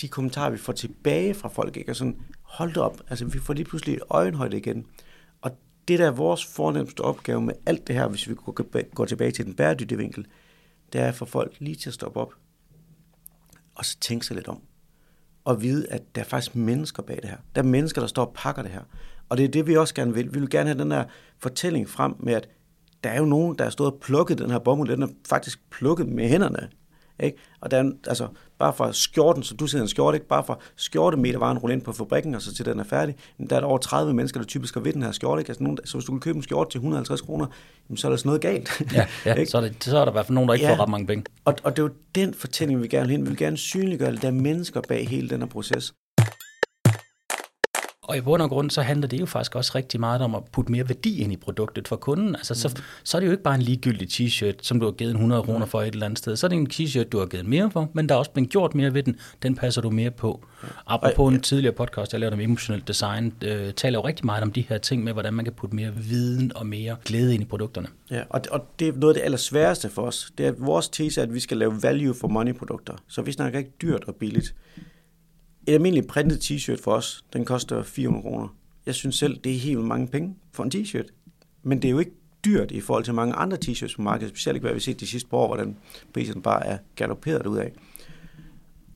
de 0.00 0.08
kommentarer, 0.08 0.50
vi 0.50 0.56
får 0.56 0.72
tilbage 0.72 1.34
fra 1.34 1.48
folk, 1.48 1.76
ikke? 1.76 1.92
Og 1.92 1.96
sådan, 1.96 2.16
hold 2.42 2.68
det 2.68 2.82
op, 2.82 3.00
altså 3.08 3.24
vi 3.24 3.38
får 3.38 3.54
lige 3.54 3.64
pludselig 3.64 3.98
øjenhøjde 4.10 4.56
igen. 4.56 4.86
Det 5.88 5.98
der 5.98 6.06
er 6.06 6.10
vores 6.10 6.44
fornemmeste 6.44 7.00
opgave 7.00 7.40
med 7.40 7.54
alt 7.66 7.86
det 7.86 7.94
her, 7.94 8.08
hvis 8.08 8.28
vi 8.28 8.34
går 8.94 9.04
tilbage 9.04 9.30
til 9.30 9.46
den 9.46 9.54
bæredygtige 9.54 9.98
vinkel, 9.98 10.26
det 10.92 11.00
er 11.00 11.12
for 11.12 11.26
folk 11.26 11.56
lige 11.58 11.76
til 11.76 11.90
at 11.90 11.94
stoppe 11.94 12.20
op, 12.20 12.32
og 13.74 13.84
så 13.84 13.96
tænke 14.00 14.26
sig 14.26 14.36
lidt 14.36 14.48
om. 14.48 14.62
Og 15.44 15.62
vide, 15.62 15.92
at 15.92 16.02
der 16.14 16.20
er 16.20 16.24
faktisk 16.24 16.56
mennesker 16.56 17.02
bag 17.02 17.16
det 17.16 17.30
her. 17.30 17.36
Der 17.54 17.62
er 17.62 17.66
mennesker, 17.66 18.00
der 18.00 18.08
står 18.08 18.24
og 18.24 18.32
pakker 18.34 18.62
det 18.62 18.70
her. 18.70 18.82
Og 19.28 19.36
det 19.36 19.44
er 19.44 19.48
det, 19.48 19.66
vi 19.66 19.76
også 19.76 19.94
gerne 19.94 20.14
vil. 20.14 20.34
Vi 20.34 20.40
vil 20.40 20.50
gerne 20.50 20.68
have 20.68 20.78
den 20.78 20.90
der 20.90 21.04
fortælling 21.38 21.88
frem 21.88 22.14
med, 22.18 22.34
at 22.34 22.48
der 23.04 23.10
er 23.10 23.18
jo 23.18 23.24
nogen, 23.24 23.58
der 23.58 23.64
har 23.64 23.70
stået 23.70 23.92
og 23.92 24.00
plukket 24.00 24.38
den 24.38 24.50
her 24.50 24.58
bomuld. 24.58 24.88
Den 24.88 25.02
er 25.02 25.08
faktisk 25.28 25.70
plukket 25.70 26.08
med 26.08 26.28
hænderne. 26.28 26.70
Ikke? 27.20 27.38
Og 27.60 27.70
der 27.70 27.78
er, 27.78 27.90
altså, 28.06 28.28
bare 28.58 28.72
fra 28.72 28.92
skjorten, 28.92 29.42
så 29.42 29.54
du 29.54 29.66
sidder 29.66 29.84
en 29.84 29.88
skjorte, 29.88 30.16
ikke? 30.16 30.28
bare 30.28 30.44
fra 30.44 30.58
skjortemetervaren 30.76 31.58
rulle 31.58 31.74
ind 31.74 31.82
på 31.82 31.92
fabrikken, 31.92 32.34
og 32.34 32.42
så 32.42 32.54
til 32.54 32.64
den 32.64 32.80
er 32.80 32.84
færdig, 32.84 33.14
der 33.50 33.56
er 33.56 33.60
der 33.60 33.66
over 33.66 33.78
30 33.78 34.14
mennesker, 34.14 34.40
der 34.40 34.46
typisk 34.46 34.74
har 34.74 34.80
ved 34.80 34.92
den 34.92 35.02
her 35.02 35.12
skjorte. 35.12 35.40
Ikke? 35.40 35.50
Altså, 35.50 35.62
nogen, 35.62 35.78
så 35.84 35.98
hvis 35.98 36.04
du 36.04 36.12
kan 36.12 36.20
købe 36.20 36.36
en 36.36 36.42
skjorte 36.42 36.70
til 36.70 36.78
150 36.78 37.20
kroner, 37.20 37.46
så 37.96 38.08
er 38.08 38.10
der 38.10 38.16
sådan 38.16 38.28
noget 38.28 38.40
galt. 38.40 38.70
Ja, 38.94 39.06
ja 39.26 39.44
så, 39.44 39.56
er 39.56 39.60
det, 39.60 39.84
så 39.84 39.98
er 39.98 40.04
der 40.04 40.12
i 40.12 40.12
hvert 40.12 40.26
fald 40.26 40.34
nogen, 40.34 40.48
der 40.48 40.54
ikke 40.54 40.66
ja. 40.66 40.72
får 40.72 40.82
ret 40.82 40.88
mange 40.88 41.06
penge. 41.06 41.24
Og, 41.44 41.54
og 41.62 41.76
det 41.76 41.78
er 41.78 41.86
jo 41.86 41.90
den 42.14 42.34
fortælling, 42.34 42.82
vi 42.82 42.88
gerne 42.88 43.06
vil 43.06 43.16
hen. 43.16 43.24
Vi 43.24 43.28
vil 43.28 43.38
gerne 43.38 43.56
synliggøre, 43.56 44.08
at 44.08 44.22
der 44.22 44.28
er 44.28 44.32
mennesker 44.32 44.80
bag 44.80 45.08
hele 45.08 45.28
den 45.28 45.40
her 45.40 45.48
proces. 45.48 45.92
Og 48.08 48.16
i 48.16 48.20
bund 48.20 48.42
og 48.42 48.48
grund, 48.48 48.70
så 48.70 48.82
handler 48.82 49.08
det 49.08 49.20
jo 49.20 49.26
faktisk 49.26 49.56
også 49.56 49.72
rigtig 49.74 50.00
meget 50.00 50.20
om 50.20 50.34
at 50.34 50.42
putte 50.52 50.72
mere 50.72 50.88
værdi 50.88 51.20
ind 51.20 51.32
i 51.32 51.36
produktet 51.36 51.88
for 51.88 51.96
kunden. 51.96 52.36
Altså, 52.36 52.54
så, 52.54 52.68
mm. 52.68 52.82
så 53.04 53.16
er 53.16 53.20
det 53.20 53.26
jo 53.26 53.32
ikke 53.32 53.42
bare 53.42 53.54
en 53.54 53.62
ligegyldig 53.62 54.08
t-shirt, 54.08 54.54
som 54.62 54.80
du 54.80 54.86
har 54.86 54.92
givet 54.92 55.10
100 55.10 55.42
kroner 55.42 55.66
for 55.66 55.82
et 55.82 55.92
eller 55.92 56.06
andet 56.06 56.18
sted. 56.18 56.36
Så 56.36 56.46
er 56.46 56.48
det 56.48 56.56
en 56.56 56.70
t-shirt, 56.72 57.04
du 57.04 57.18
har 57.18 57.26
givet 57.26 57.46
mere 57.46 57.70
for, 57.70 57.88
men 57.92 58.08
der 58.08 58.14
er 58.14 58.18
også 58.18 58.30
blevet 58.30 58.50
gjort 58.50 58.74
mere 58.74 58.94
ved 58.94 59.02
den. 59.02 59.16
Den 59.42 59.54
passer 59.54 59.82
du 59.82 59.90
mere 59.90 60.10
på. 60.10 60.44
Apropos 60.86 61.34
en 61.34 61.40
tidligere 61.40 61.74
podcast, 61.74 62.12
jeg 62.12 62.20
lavede 62.20 62.34
om 62.34 62.40
emotionelt 62.40 62.88
design, 62.88 63.34
øh, 63.44 63.72
taler 63.72 63.98
jo 63.98 64.06
rigtig 64.06 64.26
meget 64.26 64.42
om 64.42 64.52
de 64.52 64.64
her 64.68 64.78
ting 64.78 65.04
med, 65.04 65.12
hvordan 65.12 65.34
man 65.34 65.44
kan 65.44 65.54
putte 65.54 65.76
mere 65.76 65.94
viden 65.94 66.52
og 66.54 66.66
mere 66.66 66.96
glæde 67.04 67.34
ind 67.34 67.42
i 67.42 67.46
produkterne. 67.46 67.88
Ja, 68.10 68.22
og 68.30 68.44
det, 68.44 68.52
og 68.52 68.66
det 68.78 68.88
er 68.88 68.92
noget 68.92 69.14
af 69.14 69.18
det 69.20 69.24
allersværeste 69.24 69.90
for 69.90 70.02
os. 70.02 70.32
Det 70.38 70.46
er, 70.46 70.50
at 70.50 70.54
vores 70.58 70.88
tese 70.88 71.20
er, 71.20 71.24
at 71.24 71.34
vi 71.34 71.40
skal 71.40 71.56
lave 71.56 71.82
value 71.82 72.14
for 72.14 72.28
money 72.28 72.54
produkter. 72.54 72.94
Så 73.08 73.22
vi 73.22 73.32
snakker 73.32 73.58
ikke 73.58 73.72
dyrt 73.82 74.04
og 74.04 74.14
billigt. 74.14 74.54
Et 75.66 75.74
almindeligt 75.74 76.08
printet 76.08 76.44
t-shirt 76.44 76.82
for 76.82 76.92
os, 76.92 77.24
den 77.32 77.44
koster 77.44 77.82
400 77.82 78.22
kroner. 78.22 78.48
Jeg 78.86 78.94
synes 78.94 79.14
selv, 79.14 79.38
det 79.44 79.54
er 79.54 79.58
helt 79.58 79.84
mange 79.84 80.08
penge 80.08 80.36
for 80.52 80.62
en 80.62 80.72
t-shirt. 80.74 81.06
Men 81.62 81.82
det 81.82 81.88
er 81.88 81.92
jo 81.92 81.98
ikke 81.98 82.12
dyrt 82.44 82.70
i 82.70 82.80
forhold 82.80 83.04
til 83.04 83.14
mange 83.14 83.34
andre 83.34 83.58
t-shirts 83.64 83.96
på 83.96 84.02
markedet, 84.02 84.30
specielt 84.30 84.56
ikke 84.56 84.64
hvad 84.64 84.72
vi 84.72 84.76
har 84.76 84.80
set 84.80 85.00
de 85.00 85.06
sidste 85.06 85.28
par 85.28 85.36
år, 85.36 85.46
hvordan 85.46 85.76
prisen 86.14 86.42
bare 86.42 86.66
er 86.66 86.78
galopperet 86.96 87.46
ud 87.46 87.58
af. 87.58 87.72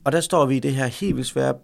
Og 0.03 0.11
der 0.11 0.21
står 0.21 0.45
vi 0.45 0.57
i 0.57 0.59
det 0.59 0.73
her 0.73 0.87
helt 0.87 1.15
vildt 1.15 1.27
svære 1.27 1.55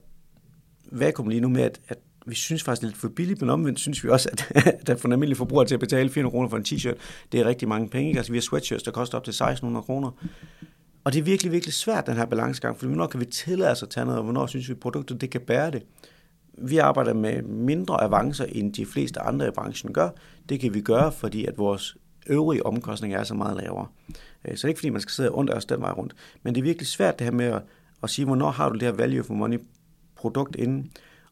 vakuum 0.92 1.30
lige 1.30 1.42
nu 1.42 1.50
med, 1.50 1.62
at, 1.62 1.80
at 1.88 1.98
vi 2.26 2.36
synes 2.36 2.64
faktisk, 2.64 2.82
det 2.82 2.88
er 2.88 2.90
lidt 2.90 3.02
for 3.02 3.10
billigt, 3.10 3.42
men 3.42 3.50
omvendt 3.50 3.80
synes 3.80 4.04
vi 4.04 4.10
også, 4.10 4.30
at, 4.32 4.52
at 4.68 4.88
der 4.88 4.96
for 4.96 5.08
en 5.08 5.12
almindelig 5.12 5.38
forbruger 5.38 5.64
til 5.64 5.74
at 5.74 5.80
betale 5.80 6.10
400 6.10 6.32
kroner 6.32 6.50
for 6.50 6.58
en 6.58 6.66
t-shirt, 6.68 6.98
det 7.32 7.40
er 7.40 7.46
rigtig 7.46 7.68
mange 7.68 7.90
penge. 7.90 8.08
Ikke? 8.08 8.20
Altså 8.20 8.32
vi 8.32 8.38
har 8.38 8.42
sweatshirts, 8.42 8.84
der 8.84 8.92
koster 8.92 9.18
op 9.18 9.24
til 9.24 9.32
1600 9.32 9.84
kroner. 9.84 10.12
Og 11.08 11.14
det 11.14 11.20
er 11.20 11.24
virkelig, 11.24 11.52
virkelig 11.52 11.74
svært, 11.74 12.08
den 12.08 12.18
her 12.18 12.26
balancegang, 12.26 12.78
for 12.78 12.88
hvornår 12.88 13.08
kan 13.08 13.20
vi 13.20 13.26
tillade 13.26 13.72
os 13.72 13.84
at 13.84 13.90
tage 13.90 14.06
noget, 14.06 14.18
og 14.18 14.24
hvornår 14.24 14.48
synes 14.48 14.70
vi, 14.70 14.74
at 14.74 14.80
produktet 14.80 15.22
det 15.22 15.30
kan 15.30 15.42
bære 15.42 15.72
det. 15.72 15.84
Vi 16.58 16.78
arbejder 16.78 17.14
med 17.14 17.42
mindre 17.42 18.04
avancer, 18.04 18.46
end 18.46 18.74
de 18.74 18.86
fleste 18.86 19.20
andre 19.20 19.48
i 19.48 19.52
branchen 19.52 19.94
gør. 19.94 20.10
Det 20.50 20.60
kan 20.60 20.74
vi 20.74 20.82
gøre, 20.82 21.12
fordi 21.12 21.46
at 21.46 21.58
vores 21.58 21.98
øvrige 22.28 22.66
omkostninger 22.66 23.20
er 23.20 23.24
så 23.24 23.34
meget 23.34 23.58
lavere. 23.58 23.88
Øh, 24.46 24.58
så 24.58 24.62
det 24.62 24.64
er 24.64 24.68
ikke, 24.68 24.80
fordi 24.80 24.90
man 24.90 25.02
skal 25.02 25.12
sidde 25.12 25.32
og 25.32 25.48
os 25.54 25.66
den 25.66 25.82
vej 25.82 25.92
rundt. 25.92 26.16
Men 26.44 26.56
det 26.56 26.62
er 26.62 26.64
virkelig 26.64 26.88
svært 26.88 27.20
det 27.20 27.26
her 27.26 27.32
med 27.32 27.46
at, 27.46 27.62
at 28.04 28.10
sige, 28.10 28.26
hvornår 28.26 28.52
har 28.52 28.70
du 28.70 28.74
det 28.74 28.84
her 28.84 28.92
value 28.92 29.24
for 29.24 29.34
money 29.34 29.60
produkt 30.16 30.56
inden. 30.56 30.92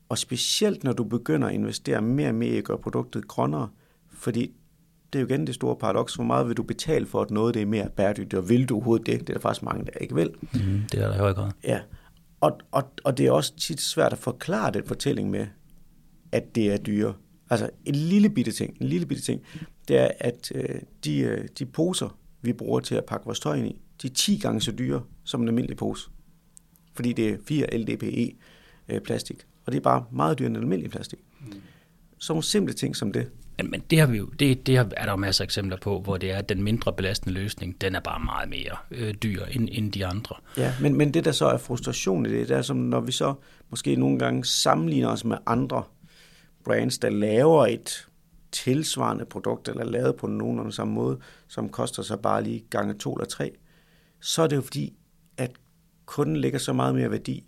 Og 0.10 0.18
specielt 0.18 0.84
når 0.84 0.94
du 0.94 1.04
begynder 1.04 1.48
at 1.48 1.54
investere 1.54 2.02
mere 2.02 2.30
og 2.30 2.36
mere 2.36 2.50
i 2.50 2.58
at 2.58 2.64
gøre 2.64 2.78
produktet 2.78 3.28
grønnere, 3.28 3.70
fordi 4.14 4.56
det 5.16 5.22
er 5.22 5.26
jo 5.26 5.34
igen 5.34 5.48
det 5.48 5.56
store 5.56 5.76
paradoks. 5.76 6.16
Hvor 6.16 6.24
meget 6.24 6.48
vil 6.48 6.58
du 6.58 6.64
betale 6.64 7.06
for, 7.06 7.22
at 7.22 7.32
noget 7.32 7.54
det 7.54 7.62
er 7.62 7.66
mere 7.66 7.90
bæredygtigt, 7.90 8.34
og 8.34 8.50
vil 8.50 8.70
du 8.70 8.76
overhovedet 8.76 9.06
det? 9.06 9.20
Det 9.20 9.30
er 9.30 9.34
der 9.34 9.40
faktisk 9.40 9.64
mange, 9.64 9.86
der 9.86 9.92
ikke 10.02 10.16
vil. 10.16 10.32
Mm, 10.54 10.82
det 10.92 11.02
er 11.02 11.08
der 11.08 11.16
i 11.16 11.18
høj 11.18 11.34
grad. 11.34 11.52
Ja, 11.64 11.80
og, 12.42 12.60
og, 12.72 12.84
og 13.04 13.18
det 13.18 13.26
er 13.26 13.32
også 13.32 13.56
tit 13.56 13.82
svært 13.82 14.14
at 14.14 14.20
forklare 14.20 14.72
den 14.72 14.86
fortælling 14.86 15.30
med, 15.30 15.48
at 16.32 16.56
det 16.56 16.74
er 16.74 16.78
dyre. 16.78 17.14
Altså 17.50 17.70
en 17.86 17.96
lille 17.96 18.30
bitte 18.30 18.52
ting, 18.52 18.78
en 18.82 18.88
lille 18.88 19.06
bitte 19.06 19.24
ting, 19.24 19.42
det 19.88 19.98
er, 19.98 20.12
at 20.20 20.52
øh, 20.56 20.82
de, 21.04 21.20
øh, 21.20 21.48
de 21.60 21.66
poser, 21.66 22.18
vi 22.42 22.54
bruger 22.54 22.80
til 22.80 22.96
at 22.96 23.06
pakke 23.06 23.26
vores 23.26 23.40
tøj 23.40 23.56
ind 23.56 23.68
i, 23.68 23.82
de 24.02 24.08
er 24.08 24.14
10 24.14 24.38
gange 24.38 24.62
så 24.62 24.72
dyre 24.72 25.04
som 25.24 25.42
en 25.42 25.48
almindelig 25.48 25.78
pose. 25.78 26.10
Fordi 26.94 27.14
det 27.14 27.30
er 27.30 27.38
4 27.48 27.78
LDPE 27.78 28.36
øh, 28.90 29.02
plastik, 29.02 29.46
og 29.66 29.72
det 29.72 29.78
er 29.78 29.82
bare 29.84 30.06
meget 30.12 30.40
dyrere 30.40 30.48
end 30.48 30.58
en 30.58 30.64
almindelig 30.64 30.92
plastik. 30.92 31.20
Mm. 31.42 31.54
Sådan 32.18 32.34
nogle 32.34 32.44
simple 32.44 32.74
ting 32.74 32.96
som 32.96 33.12
det. 33.12 33.32
Men, 33.58 33.72
men 33.72 33.84
det, 33.90 34.00
har 34.00 34.08
vi 34.08 34.18
jo, 34.18 34.26
det, 34.26 34.68
det 34.68 34.76
er 34.76 34.84
der 34.84 35.12
jo 35.12 35.16
masser 35.16 35.44
af 35.44 35.46
eksempler 35.46 35.78
på, 35.78 36.00
hvor 36.00 36.18
det 36.18 36.32
er, 36.32 36.38
at 36.38 36.50
den 36.50 36.64
mindre 36.64 36.94
belastende 36.94 37.34
løsning, 37.34 37.82
den 37.82 37.96
er 37.96 38.00
bare 38.00 38.20
meget 38.20 38.50
mere 38.50 38.78
øh, 38.92 39.14
dyr 39.14 39.46
end, 39.46 39.70
end 39.72 39.92
de 39.92 40.06
andre. 40.06 40.36
Ja, 40.58 40.74
men, 40.82 40.98
men 40.98 41.14
det 41.14 41.26
der 41.26 41.32
så 41.32 41.46
er 41.46 41.58
frustration 41.58 42.26
i 42.26 42.30
det, 42.30 42.50
det 42.50 42.58
er 42.58 42.62
som 42.62 42.78
når 42.78 43.00
vi 43.00 43.12
så 43.12 43.34
måske 43.70 43.96
nogle 43.96 44.20
gange 44.20 44.46
sammenligner 44.46 45.10
os 45.10 45.26
med 45.26 45.38
andre 45.46 45.84
brands, 46.64 46.98
der 46.98 47.10
laver 47.10 47.68
et 47.68 48.08
tilsvarende 48.52 49.26
produkt, 49.26 49.68
eller 49.68 49.84
lavet 49.84 50.16
på 50.16 50.28
nogenlunde 50.28 50.72
samme 50.72 50.94
måde, 50.94 51.20
som 51.48 51.70
koster 51.70 52.04
sig 52.04 52.20
bare 52.20 52.44
lige 52.44 52.66
gange 52.70 52.94
to 52.94 53.14
eller 53.14 53.26
tre, 53.26 53.52
så 54.20 54.42
er 54.42 54.48
det 54.48 54.56
jo 54.56 54.62
fordi, 54.62 54.94
at 55.38 55.52
kunden 56.06 56.38
lægger 56.38 56.60
så 56.60 56.74
meget 56.74 56.96
mere 56.96 57.12
værdi 57.12 57.44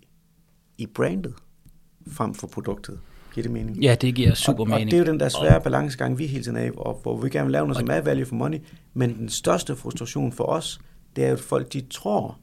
i 0.78 0.86
brandet, 0.86 1.34
frem 2.12 2.34
for 2.34 2.46
produktet. 2.46 3.00
Giver 3.38 3.42
det 3.42 3.52
mening? 3.52 3.82
Ja, 3.82 3.94
det 3.94 4.14
giver 4.14 4.34
super 4.34 4.60
og, 4.60 4.68
mening. 4.68 4.86
Og 4.86 4.90
det 4.90 4.96
er 4.96 4.98
jo 4.98 5.12
den 5.12 5.20
der 5.20 5.28
svære 5.28 5.60
balancegang, 5.60 6.18
vi 6.18 6.26
hele 6.26 6.44
tiden 6.44 6.56
er 6.56 6.64
i, 6.64 6.70
og 6.76 7.00
hvor 7.02 7.16
vi 7.16 7.30
gerne 7.30 7.46
vil 7.46 7.52
lave 7.52 7.66
noget, 7.66 7.78
som 7.78 7.90
er 7.90 8.00
value 8.00 8.26
for 8.26 8.34
money, 8.34 8.58
men 8.94 9.18
den 9.18 9.28
største 9.28 9.76
frustration 9.76 10.32
for 10.32 10.44
os, 10.44 10.80
det 11.16 11.24
er 11.24 11.28
jo, 11.28 11.34
at 11.34 11.40
folk 11.40 11.72
de 11.72 11.80
tror, 11.90 12.38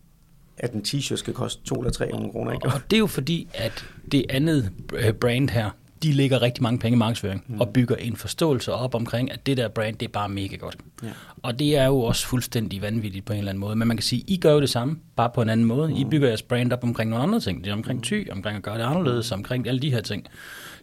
at 0.57 0.73
en 0.73 0.81
t-shirt 0.87 1.15
skal 1.15 1.33
koste 1.33 1.63
2 1.63 1.75
eller 1.75 1.91
300 1.91 2.31
kroner. 2.31 2.51
Ikke? 2.51 2.67
Og 2.67 2.81
det 2.89 2.97
er 2.97 2.99
jo 2.99 3.07
fordi, 3.07 3.47
at 3.53 3.85
det 4.11 4.25
andet 4.29 4.71
brand 5.19 5.49
her, 5.49 5.69
de 6.03 6.11
lægger 6.11 6.41
rigtig 6.41 6.63
mange 6.63 6.79
penge 6.79 6.95
i 6.95 6.97
markedsføring 6.97 7.43
mm. 7.47 7.61
og 7.61 7.69
bygger 7.69 7.95
en 7.95 8.15
forståelse 8.15 8.73
op 8.73 8.95
omkring, 8.95 9.31
at 9.31 9.45
det 9.45 9.57
der 9.57 9.67
brand, 9.67 9.95
det 9.95 10.05
er 10.05 10.11
bare 10.11 10.29
mega 10.29 10.55
godt. 10.55 10.77
Ja. 11.03 11.09
Og 11.43 11.59
det 11.59 11.77
er 11.77 11.85
jo 11.85 11.99
også 11.99 12.27
fuldstændig 12.27 12.81
vanvittigt 12.81 13.25
på 13.25 13.33
en 13.33 13.39
eller 13.39 13.49
anden 13.49 13.59
måde. 13.59 13.75
Men 13.75 13.87
man 13.87 13.97
kan 13.97 14.03
sige, 14.03 14.23
I 14.27 14.37
gør 14.37 14.53
jo 14.53 14.61
det 14.61 14.69
samme, 14.69 14.97
bare 15.15 15.29
på 15.35 15.41
en 15.41 15.49
anden 15.49 15.65
måde. 15.65 15.87
Mm. 15.87 15.95
I 15.95 16.05
bygger 16.05 16.27
jeres 16.27 16.41
brand 16.41 16.73
op 16.73 16.83
omkring 16.83 17.09
nogle 17.09 17.23
andre 17.23 17.39
ting. 17.39 17.63
Det 17.63 17.69
er 17.69 17.73
omkring 17.73 18.03
ty, 18.03 18.23
omkring 18.31 18.57
at 18.57 18.63
gøre 18.63 18.77
det 18.77 18.83
anderledes, 18.83 19.31
omkring 19.31 19.67
alle 19.67 19.79
de 19.79 19.91
her 19.91 20.01
ting. 20.01 20.27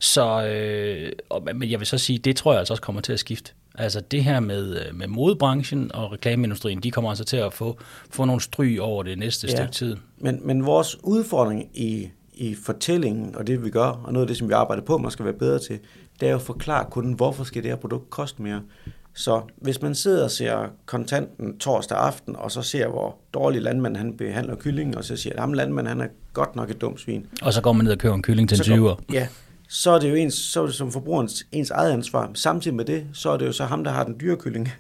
Så, 0.03 0.47
øh, 0.47 1.13
og, 1.29 1.43
men 1.55 1.71
jeg 1.71 1.79
vil 1.79 1.87
så 1.87 1.99
sige, 1.99 2.19
det 2.19 2.37
tror 2.37 2.53
jeg 2.53 2.59
altså 2.59 2.73
også 2.73 2.83
kommer 2.83 3.01
til 3.01 3.13
at 3.13 3.19
skifte. 3.19 3.53
Altså 3.75 4.01
det 4.01 4.25
her 4.25 4.41
med, 4.41 4.87
øh, 4.87 4.95
med 4.95 5.07
modebranchen 5.07 5.95
og 5.95 6.13
reklameindustrien, 6.13 6.81
de 6.81 6.91
kommer 6.91 7.11
altså 7.11 7.25
til 7.25 7.37
at 7.37 7.53
få, 7.53 7.79
få 8.11 8.25
nogle 8.25 8.41
stryg 8.41 8.81
over 8.81 9.03
det 9.03 9.19
næste 9.19 9.47
ja. 9.47 9.57
stykke 9.57 9.73
tid. 9.73 9.97
Men, 10.19 10.41
men 10.45 10.67
vores 10.67 11.05
udfordring 11.05 11.69
i, 11.75 12.09
i 12.35 12.55
fortællingen, 12.55 13.37
og 13.37 13.47
det 13.47 13.65
vi 13.65 13.71
gør, 13.71 13.87
og 13.87 14.13
noget 14.13 14.25
af 14.25 14.29
det, 14.29 14.37
som 14.37 14.49
vi 14.49 14.53
arbejder 14.53 14.83
på, 14.83 14.99
man 14.99 15.11
skal 15.11 15.25
være 15.25 15.35
bedre 15.35 15.59
til, 15.59 15.79
det 16.21 16.27
er 16.27 16.31
jo 16.31 16.37
at 16.37 16.43
forklare 16.43 16.87
kunden, 16.91 17.13
hvorfor 17.13 17.45
skal 17.45 17.63
det 17.63 17.71
her 17.71 17.77
produkt 17.77 18.11
koste 18.11 18.43
mere. 18.43 18.63
Så 19.15 19.41
hvis 19.57 19.83
man 19.83 19.95
sidder 19.95 20.25
og 20.25 20.31
ser 20.31 20.69
kontanten 20.87 21.59
torsdag 21.59 21.99
aften, 21.99 22.37
og 22.37 22.51
så 22.51 22.63
ser, 22.63 22.89
hvor 22.89 23.17
dårlig 23.35 23.63
landmand 23.63 23.97
han 23.97 24.17
behandler 24.17 24.57
kyllingen, 24.57 24.95
og 24.95 25.05
så 25.05 25.17
siger, 25.17 25.35
at 25.35 25.41
ham 25.41 25.53
landmand 25.53 25.87
han 25.87 26.01
er 26.01 26.09
godt 26.33 26.57
nok 26.57 26.71
et 26.71 26.81
dumt 26.81 27.01
svin. 27.01 27.27
Og 27.43 27.53
så 27.53 27.61
går 27.61 27.73
man 27.73 27.85
ned 27.85 27.93
og 27.93 27.99
køber 27.99 28.15
en 28.15 28.23
kylling 28.23 28.49
til 28.49 28.73
en 28.73 28.79
20'er. 28.79 28.97
Ja, 29.13 29.29
så 29.75 29.91
er 29.91 29.99
det 29.99 30.11
jo 30.11 30.15
ens, 30.15 30.35
så 30.35 30.63
er 30.63 30.67
det 30.67 30.75
som 30.75 30.93
forbrugerens 30.93 31.47
ens 31.53 31.71
eget 31.71 31.93
ansvar. 31.93 32.31
Samtidig 32.35 32.77
med 32.77 32.85
det, 32.85 33.07
så 33.13 33.31
er 33.31 33.37
det 33.37 33.47
jo 33.47 33.53
så 33.53 33.65
ham, 33.65 33.85
der 33.85 33.91
har 33.91 34.05
den 34.05 34.17
dyre 34.21 34.37
kylling, 34.37 34.73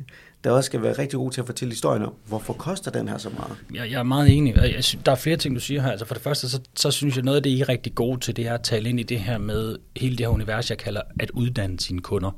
der 0.45 0.51
også 0.51 0.67
skal 0.67 0.83
være 0.83 0.99
rigtig 0.99 1.17
god 1.17 1.31
til 1.31 1.41
at 1.41 1.47
fortælle 1.47 1.73
historien 1.73 2.03
om, 2.03 2.15
hvorfor 2.27 2.53
koster 2.53 2.91
den 2.91 3.09
her 3.09 3.19
så 3.19 3.29
meget? 3.29 3.57
Jeg, 3.75 3.91
jeg 3.91 3.99
er 3.99 4.03
meget 4.03 4.37
enig. 4.37 4.57
Jeg, 4.57 4.85
synes, 4.85 5.05
der 5.05 5.13
er 5.13 5.17
flere 5.17 5.37
ting, 5.37 5.55
du 5.55 5.61
siger 5.61 5.83
her. 5.83 5.91
Altså 5.91 6.07
for 6.07 6.15
det 6.15 6.23
første, 6.23 6.49
så, 6.49 6.61
så 6.75 6.91
synes 6.91 7.17
jeg, 7.17 7.25
noget 7.25 7.37
af 7.37 7.43
det, 7.43 7.51
I 7.51 7.61
er 7.61 7.69
rigtig 7.69 7.95
gode 7.95 8.21
til, 8.21 8.37
det 8.37 8.47
er 8.47 8.55
at 8.55 8.63
tale 8.63 8.89
ind 8.89 9.01
i 9.01 9.03
det 9.03 9.19
her 9.19 9.39
med 9.39 9.77
hele 9.97 10.17
det 10.17 10.27
her 10.27 10.33
univers, 10.33 10.71
jeg 10.71 10.79
kalder 10.79 11.01
at 11.21 11.31
uddanne 11.31 11.81
sine 11.81 12.01
kunder. 12.01 12.31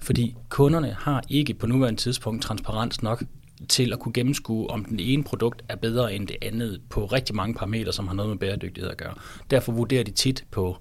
Fordi 0.00 0.36
kunderne 0.48 0.96
har 0.98 1.22
ikke 1.28 1.54
på 1.54 1.66
nuværende 1.66 2.00
tidspunkt 2.00 2.42
transparens 2.42 3.02
nok 3.02 3.24
til 3.68 3.92
at 3.92 3.98
kunne 3.98 4.12
gennemskue, 4.12 4.70
om 4.70 4.84
den 4.84 5.00
ene 5.00 5.24
produkt 5.24 5.62
er 5.68 5.76
bedre 5.76 6.14
end 6.14 6.26
det 6.26 6.36
andet 6.42 6.80
på 6.90 7.06
rigtig 7.06 7.36
mange 7.36 7.54
parametre, 7.54 7.92
som 7.92 8.08
har 8.08 8.14
noget 8.14 8.30
med 8.30 8.38
bæredygtighed 8.38 8.90
at 8.90 8.96
gøre. 8.96 9.14
Derfor 9.50 9.72
vurderer 9.72 10.04
de 10.04 10.10
tit 10.10 10.44
på 10.50 10.76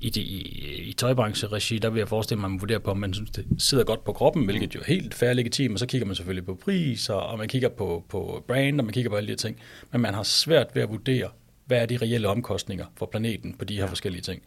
i, 0.00 0.10
de, 0.10 0.20
i, 0.20 0.40
i 0.88 0.92
tøjbrancheregi, 0.92 1.78
der 1.78 1.90
vil 1.90 1.98
jeg 1.98 2.08
forestille 2.08 2.40
mig, 2.40 2.46
at 2.46 2.50
man 2.50 2.60
vurderer 2.60 2.78
på, 2.78 2.90
om 2.90 2.96
man 2.96 3.14
synes, 3.14 3.30
det 3.30 3.46
sidder 3.58 3.84
godt 3.84 4.04
på 4.04 4.12
kroppen, 4.12 4.44
hvilket 4.44 4.74
jo 4.74 4.80
er 4.80 4.84
helt 4.84 5.14
fair 5.14 5.32
legitimt, 5.32 5.72
og 5.72 5.78
så 5.78 5.86
kigger 5.86 6.06
man 6.06 6.14
selvfølgelig 6.14 6.46
på 6.46 6.54
pris, 6.54 7.08
og, 7.08 7.26
og 7.26 7.38
man 7.38 7.48
kigger 7.48 7.68
på, 7.68 8.04
på 8.08 8.44
brand, 8.48 8.80
og 8.80 8.84
man 8.84 8.92
kigger 8.92 9.10
på 9.10 9.16
alle 9.16 9.26
de 9.26 9.32
her 9.32 9.36
ting. 9.36 9.56
Men 9.92 10.00
man 10.00 10.14
har 10.14 10.22
svært 10.22 10.66
ved 10.74 10.82
at 10.82 10.88
vurdere, 10.88 11.28
hvad 11.66 11.78
er 11.78 11.86
de 11.86 11.96
reelle 11.96 12.28
omkostninger 12.28 12.86
for 12.96 13.06
planeten 13.06 13.54
på 13.58 13.64
de 13.64 13.76
her 13.76 13.86
forskellige 13.86 14.22
ting. 14.22 14.42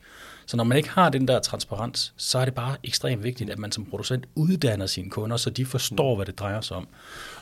Så 0.46 0.58
når 0.58 0.64
man 0.64 0.78
ikke 0.78 0.90
har 0.90 1.10
den 1.10 1.28
der 1.28 1.40
transparens, 1.40 2.14
så 2.18 2.40
er 2.40 2.46
det 2.46 2.54
bare 2.54 2.76
ekstremt 2.84 3.24
vigtigt, 3.24 3.50
at 3.50 3.60
man 3.60 3.72
som 3.72 3.86
producent 3.86 4.26
uddanner 4.36 4.86
sine 4.86 5.10
kunder, 5.10 5.38
så 5.38 5.50
de 5.50 5.66
forstår, 5.66 6.16
hvad 6.16 6.26
det 6.26 6.40
drejer 6.40 6.62
sig 6.62 6.78
om. 6.78 6.88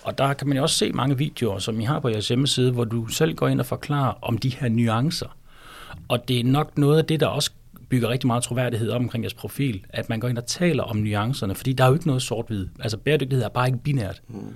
Og 0.02 0.18
der 0.18 0.34
kan 0.34 0.48
man 0.48 0.58
jo 0.58 0.64
også 0.64 0.76
se 0.76 0.92
mange 0.92 1.18
videoer, 1.18 1.60
som 1.60 1.80
I 1.80 1.84
har 1.84 2.00
på 2.00 2.10
jeres 2.10 2.28
hjemmeside, 2.28 2.72
hvor 2.72 2.84
du 2.84 3.08
selv 3.08 3.36
går 3.36 3.48
ind 3.48 3.60
og 3.60 3.66
forklarer 3.66 4.14
om 4.22 4.38
de 4.38 4.50
her 4.50 4.70
nuancer. 4.70 5.38
Og 6.08 6.28
det 6.28 6.40
er 6.40 6.44
nok 6.44 6.78
noget 6.78 6.98
af 6.98 7.06
det, 7.06 7.20
der 7.20 7.28
også 7.28 7.52
bygger 7.90 8.10
rigtig 8.10 8.28
meget 8.28 8.44
troværdighed 8.44 8.90
op 8.90 9.02
omkring 9.02 9.24
jeres 9.24 9.34
profil, 9.34 9.86
at 9.90 10.10
man 10.10 10.20
går 10.20 10.28
ind 10.28 10.38
og 10.38 10.46
taler 10.46 10.84
om 10.84 10.98
nuancerne, 10.98 11.56
fordi 11.56 11.74
der 11.74 11.84
er 11.84 11.88
jo 11.88 11.94
ikke 11.94 12.08
noget 12.08 12.22
sort-hvid. 12.22 12.68
Altså 12.80 12.98
bæredygtighed 12.98 13.46
er 13.46 13.50
bare 13.50 13.68
ikke 13.68 13.80
binært. 13.84 14.22
Mm. 14.28 14.54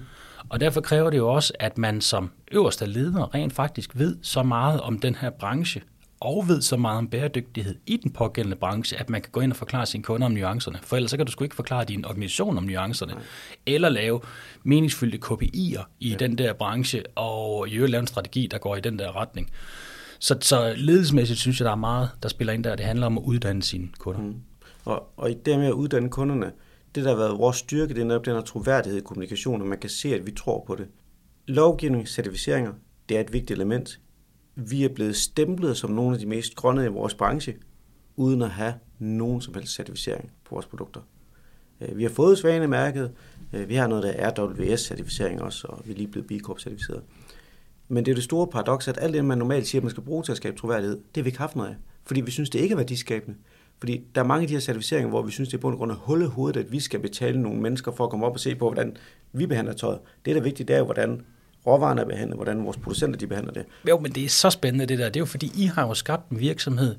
Og 0.50 0.60
derfor 0.60 0.82
kræver 0.82 1.10
det 1.10 1.18
jo 1.18 1.28
også, 1.28 1.54
at 1.60 1.78
man 1.78 2.02
som 2.02 2.32
øverste 2.52 2.86
leder 2.86 3.36
rent 3.36 3.54
faktisk 3.54 3.92
ved 3.94 4.18
så 4.22 4.44
meget 4.44 4.82
om 4.82 5.00
den 5.00 5.16
her 5.16 5.30
branche, 5.30 5.82
og 6.22 6.48
ved 6.48 6.62
så 6.62 6.78
meget 6.78 6.98
om 6.98 7.08
bæredygtighed 7.08 7.76
i 7.86 7.98
den 7.98 8.12
pågældende 8.12 8.56
branche, 8.58 8.98
at 8.98 9.10
man 9.10 9.22
kan 9.22 9.32
gå 9.32 9.40
ind 9.40 9.52
og 9.52 9.58
forklare 9.58 9.86
sine 9.86 10.04
kunder 10.04 10.26
om 10.26 10.32
nuancerne. 10.32 10.80
For 10.84 10.96
ellers 10.96 11.12
så 11.12 11.18
kan 11.18 11.26
du 11.26 11.32
sgu 11.32 11.44
ikke 11.44 11.56
forklare 11.56 11.84
din 11.84 12.06
organisation 12.06 12.58
om 12.58 12.64
nuancerne, 12.64 13.14
Nej. 13.14 13.22
eller 13.66 13.90
lave 13.90 14.22
meningsfyldte 14.64 15.20
KPI'er 15.26 15.84
i 16.00 16.10
ja. 16.10 16.16
den 16.16 16.38
der 16.38 16.54
branche, 16.54 17.04
og 17.16 17.70
i 17.70 17.74
øvrigt 17.74 17.92
lave 17.92 18.00
en 18.00 18.08
strategi, 18.08 18.48
der 18.52 18.58
går 18.58 18.76
i 18.76 18.80
den 18.80 19.00
der 19.00 19.16
retning. 19.16 19.50
Så, 20.22 20.38
så 20.42 20.74
ledelsesmæssigt 20.78 21.40
synes 21.40 21.60
jeg, 21.60 21.66
der 21.66 21.72
er 21.72 21.76
meget, 21.76 22.10
der 22.24 22.30
spiller 22.30 22.54
ind 22.54 22.64
der. 22.64 22.76
Det 22.76 22.86
handler 22.86 23.06
om 23.06 23.18
at 23.18 23.24
uddanne 23.24 23.64
sine 23.64 23.90
kunder. 24.00 24.22
Mm. 24.22 24.36
Og, 24.86 25.14
og 25.18 25.32
i 25.32 25.34
det 25.34 25.60
med 25.60 25.68
at 25.68 25.72
uddanne 25.72 26.10
kunderne, 26.10 26.52
det 26.96 27.04
der 27.04 27.10
har 27.10 27.18
været 27.18 27.38
vores 27.38 27.58
styrke, 27.58 27.94
det 27.94 28.02
er 28.02 28.06
netop 28.06 28.26
den 28.26 28.34
her 28.34 28.42
troværdighed 28.42 29.00
i 29.00 29.04
kommunikation, 29.04 29.62
og 29.62 29.68
man 29.68 29.78
kan 29.78 29.90
se, 29.90 30.16
at 30.16 30.26
vi 30.26 30.32
tror 30.32 30.64
på 30.68 30.76
det. 30.76 30.88
Lovgivning, 31.48 32.08
certificeringer, 32.08 32.74
det 33.10 33.18
er 33.18 33.22
et 33.22 33.34
vigtigt 33.34 33.52
element. 33.52 34.00
Vi 34.56 34.84
er 34.84 34.90
blevet 34.90 35.16
stemplet 35.16 35.78
som 35.78 35.92
nogle 35.92 36.14
af 36.14 36.20
de 36.20 36.26
mest 36.26 36.56
grønne 36.56 36.86
i 36.86 36.88
vores 36.88 37.14
branche, 37.14 37.56
uden 38.16 38.42
at 38.42 38.50
have 38.50 38.74
nogen 39.00 39.42
som 39.42 39.54
helst 39.54 39.76
certificering 39.76 40.32
på 40.46 40.56
vores 40.56 40.66
produkter. 40.66 41.02
Øh, 41.82 41.98
vi 41.98 42.04
har 42.04 42.10
fået 42.10 42.38
Svanemærket, 42.38 43.02
mærket. 43.02 43.64
Øh, 43.64 43.70
vi 43.70 43.76
har 43.76 43.88
noget, 43.88 44.04
der 44.04 44.12
er 44.12 44.32
RWS-certificering 44.32 45.42
også, 45.42 45.68
og 45.68 45.82
vi 45.86 45.92
er 45.92 45.96
lige 45.96 46.08
blevet 46.08 46.28
B 46.28 46.32
Corp-certificeret. 46.32 47.02
Men 47.92 48.06
det 48.06 48.12
er 48.12 48.16
det 48.16 48.24
store 48.24 48.48
paradoks, 48.48 48.88
at 48.88 48.98
alt 49.02 49.14
det, 49.14 49.26
man 49.26 49.38
normalt 49.38 49.68
siger, 49.68 49.80
at 49.80 49.84
man 49.84 49.92
skal 49.92 50.04
bruge 50.04 50.24
til 50.24 50.32
at 50.32 50.38
skabe 50.38 50.58
troværdighed, 50.58 50.96
det 50.96 51.04
har 51.16 51.22
vi 51.24 51.28
ikke 51.28 51.40
haft 51.40 51.56
noget 51.56 51.70
af. 51.70 51.76
Fordi 52.06 52.22
vi 52.22 52.32
synes, 52.32 52.50
det 52.50 52.60
ikke 52.60 52.74
er 52.74 52.78
værdiskabende. 52.78 53.38
Fordi 53.80 54.02
der 54.16 54.22
er 54.22 54.26
mange 54.26 54.42
af 54.42 54.48
de 54.48 54.54
her 54.54 54.62
certificeringer, 54.62 55.10
hvor 55.10 55.22
vi 55.22 55.32
synes, 55.32 55.50
det 55.50 55.58
er 55.58 55.62
på 55.62 55.70
en 55.70 55.78
grund 55.78 55.92
af 55.92 55.98
hul 55.98 56.26
hovedet, 56.26 56.60
at 56.60 56.72
vi 56.72 56.80
skal 56.80 57.00
betale 57.00 57.42
nogle 57.42 57.62
mennesker 57.62 57.92
for 57.92 58.04
at 58.04 58.10
komme 58.10 58.26
op 58.26 58.34
og 58.34 58.40
se 58.40 58.56
på, 58.56 58.66
hvordan 58.66 58.98
vi 59.34 59.46
behandler 59.46 59.74
tøjet. 59.74 60.00
Det, 60.26 60.36
der 60.36 60.40
er 60.40 60.44
vigtigt, 60.44 60.68
det 60.68 60.74
er 60.74 60.78
jo, 60.78 60.86
hvordan 60.86 61.22
råvarerne 61.68 62.02
er 62.02 62.06
behandlet, 62.06 62.38
hvordan 62.38 62.66
vores 62.66 62.78
producenter 62.78 63.20
de 63.20 63.28
behandler 63.28 63.54
det. 63.54 63.66
Jo, 63.90 64.00
men 64.00 64.12
det 64.12 64.26
er 64.26 64.30
så 64.30 64.50
spændende 64.50 64.86
det 64.86 65.00
der. 65.00 65.06
Det 65.06 65.16
er 65.16 65.22
jo 65.22 65.26
fordi, 65.26 65.52
I 65.56 65.66
har 65.66 65.88
jo 65.88 65.94
skabt 65.94 66.30
en 66.30 66.40
virksomhed 66.40 66.96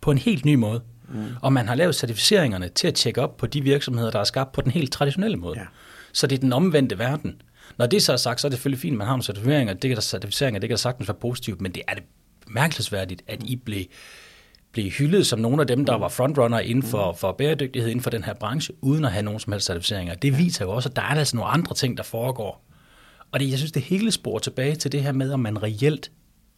på 0.00 0.10
en 0.10 0.18
helt 0.18 0.44
ny 0.44 0.54
måde. 0.54 0.80
Mm. 1.08 1.24
Og 1.42 1.52
man 1.52 1.68
har 1.68 1.74
lavet 1.74 1.94
certificeringerne 1.94 2.68
til 2.68 2.88
at 2.88 2.94
tjekke 2.94 3.22
op 3.22 3.36
på 3.36 3.46
de 3.46 3.60
virksomheder, 3.60 4.10
der 4.10 4.18
er 4.18 4.24
skabt 4.24 4.52
på 4.52 4.60
den 4.60 4.70
helt 4.70 4.92
traditionelle 4.92 5.36
måde. 5.36 5.58
Ja. 5.58 5.66
Så 6.12 6.26
det 6.26 6.36
er 6.36 6.40
den 6.40 6.52
omvendte 6.52 6.98
verden. 6.98 7.42
Når 7.78 7.86
det 7.86 8.02
så 8.02 8.12
er 8.12 8.16
sagt, 8.16 8.40
så 8.40 8.46
er 8.46 8.48
det 8.48 8.58
selvfølgelig 8.58 8.80
fint, 8.80 8.92
at 8.92 8.98
man 8.98 9.06
har 9.06 9.12
nogle 9.12 9.24
certificeringer. 9.24 9.74
Det 9.74 9.88
kan 9.88 9.96
der, 9.96 10.02
certificeringer, 10.02 10.60
det 10.60 10.68
kan 10.68 10.74
der 10.74 10.80
sagtens 10.80 11.08
være 11.08 11.18
positivt, 11.20 11.60
men 11.60 11.72
det 11.72 11.82
er 11.88 11.94
det 11.94 12.02
mærkelsesværdigt, 12.46 13.22
at 13.26 13.42
I 13.42 13.56
blev, 13.56 13.84
blev 14.72 14.90
hyldet 14.90 15.26
som 15.26 15.38
nogle 15.38 15.60
af 15.60 15.66
dem, 15.66 15.84
der 15.84 15.94
var 15.94 16.08
frontrunner 16.08 16.58
inden 16.58 16.82
for, 16.82 17.12
for 17.12 17.32
bæredygtighed 17.32 17.90
inden 17.90 18.02
for 18.02 18.10
den 18.10 18.24
her 18.24 18.34
branche, 18.34 18.74
uden 18.80 19.04
at 19.04 19.12
have 19.12 19.22
nogen 19.22 19.40
som 19.40 19.52
helst 19.52 19.66
certificeringer. 19.66 20.14
Det 20.14 20.38
viser 20.38 20.64
jo 20.64 20.70
også, 20.70 20.88
at 20.88 20.96
der 20.96 21.02
er 21.02 21.06
altså 21.06 21.36
nogle 21.36 21.50
andre 21.50 21.74
ting, 21.74 21.96
der 21.96 22.02
foregår. 22.02 22.64
Og 23.32 23.40
det, 23.40 23.50
jeg 23.50 23.58
synes, 23.58 23.72
det 23.72 23.82
hele 23.82 24.10
spor 24.10 24.38
tilbage 24.38 24.74
til 24.74 24.92
det 24.92 25.02
her 25.02 25.12
med, 25.12 25.32
om 25.32 25.40
man 25.40 25.62
reelt 25.62 26.10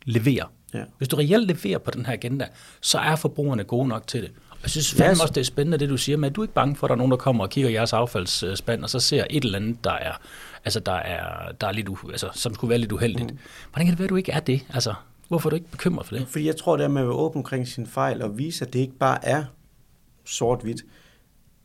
leverer. 0.04 0.46
Ja. 0.74 0.82
Hvis 0.98 1.08
du 1.08 1.16
reelt 1.16 1.46
leverer 1.46 1.78
på 1.78 1.90
den 1.90 2.06
her 2.06 2.12
agenda, 2.12 2.46
så 2.80 2.98
er 2.98 3.16
forbrugerne 3.16 3.64
gode 3.64 3.88
nok 3.88 4.06
til 4.06 4.22
det. 4.22 4.30
Jeg 4.62 4.70
synes 4.70 4.94
fandme 4.94 5.12
yes. 5.12 5.20
også, 5.20 5.34
det 5.34 5.40
er 5.40 5.44
spændende, 5.44 5.78
det 5.78 5.88
du 5.88 5.96
siger, 5.96 6.16
men 6.16 6.30
er 6.30 6.32
du 6.32 6.42
ikke 6.42 6.54
bange 6.54 6.76
for, 6.76 6.86
at 6.86 6.88
der 6.88 6.94
er 6.94 6.98
nogen, 6.98 7.10
der 7.10 7.16
kommer 7.16 7.44
og 7.44 7.50
kigger 7.50 7.70
i 7.70 7.72
jeres 7.72 7.92
affaldsspand, 7.92 8.82
og 8.82 8.90
så 8.90 9.00
ser 9.00 9.24
et 9.30 9.44
eller 9.44 9.58
andet, 9.58 9.84
der 9.84 9.92
er, 9.92 10.12
altså, 10.64 10.80
der 10.80 10.92
er, 10.92 11.52
der 11.52 11.66
er 11.66 11.72
lidt, 11.72 11.88
u, 11.88 11.96
altså, 12.10 12.30
som 12.34 12.54
skulle 12.54 12.68
være 12.68 12.78
lidt 12.78 12.92
uheldigt. 12.92 13.30
Mm. 13.30 13.38
Hvordan 13.70 13.86
kan 13.86 13.92
det 13.92 13.98
være, 13.98 14.06
at 14.06 14.10
du 14.10 14.16
ikke 14.16 14.32
er 14.32 14.40
det? 14.40 14.66
Altså, 14.74 14.94
hvorfor 15.28 15.48
er 15.48 15.50
du 15.50 15.56
ikke 15.56 15.70
bekymret 15.70 16.06
for 16.06 16.16
det? 16.16 16.28
Fordi 16.28 16.46
jeg 16.46 16.56
tror, 16.56 16.76
det 16.76 16.84
er 16.84 16.88
at 16.88 16.94
være 16.94 17.04
åben 17.04 17.38
omkring 17.38 17.68
sin 17.68 17.86
fejl, 17.86 18.22
og 18.22 18.38
vise, 18.38 18.64
at 18.64 18.72
det 18.72 18.78
ikke 18.78 18.98
bare 18.98 19.24
er 19.24 19.44
sort-hvidt, 20.24 20.82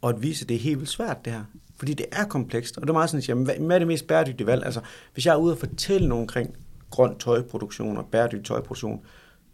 og 0.01 0.09
at 0.09 0.21
vise, 0.21 0.43
at 0.43 0.49
det 0.49 0.55
er 0.55 0.59
helt 0.59 0.77
vildt 0.79 0.91
svært, 0.91 1.25
det 1.25 1.33
her. 1.33 1.43
Fordi 1.77 1.93
det 1.93 2.05
er 2.11 2.25
komplekst, 2.25 2.77
og 2.77 2.81
det 2.81 2.89
er 2.89 2.93
meget 2.93 3.09
sådan, 3.09 3.19
at 3.19 3.29
jamen, 3.29 3.65
hvad 3.65 3.75
er 3.75 3.79
det 3.79 3.87
mest 3.87 4.07
bæredygtige 4.07 4.47
valg? 4.47 4.65
Altså, 4.65 4.81
hvis 5.13 5.25
jeg 5.25 5.31
er 5.33 5.37
ude 5.37 5.53
og 5.53 5.59
fortælle 5.59 6.07
nogen 6.07 6.23
omkring 6.23 6.55
grøn 6.89 7.17
tøjproduktion 7.17 7.97
og 7.97 8.05
bæredygtig 8.05 8.45
tøjproduktion, 8.45 9.01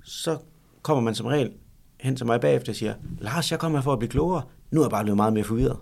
så 0.03 0.37
kommer 0.81 1.03
man 1.03 1.15
som 1.15 1.25
regel 1.25 1.51
hen 1.99 2.15
til 2.15 2.25
mig 2.25 2.41
bagefter 2.41 2.71
og 2.71 2.75
siger, 2.75 2.93
Lars, 3.19 3.51
jeg 3.51 3.59
kommer 3.59 3.79
her 3.79 3.83
for 3.83 3.93
at 3.93 3.99
blive 3.99 4.09
klogere. 4.09 4.41
Nu 4.71 4.81
er 4.81 4.85
jeg 4.85 4.91
bare 4.91 5.03
blevet 5.03 5.17
meget 5.17 5.33
mere 5.33 5.43
forvirret. 5.43 5.77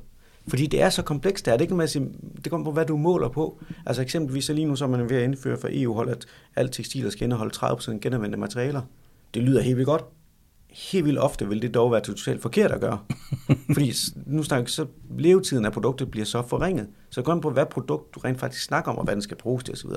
Fordi 0.48 0.68
det 0.68 0.82
er 0.82 0.90
så 0.90 1.02
komplekst, 1.02 1.46
det 1.46 1.54
er 1.54 1.58
det 1.58 1.72
ikke 1.72 1.88
sige, 1.88 2.10
det 2.44 2.50
kommer 2.50 2.66
på, 2.66 2.72
hvad 2.72 2.86
du 2.86 2.98
måler 2.98 3.30
på. 3.30 3.64
Altså 3.86 4.02
eksempelvis, 4.02 4.46
så 4.46 4.54
lige 4.54 4.66
nu 4.66 4.76
så 4.76 4.86
er 4.86 4.90
man 4.90 5.10
ved 5.10 5.18
at 5.18 5.24
indføre 5.24 5.58
for 5.58 5.70
EU-hold, 5.72 6.10
at 6.10 6.26
alt 6.56 6.74
tekstiler 6.74 7.10
skal 7.10 7.24
indeholde 7.24 7.56
30% 7.56 8.00
genanvendte 8.00 8.38
materialer. 8.38 8.82
Det 9.34 9.44
lyder 9.44 9.62
helt 9.62 9.78
vildt 9.78 9.88
godt. 9.88 10.04
helt 10.70 11.06
vildt 11.06 11.20
ofte 11.20 11.48
vil 11.50 11.62
det 11.62 11.74
dog 11.74 11.92
være 11.92 12.02
totalt 12.02 12.42
forkert 12.42 12.72
at 12.72 12.82
gøre. 12.82 13.00
Fordi 13.74 13.94
nu 14.26 14.44
snakker 14.44 14.70
så 14.70 14.86
levetiden 15.18 15.66
af 15.66 15.72
produktet 15.72 16.12
bliver 16.12 16.26
så 16.26 16.48
forringet. 16.48 16.88
Så 17.10 17.22
gå 17.22 17.40
på, 17.40 17.50
hvad 17.50 17.66
produkt 17.66 18.16
du 18.16 18.20
rent 18.20 18.40
faktisk 18.40 18.64
snakker 18.64 18.92
om, 18.92 18.98
og 18.98 19.04
hvad 19.04 19.14
den 19.14 19.22
skal 19.22 19.38
bruges 19.38 19.64
til 19.64 19.74
osv. 19.74 19.90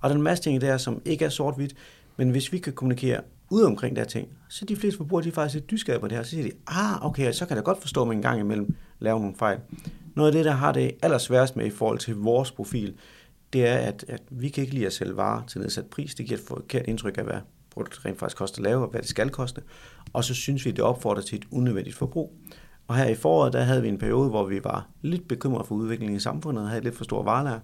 Og 0.00 0.10
den 0.10 0.22
masse 0.22 0.44
ting 0.44 0.60
der, 0.60 0.76
som 0.76 1.02
ikke 1.04 1.24
er 1.24 1.28
sort-hvidt, 1.28 1.74
men 2.16 2.30
hvis 2.30 2.52
vi 2.52 2.58
kan 2.58 2.72
kommunikere 2.72 3.20
ud 3.50 3.62
omkring 3.62 3.96
der 3.96 4.04
ting, 4.04 4.28
så 4.48 4.64
de 4.64 4.76
fleste 4.76 4.96
forbrugere, 4.96 5.24
de 5.24 5.28
er 5.28 5.32
faktisk 5.32 5.54
lidt 5.54 5.70
dyskade 5.70 5.98
på 5.98 6.08
det 6.08 6.16
her, 6.16 6.22
så 6.22 6.30
siger 6.30 6.42
de, 6.42 6.52
ah, 6.66 7.06
okay, 7.06 7.32
så 7.32 7.46
kan 7.46 7.56
jeg 7.56 7.64
godt 7.64 7.80
forstå, 7.80 8.02
at 8.02 8.08
man 8.08 8.16
en 8.16 8.22
gang 8.22 8.40
imellem 8.40 8.74
laver 8.98 9.18
nogle 9.18 9.36
fejl. 9.36 9.58
Noget 10.14 10.28
af 10.28 10.32
det, 10.32 10.44
der 10.44 10.52
har 10.52 10.72
det 10.72 10.90
allersværest 11.02 11.56
med 11.56 11.66
i 11.66 11.70
forhold 11.70 11.98
til 11.98 12.16
vores 12.16 12.50
profil, 12.50 12.94
det 13.52 13.66
er, 13.66 13.76
at, 13.76 14.04
at 14.08 14.22
vi 14.30 14.48
kan 14.48 14.62
ikke 14.62 14.74
lide 14.74 14.86
at 14.86 14.92
sælge 14.92 15.16
varer 15.16 15.46
til 15.46 15.60
nedsat 15.60 15.86
pris. 15.86 16.14
Det 16.14 16.26
giver 16.26 16.38
et 16.38 16.44
forkert 16.46 16.86
indtryk 16.86 17.18
af, 17.18 17.24
hvad 17.24 17.40
produktet 17.70 18.04
rent 18.04 18.18
faktisk 18.18 18.36
koster 18.36 18.58
at 18.58 18.62
lave, 18.62 18.82
og 18.82 18.90
hvad 18.90 19.00
det 19.00 19.08
skal 19.08 19.30
koste. 19.30 19.62
Og 20.12 20.24
så 20.24 20.34
synes 20.34 20.64
vi, 20.64 20.70
det 20.70 20.84
opfordrer 20.84 21.22
til 21.22 21.38
et 21.38 21.44
unødvendigt 21.50 21.96
forbrug. 21.96 22.32
Og 22.88 22.96
her 22.96 23.04
i 23.04 23.14
foråret, 23.14 23.52
der 23.52 23.62
havde 23.62 23.82
vi 23.82 23.88
en 23.88 23.98
periode, 23.98 24.30
hvor 24.30 24.46
vi 24.46 24.64
var 24.64 24.88
lidt 25.02 25.28
bekymrede 25.28 25.64
for 25.64 25.74
udviklingen 25.74 26.16
i 26.16 26.20
samfundet, 26.20 26.64
og 26.64 26.70
havde 26.70 26.84
lidt 26.84 26.96
for 26.96 27.04
stor 27.04 27.22
varelager. 27.22 27.60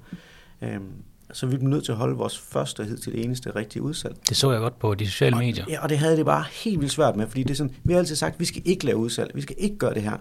Øhm, 0.63 0.93
så 1.33 1.47
vi 1.47 1.57
blev 1.57 1.69
nødt 1.69 1.85
til 1.85 1.93
at 1.93 1.99
holde 1.99 2.17
vores 2.17 2.39
første 2.39 2.85
hed 2.85 2.99
til 2.99 3.13
det 3.13 3.25
eneste 3.25 3.57
rigtige 3.57 3.83
udsalg. 3.83 4.17
Det 4.29 4.37
så 4.37 4.53
jeg 4.53 4.61
godt 4.61 4.79
på 4.79 4.95
de 4.95 5.07
sociale 5.07 5.37
og, 5.37 5.39
medier. 5.39 5.65
Ja, 5.69 5.83
og 5.83 5.89
det 5.89 5.99
havde 5.99 6.17
det 6.17 6.25
bare 6.25 6.45
helt 6.65 6.81
vildt 6.81 6.93
svært 6.93 7.17
med, 7.17 7.27
fordi 7.27 7.43
det 7.43 7.51
er 7.51 7.55
sådan, 7.55 7.75
vi 7.85 7.93
har 7.93 8.01
altid 8.01 8.17
sagt, 8.17 8.41
vi 8.41 8.45
skal 8.45 8.63
ikke 8.65 8.87
lave 8.87 8.97
udsalg, 8.97 9.31
vi 9.35 9.41
skal 9.41 9.57
ikke 9.59 9.77
gøre 9.77 9.95
det 9.95 10.03
her. 10.03 10.17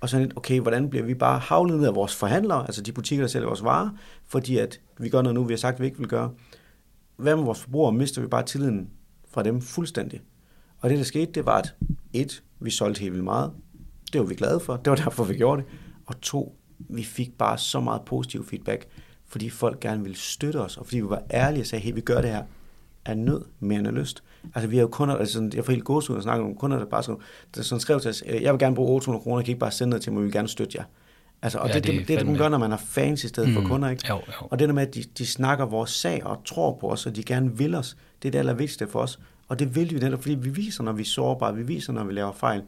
Og 0.00 0.08
så 0.08 0.18
lidt, 0.18 0.32
okay, 0.36 0.60
hvordan 0.60 0.90
bliver 0.90 1.04
vi 1.04 1.14
bare 1.14 1.38
havlet 1.38 1.78
ned 1.78 1.86
af 1.86 1.94
vores 1.94 2.14
forhandlere, 2.14 2.66
altså 2.66 2.82
de 2.82 2.92
butikker, 2.92 3.24
der 3.24 3.28
sælger 3.28 3.46
vores 3.46 3.64
varer, 3.64 3.90
fordi 4.26 4.58
at 4.58 4.80
vi 4.98 5.08
gør 5.08 5.22
noget 5.22 5.34
nu, 5.34 5.44
vi 5.44 5.52
har 5.52 5.58
sagt, 5.58 5.80
vi 5.80 5.84
ikke 5.84 5.98
vil 5.98 6.08
gøre. 6.08 6.30
Hvad 7.16 7.36
med 7.36 7.44
vores 7.44 7.60
forbrugere? 7.60 7.92
Mister 7.92 8.20
vi 8.20 8.26
bare 8.26 8.42
tilliden 8.42 8.90
fra 9.30 9.42
dem 9.42 9.60
fuldstændig. 9.60 10.20
Og 10.80 10.90
det, 10.90 10.98
der 10.98 11.04
skete, 11.04 11.32
det 11.32 11.46
var, 11.46 11.58
at 11.58 11.74
et, 12.12 12.42
vi 12.60 12.70
solgte 12.70 13.00
helt 13.00 13.12
vildt 13.12 13.24
meget. 13.24 13.52
Det 14.12 14.20
var 14.20 14.26
vi 14.26 14.34
glade 14.34 14.60
for. 14.60 14.76
Det 14.76 14.90
var 14.90 14.96
derfor, 14.96 15.24
vi 15.24 15.36
gjorde 15.36 15.62
det. 15.62 15.70
Og 16.06 16.20
to, 16.20 16.58
vi 16.78 17.04
fik 17.04 17.38
bare 17.38 17.58
så 17.58 17.80
meget 17.80 18.02
positiv 18.02 18.46
feedback, 18.46 18.86
fordi 19.28 19.50
folk 19.50 19.80
gerne 19.80 20.02
ville 20.02 20.16
støtte 20.16 20.60
os, 20.60 20.76
og 20.76 20.86
fordi 20.86 21.00
vi 21.00 21.10
var 21.10 21.22
ærlige 21.30 21.62
og 21.62 21.66
sagde, 21.66 21.82
hey, 21.84 21.94
vi 21.94 22.00
gør 22.00 22.20
det 22.20 22.30
her 22.30 22.42
af 23.06 23.18
nød 23.18 23.40
mere 23.60 23.78
end 23.78 23.88
af 23.88 23.94
lyst. 23.94 24.22
Altså, 24.54 24.68
vi 24.68 24.76
har 24.76 24.82
jo 24.82 24.88
kunder, 24.88 25.16
altså, 25.16 25.50
jeg 25.54 25.64
får 25.64 25.72
helt 25.72 25.84
gås 25.84 26.10
ud 26.10 26.16
og 26.16 26.22
snakke 26.22 26.44
om 26.44 26.54
kunder, 26.54 26.78
der 26.78 26.86
bare 26.86 27.02
sådan, 27.02 27.20
der 27.54 27.62
sådan 27.62 27.80
skrev 27.80 28.00
til 28.00 28.08
os, 28.08 28.22
jeg 28.26 28.52
vil 28.52 28.58
gerne 28.58 28.74
bruge 28.74 28.94
800 28.94 29.22
kroner, 29.22 29.42
kan 29.42 29.48
ikke 29.48 29.58
bare 29.58 29.70
sende 29.70 29.90
noget 29.90 30.02
til 30.02 30.12
mig, 30.12 30.20
vi 30.20 30.24
vil 30.24 30.32
gerne 30.32 30.48
støtte 30.48 30.78
jer. 30.78 30.84
Altså, 31.42 31.58
og 31.58 31.68
ja, 31.68 31.74
det, 31.74 31.84
det, 31.84 31.92
det, 31.92 32.08
det, 32.08 32.18
det, 32.18 32.26
man 32.26 32.36
gør, 32.36 32.48
når 32.48 32.58
man 32.58 32.70
har 32.70 32.82
fans 32.86 33.24
i 33.24 33.28
stedet 33.28 33.48
mm, 33.48 33.54
for 33.54 33.68
kunder, 33.68 33.88
ikke? 33.90 34.08
Jo, 34.08 34.14
jo. 34.14 34.46
Og 34.50 34.58
det 34.58 34.68
der 34.68 34.74
med, 34.74 34.82
at 34.82 34.94
de, 34.94 35.04
de 35.18 35.26
snakker 35.26 35.66
vores 35.66 35.90
sag 35.90 36.26
og 36.26 36.44
tror 36.44 36.78
på 36.80 36.88
os, 36.90 37.06
og 37.06 37.16
de 37.16 37.22
gerne 37.22 37.58
vil 37.58 37.74
os, 37.74 37.96
det 38.22 38.28
er 38.28 38.32
det 38.32 38.38
allervigtigste 38.38 38.88
for 38.88 39.00
os. 39.00 39.18
Og 39.48 39.58
det 39.58 39.74
vil 39.74 39.94
vi 39.94 39.98
netop, 39.98 40.22
fordi 40.22 40.34
vi 40.34 40.50
viser, 40.50 40.84
når 40.84 40.92
vi 40.92 41.02
er 41.02 41.06
sårbare, 41.06 41.54
vi 41.54 41.62
viser, 41.62 41.92
når 41.92 42.04
vi 42.04 42.12
laver 42.12 42.32
fejl. 42.32 42.62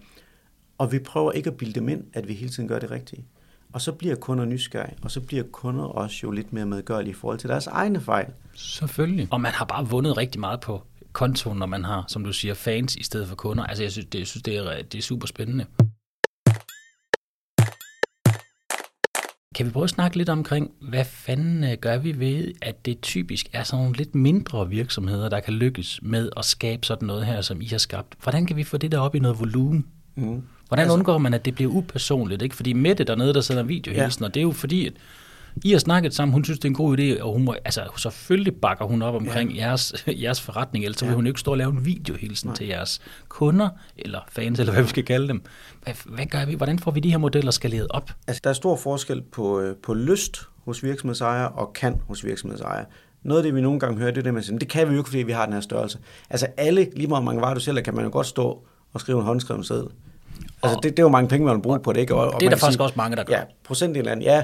Og 0.79 0.93
vi 0.93 0.99
prøver 0.99 1.33
ikke 1.33 1.51
at 1.51 1.57
bilde 1.57 1.73
dem 1.73 1.89
ind, 1.89 2.05
at 2.13 2.29
vi 2.29 2.35
hele 2.35 2.51
tiden 2.51 2.69
gør 2.69 2.79
det 2.79 2.91
rigtige. 2.91 3.25
Og 3.73 3.81
så 3.81 3.93
bliver 3.93 4.15
kunder 4.15 4.45
nysgerrige, 4.45 4.97
og 5.03 5.11
så 5.11 5.21
bliver 5.21 5.43
kunder 5.43 5.85
også 5.85 6.21
jo 6.23 6.31
lidt 6.31 6.53
mere 6.53 6.67
medgørlige 6.67 7.11
i 7.11 7.15
forhold 7.15 7.39
til 7.39 7.49
deres 7.49 7.67
egne 7.67 8.01
fejl. 8.01 8.27
Selvfølgelig. 8.55 9.29
Og 9.31 9.41
man 9.41 9.53
har 9.53 9.65
bare 9.65 9.89
vundet 9.89 10.17
rigtig 10.17 10.41
meget 10.41 10.61
på 10.61 10.83
kontoen, 11.13 11.59
når 11.59 11.67
man 11.67 11.85
har, 11.85 12.05
som 12.09 12.25
du 12.25 12.33
siger, 12.33 12.55
fans 12.55 12.97
i 12.97 13.03
stedet 13.03 13.29
for 13.29 13.35
kunder. 13.35 13.65
Altså, 13.65 13.83
jeg 13.85 13.93
synes, 13.93 14.07
det, 14.07 14.19
jeg 14.19 14.27
synes, 14.27 14.43
det, 14.43 14.57
er, 14.57 14.83
det 14.83 14.99
er 14.99 15.03
super 15.03 15.27
spændende. 15.27 15.67
Kan 19.55 19.67
vi 19.67 19.71
prøve 19.71 19.85
at 19.85 19.91
snakke 19.91 20.17
lidt 20.17 20.29
omkring, 20.29 20.71
hvad 20.81 21.05
fanden 21.05 21.65
øh, 21.65 21.77
gør 21.81 21.99
vi 21.99 22.19
ved, 22.19 22.53
at 22.63 22.87
det 22.87 23.01
typisk 23.01 23.49
er 23.53 23.63
sådan 23.63 23.85
nogle 23.85 23.97
lidt 23.97 24.15
mindre 24.15 24.69
virksomheder, 24.69 25.29
der 25.29 25.41
kan 25.41 25.55
lykkes 25.55 26.01
med 26.03 26.31
at 26.37 26.45
skabe 26.45 26.87
sådan 26.87 27.07
noget 27.07 27.27
her, 27.27 27.41
som 27.41 27.61
I 27.61 27.67
har 27.67 27.79
skabt? 27.79 28.15
Hvordan 28.23 28.47
kan 28.47 28.57
vi 28.57 28.65
få 28.65 28.77
det 28.77 28.93
der 28.93 28.99
op 28.99 29.15
i 29.15 29.19
noget 29.19 29.41
volumen? 29.41 29.87
Mm. 30.15 30.43
Hvordan 30.69 30.83
altså, 30.83 30.95
undgår 30.95 31.19
man, 31.19 31.35
at 31.35 31.45
det 31.45 31.55
bliver 31.55 31.71
upersonligt? 31.71 32.43
Ikke? 32.43 32.57
Fordi 32.57 32.73
Mette 32.73 33.05
dernede, 33.05 33.35
der 33.35 33.41
sidder 33.41 33.61
en 33.61 33.69
video 33.69 33.93
ja. 33.93 34.09
og 34.21 34.35
det 34.35 34.41
er 34.41 34.43
jo 34.43 34.53
fordi, 34.53 34.87
at 34.87 34.93
I 35.65 35.73
har 35.73 35.79
snakket 35.79 36.15
sammen, 36.15 36.33
hun 36.33 36.45
synes, 36.45 36.59
det 36.59 36.65
er 36.65 36.69
en 36.69 36.75
god 36.75 36.99
idé, 36.99 37.23
og 37.23 37.33
hun 37.33 37.45
må, 37.45 37.55
altså, 37.65 37.83
selvfølgelig 37.97 38.55
bakker 38.55 38.85
hun 38.85 39.03
op 39.03 39.15
omkring 39.15 39.53
ja. 39.53 39.67
jeres, 39.67 40.05
jeres 40.23 40.41
forretning, 40.41 40.85
ellers 40.85 41.03
ja. 41.03 41.07
vil 41.07 41.15
hun 41.15 41.27
ikke 41.27 41.41
stå 41.41 41.51
og 41.51 41.59
lave 41.59 41.71
en 41.71 41.85
videohilsen 41.85 42.49
Nej. 42.49 42.57
til 42.57 42.67
jeres 42.67 43.01
kunder, 43.29 43.69
eller 43.97 44.21
fans, 44.29 44.61
eller 44.61 44.73
hvad 44.73 44.83
vi 44.83 44.89
skal 44.89 45.05
kalde 45.05 45.29
dem. 45.29 45.43
Hvad, 45.83 45.95
hvad 46.05 46.27
gør 46.27 46.45
vi? 46.45 46.55
Hvordan 46.55 46.79
får 46.79 46.91
vi 46.91 47.01
de 47.01 47.11
her 47.11 47.19
modeller 47.19 47.51
skaleret 47.51 47.87
op? 47.91 48.11
Altså, 48.27 48.41
der 48.45 48.51
er 48.51 48.55
stor 48.55 48.77
forskel 48.77 49.23
på, 49.23 49.61
øh, 49.61 49.77
på 49.77 49.95
lyst 49.95 50.43
hos 50.65 50.85
virksomhedsejere 50.85 51.49
og 51.49 51.73
kan 51.73 52.01
hos 52.09 52.25
virksomhedsejere. 52.25 52.85
Noget 53.23 53.41
af 53.41 53.43
det, 53.43 53.55
vi 53.55 53.61
nogle 53.61 53.81
gange 53.81 53.99
hører, 53.99 54.11
det 54.11 54.19
er 54.19 54.23
det, 54.23 54.35
man 54.35 54.43
siger, 54.43 54.59
det 54.59 54.69
kan 54.69 54.89
vi 54.89 54.93
jo 54.93 55.01
ikke, 55.01 55.11
fordi 55.11 55.23
vi 55.23 55.33
har 55.33 55.45
den 55.45 55.55
her 55.55 55.61
størrelse. 55.61 55.99
Altså 56.31 56.47
alle, 56.57 56.89
lige 56.97 57.09
meget 57.09 57.25
mange 57.25 57.41
varer 57.41 57.55
du 57.55 57.61
sælger, 57.61 57.83
kan 57.83 57.95
man 57.95 58.05
jo 58.05 58.11
godt 58.13 58.27
stå 58.27 58.65
og 58.93 59.01
skrive 59.01 59.19
en 59.19 59.25
håndskrevet 59.25 59.67
seddel. 59.67 59.89
Altså, 60.63 60.81
det, 60.83 60.91
det 60.91 60.99
er 60.99 61.03
jo 61.03 61.09
mange 61.09 61.29
penge, 61.29 61.47
man 61.47 61.57
vil 61.57 61.63
bruge 61.63 61.81
på 61.81 61.93
det, 61.93 62.01
ikke? 62.01 62.15
Og, 62.15 62.35
og 62.35 62.41
det 62.41 62.47
er 62.47 62.51
der 62.51 62.57
faktisk 62.57 62.77
sige, 62.77 62.83
også 62.83 62.95
mange, 62.97 63.17
der 63.17 63.25
gør. 63.25 63.35
Ja, 63.35 63.43
procentdelen 63.65 64.23
ja, 64.23 64.43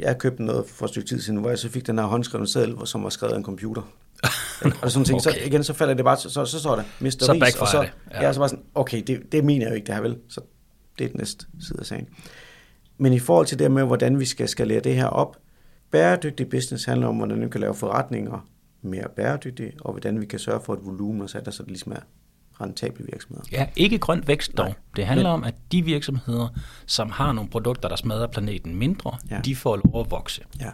jeg 0.00 0.18
købte 0.18 0.44
noget 0.44 0.64
for 0.68 0.84
et 0.84 0.90
stykke 0.90 1.08
tid 1.08 1.20
siden, 1.20 1.38
hvor 1.38 1.48
jeg 1.48 1.58
så 1.58 1.68
fik 1.68 1.86
den 1.86 1.98
her 1.98 2.06
håndskrevne 2.06 2.46
seddel, 2.46 2.76
som 2.84 3.04
var 3.04 3.10
skrevet 3.10 3.32
af 3.32 3.36
en 3.36 3.44
computer. 3.44 3.82
og 4.82 4.90
sådan 4.90 5.04
ting. 5.04 5.20
okay. 5.20 5.30
Så 5.30 5.46
igen, 5.46 5.64
så 5.64 5.74
falder 5.74 5.94
det 5.94 6.04
bare, 6.04 6.16
så, 6.16 6.30
så, 6.30 6.44
så 6.44 6.58
står 6.58 6.76
der 6.76 6.82
Mr. 7.00 7.10
Så 7.10 7.32
Ries, 7.32 7.56
og 7.56 7.68
så, 7.68 7.82
det. 7.82 7.92
Ja. 8.10 8.22
Jeg 8.22 8.34
så 8.34 8.40
bare 8.40 8.48
sådan, 8.48 8.64
okay, 8.74 9.02
det, 9.06 9.32
det 9.32 9.44
mener 9.44 9.66
jeg 9.66 9.70
jo 9.70 9.74
ikke, 9.74 9.86
det 9.86 9.94
her 9.94 10.02
vel. 10.02 10.16
Så 10.28 10.40
det 10.98 11.04
er 11.04 11.08
den 11.08 11.18
næste 11.18 11.46
side 11.60 11.80
af 11.80 11.86
sagen. 11.86 12.08
Men 12.98 13.12
i 13.12 13.18
forhold 13.18 13.46
til 13.46 13.58
det 13.58 13.70
med, 13.70 13.84
hvordan 13.84 14.20
vi 14.20 14.24
skal 14.24 14.48
skalere 14.48 14.80
det 14.80 14.96
her 14.96 15.06
op, 15.06 15.36
bæredygtig 15.90 16.48
business 16.48 16.84
handler 16.84 17.06
om, 17.06 17.16
hvordan 17.16 17.40
vi 17.40 17.48
kan 17.48 17.60
lave 17.60 17.74
forretninger 17.74 18.46
mere 18.82 19.04
bæredygtige, 19.16 19.72
og 19.80 19.92
hvordan 19.92 20.20
vi 20.20 20.26
kan 20.26 20.38
sørge 20.38 20.60
for 20.60 20.74
et 20.74 20.80
volumen, 20.82 21.28
så 21.28 21.40
der 21.44 21.50
så 21.50 21.62
det 21.62 21.70
ligesom 21.70 21.92
er 21.92 22.00
rentable 22.60 23.06
virksomheder. 23.12 23.44
Ja, 23.52 23.66
ikke 23.76 23.98
grønt 23.98 24.28
vækst 24.28 24.56
dog. 24.56 24.66
Nej. 24.66 24.74
Det 24.96 25.06
handler 25.06 25.30
Men, 25.30 25.34
om, 25.34 25.44
at 25.44 25.54
de 25.72 25.82
virksomheder, 25.82 26.48
som 26.86 27.10
har 27.10 27.32
nogle 27.32 27.50
produkter, 27.50 27.88
der 27.88 27.96
smadrer 27.96 28.26
planeten 28.26 28.74
mindre, 28.74 29.18
ja. 29.30 29.40
de 29.44 29.56
får 29.56 29.76
lov 29.84 30.00
at 30.04 30.10
vokse. 30.10 30.44
Ja. 30.60 30.70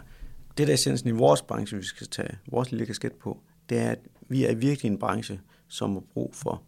Det 0.57 0.67
der 0.67 0.73
essensen 0.73 1.09
i 1.09 1.11
vores 1.11 1.41
branche, 1.41 1.77
vi 1.77 1.83
skal 1.83 2.07
tage 2.07 2.37
vores 2.51 2.71
lille 2.71 2.85
kasket 2.85 3.11
på, 3.13 3.39
det 3.69 3.79
er, 3.79 3.91
at 3.91 3.99
vi 4.29 4.45
er 4.45 4.55
virkelig 4.55 4.89
en 4.89 4.99
branche, 4.99 5.39
som 5.67 5.93
har 5.93 6.03
brug 6.13 6.35
for 6.35 6.61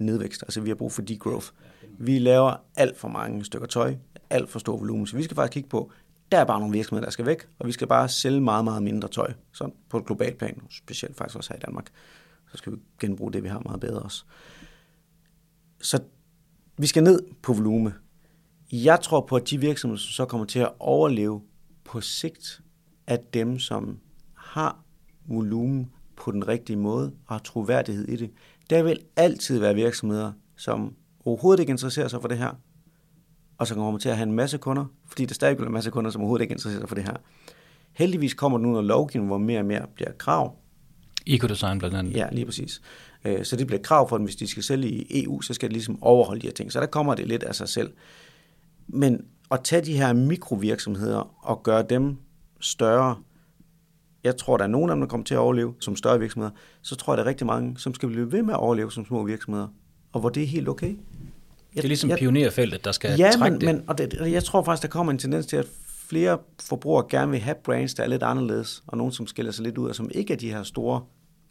nedvækst. 0.00 0.42
Altså 0.42 0.60
vi 0.60 0.70
har 0.70 0.74
brug 0.74 0.92
for 0.92 1.02
degrowth. 1.02 1.46
Vi 1.98 2.18
laver 2.18 2.56
alt 2.76 2.98
for 2.98 3.08
mange 3.08 3.44
stykker 3.44 3.66
tøj, 3.66 3.94
alt 4.30 4.50
for 4.50 4.58
stor 4.58 4.76
volumen. 4.76 5.06
Så 5.06 5.16
vi 5.16 5.22
skal 5.22 5.34
faktisk 5.34 5.52
kigge 5.52 5.68
på, 5.68 5.92
der 6.32 6.38
er 6.38 6.44
bare 6.44 6.60
nogle 6.60 6.72
virksomheder, 6.72 7.06
der 7.06 7.10
skal 7.10 7.26
væk, 7.26 7.46
og 7.58 7.66
vi 7.66 7.72
skal 7.72 7.86
bare 7.86 8.08
sælge 8.08 8.40
meget, 8.40 8.64
meget 8.64 8.82
mindre 8.82 9.08
tøj, 9.08 9.32
sådan 9.52 9.74
på 9.88 9.98
et 9.98 10.06
globalt 10.06 10.38
plan, 10.38 10.62
specielt 10.70 11.16
faktisk 11.16 11.36
også 11.36 11.52
her 11.52 11.58
i 11.58 11.62
Danmark 11.66 11.86
så 12.54 12.58
skal 12.58 12.72
vi 12.72 12.78
genbruge 13.00 13.32
det, 13.32 13.42
vi 13.42 13.48
har 13.48 13.60
meget 13.60 13.80
bedre 13.80 13.98
også. 13.98 14.24
Så 15.80 16.02
vi 16.78 16.86
skal 16.86 17.02
ned 17.02 17.20
på 17.42 17.52
volume. 17.52 17.94
Jeg 18.72 19.00
tror 19.00 19.20
på, 19.20 19.36
at 19.36 19.50
de 19.50 19.60
virksomheder, 19.60 20.00
som 20.00 20.10
så 20.10 20.26
kommer 20.26 20.46
til 20.46 20.58
at 20.58 20.72
overleve 20.78 21.42
på 21.84 22.00
sigt, 22.00 22.60
er 23.06 23.16
dem, 23.16 23.58
som 23.58 23.98
har 24.34 24.84
volumen 25.26 25.92
på 26.16 26.30
den 26.30 26.48
rigtige 26.48 26.76
måde 26.76 27.12
og 27.26 27.34
har 27.34 27.38
troværdighed 27.38 28.08
i 28.08 28.16
det. 28.16 28.30
Der 28.70 28.82
vil 28.82 28.98
altid 29.16 29.58
være 29.58 29.74
virksomheder, 29.74 30.32
som 30.56 30.94
overhovedet 31.24 31.60
ikke 31.60 31.70
interesserer 31.70 32.08
sig 32.08 32.20
for 32.20 32.28
det 32.28 32.38
her, 32.38 32.50
og 33.58 33.66
så 33.66 33.74
kommer 33.74 33.98
til 33.98 34.08
at 34.08 34.16
have 34.16 34.28
en 34.28 34.32
masse 34.32 34.58
kunder, 34.58 34.84
fordi 35.06 35.24
der 35.24 35.34
stadig 35.34 35.56
bliver 35.56 35.68
en 35.68 35.72
masse 35.72 35.90
kunder, 35.90 36.10
som 36.10 36.20
overhovedet 36.20 36.42
ikke 36.42 36.52
interesserer 36.52 36.80
sig 36.80 36.88
for 36.88 36.94
det 36.94 37.04
her. 37.04 37.16
Heldigvis 37.92 38.34
kommer 38.34 38.58
der 38.58 38.62
nu 38.62 38.70
noget 38.70 38.86
lovgivning, 38.86 39.28
hvor 39.28 39.38
mere 39.38 39.58
og 39.58 39.66
mere 39.66 39.86
bliver 39.94 40.12
krav, 40.12 40.56
Ecodesign 41.26 41.78
blandt 41.78 41.96
andet. 41.96 42.16
Ja, 42.16 42.28
lige 42.32 42.46
præcis. 42.46 42.80
Øh, 43.24 43.44
så 43.44 43.56
det 43.56 43.66
bliver 43.66 43.78
et 43.78 43.86
krav 43.86 44.08
for 44.08 44.16
dem, 44.16 44.24
hvis 44.24 44.36
de 44.36 44.46
skal 44.46 44.62
sælge 44.62 44.88
i 44.88 45.24
EU, 45.24 45.40
så 45.40 45.54
skal 45.54 45.68
de 45.68 45.72
ligesom 45.72 46.02
overholde 46.02 46.40
de 46.40 46.46
her 46.46 46.54
ting. 46.54 46.72
Så 46.72 46.80
der 46.80 46.86
kommer 46.86 47.14
det 47.14 47.28
lidt 47.28 47.42
af 47.42 47.54
sig 47.54 47.68
selv. 47.68 47.92
Men 48.86 49.24
at 49.50 49.60
tage 49.64 49.82
de 49.82 49.96
her 49.96 50.12
mikrovirksomheder 50.12 51.46
og 51.46 51.62
gøre 51.62 51.84
dem 51.90 52.16
større, 52.60 53.16
jeg 54.24 54.36
tror, 54.36 54.56
der 54.56 54.64
er 54.64 54.68
nogen 54.68 54.90
af 54.90 54.96
dem, 54.96 55.00
der 55.00 55.08
kommer 55.08 55.24
til 55.24 55.34
at 55.34 55.38
overleve 55.38 55.74
som 55.80 55.96
større 55.96 56.20
virksomheder, 56.20 56.52
så 56.82 56.96
tror 56.96 57.12
jeg, 57.12 57.18
der 57.18 57.24
er 57.24 57.28
rigtig 57.28 57.46
mange, 57.46 57.78
som 57.78 57.94
skal 57.94 58.08
blive 58.08 58.32
ved 58.32 58.42
med 58.42 58.54
at 58.54 58.60
overleve 58.60 58.92
som 58.92 59.06
små 59.06 59.24
virksomheder, 59.24 59.68
og 60.12 60.20
hvor 60.20 60.28
det 60.28 60.42
er 60.42 60.46
helt 60.46 60.68
okay. 60.68 60.86
Jeg, 60.86 60.96
det 61.82 61.84
er 61.84 61.88
ligesom 61.88 62.10
jeg, 62.10 62.18
pionerfeltet, 62.18 62.84
der 62.84 62.92
skal 62.92 63.18
ja, 63.18 63.30
trække 63.30 63.52
men, 63.52 63.60
det. 63.60 63.74
men 63.74 63.84
og 63.88 63.98
det, 63.98 64.32
jeg 64.32 64.44
tror 64.44 64.62
faktisk, 64.62 64.82
der 64.82 64.88
kommer 64.88 65.12
en 65.12 65.18
tendens 65.18 65.46
til, 65.46 65.56
at 65.56 65.66
flere 66.08 66.38
forbrugere 66.62 67.06
gerne 67.10 67.30
vil 67.30 67.40
have 67.40 67.56
brands, 67.64 67.94
der 67.94 68.02
er 68.02 68.06
lidt 68.06 68.22
anderledes, 68.22 68.82
og 68.86 68.98
nogen, 68.98 69.12
som 69.12 69.26
skiller 69.26 69.52
sig 69.52 69.64
lidt 69.64 69.78
ud, 69.78 69.88
og 69.88 69.94
som 69.94 70.10
ikke 70.14 70.32
er 70.32 70.36
de 70.36 70.50
her 70.50 70.62
store 70.62 71.02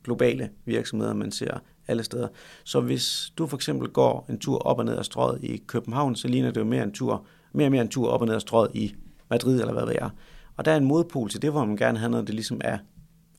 globale 0.04 0.49
virksomheder, 0.66 1.14
man 1.14 1.32
ser 1.32 1.58
alle 1.88 2.04
steder. 2.04 2.28
Så 2.64 2.82
hvis 2.82 3.34
du 3.38 3.47
for 3.47 3.58
eksempel 3.58 3.89
går 3.89 4.26
en 4.30 4.39
tur 4.39 4.58
op 4.58 4.80
og 4.80 4.86
ned 4.86 4.97
ad 4.97 5.04
strøget 5.04 5.43
i 5.43 5.58
København, 5.68 6.16
så 6.16 6.28
ligner 6.28 6.51
det 6.51 6.60
jo 6.60 6.66
mere 6.66 6.84
en 6.84 6.91
tur, 6.91 7.26
mere 7.54 7.68
og 7.68 7.72
mere 7.72 7.82
en 7.82 7.89
tur 7.89 8.10
op 8.10 8.22
og 8.22 8.28
ned 8.28 8.36
ad 8.36 8.39
strøget 8.39 8.72
i 8.74 8.95
Madrid, 9.30 9.60
eller 9.60 9.74
hvad 9.74 9.86
det 9.86 9.95
er. 10.01 10.10
Og 10.58 10.66
der 10.66 10.72
er 10.72 10.78
en 10.78 10.86
modpol 10.86 11.30
til 11.30 11.41
det, 11.41 11.51
hvor 11.51 11.66
man 11.66 11.78
gerne 11.78 11.99
have 11.99 12.12
noget, 12.12 12.28
det 12.28 12.36
ligesom 12.36 12.62
er 12.64 12.78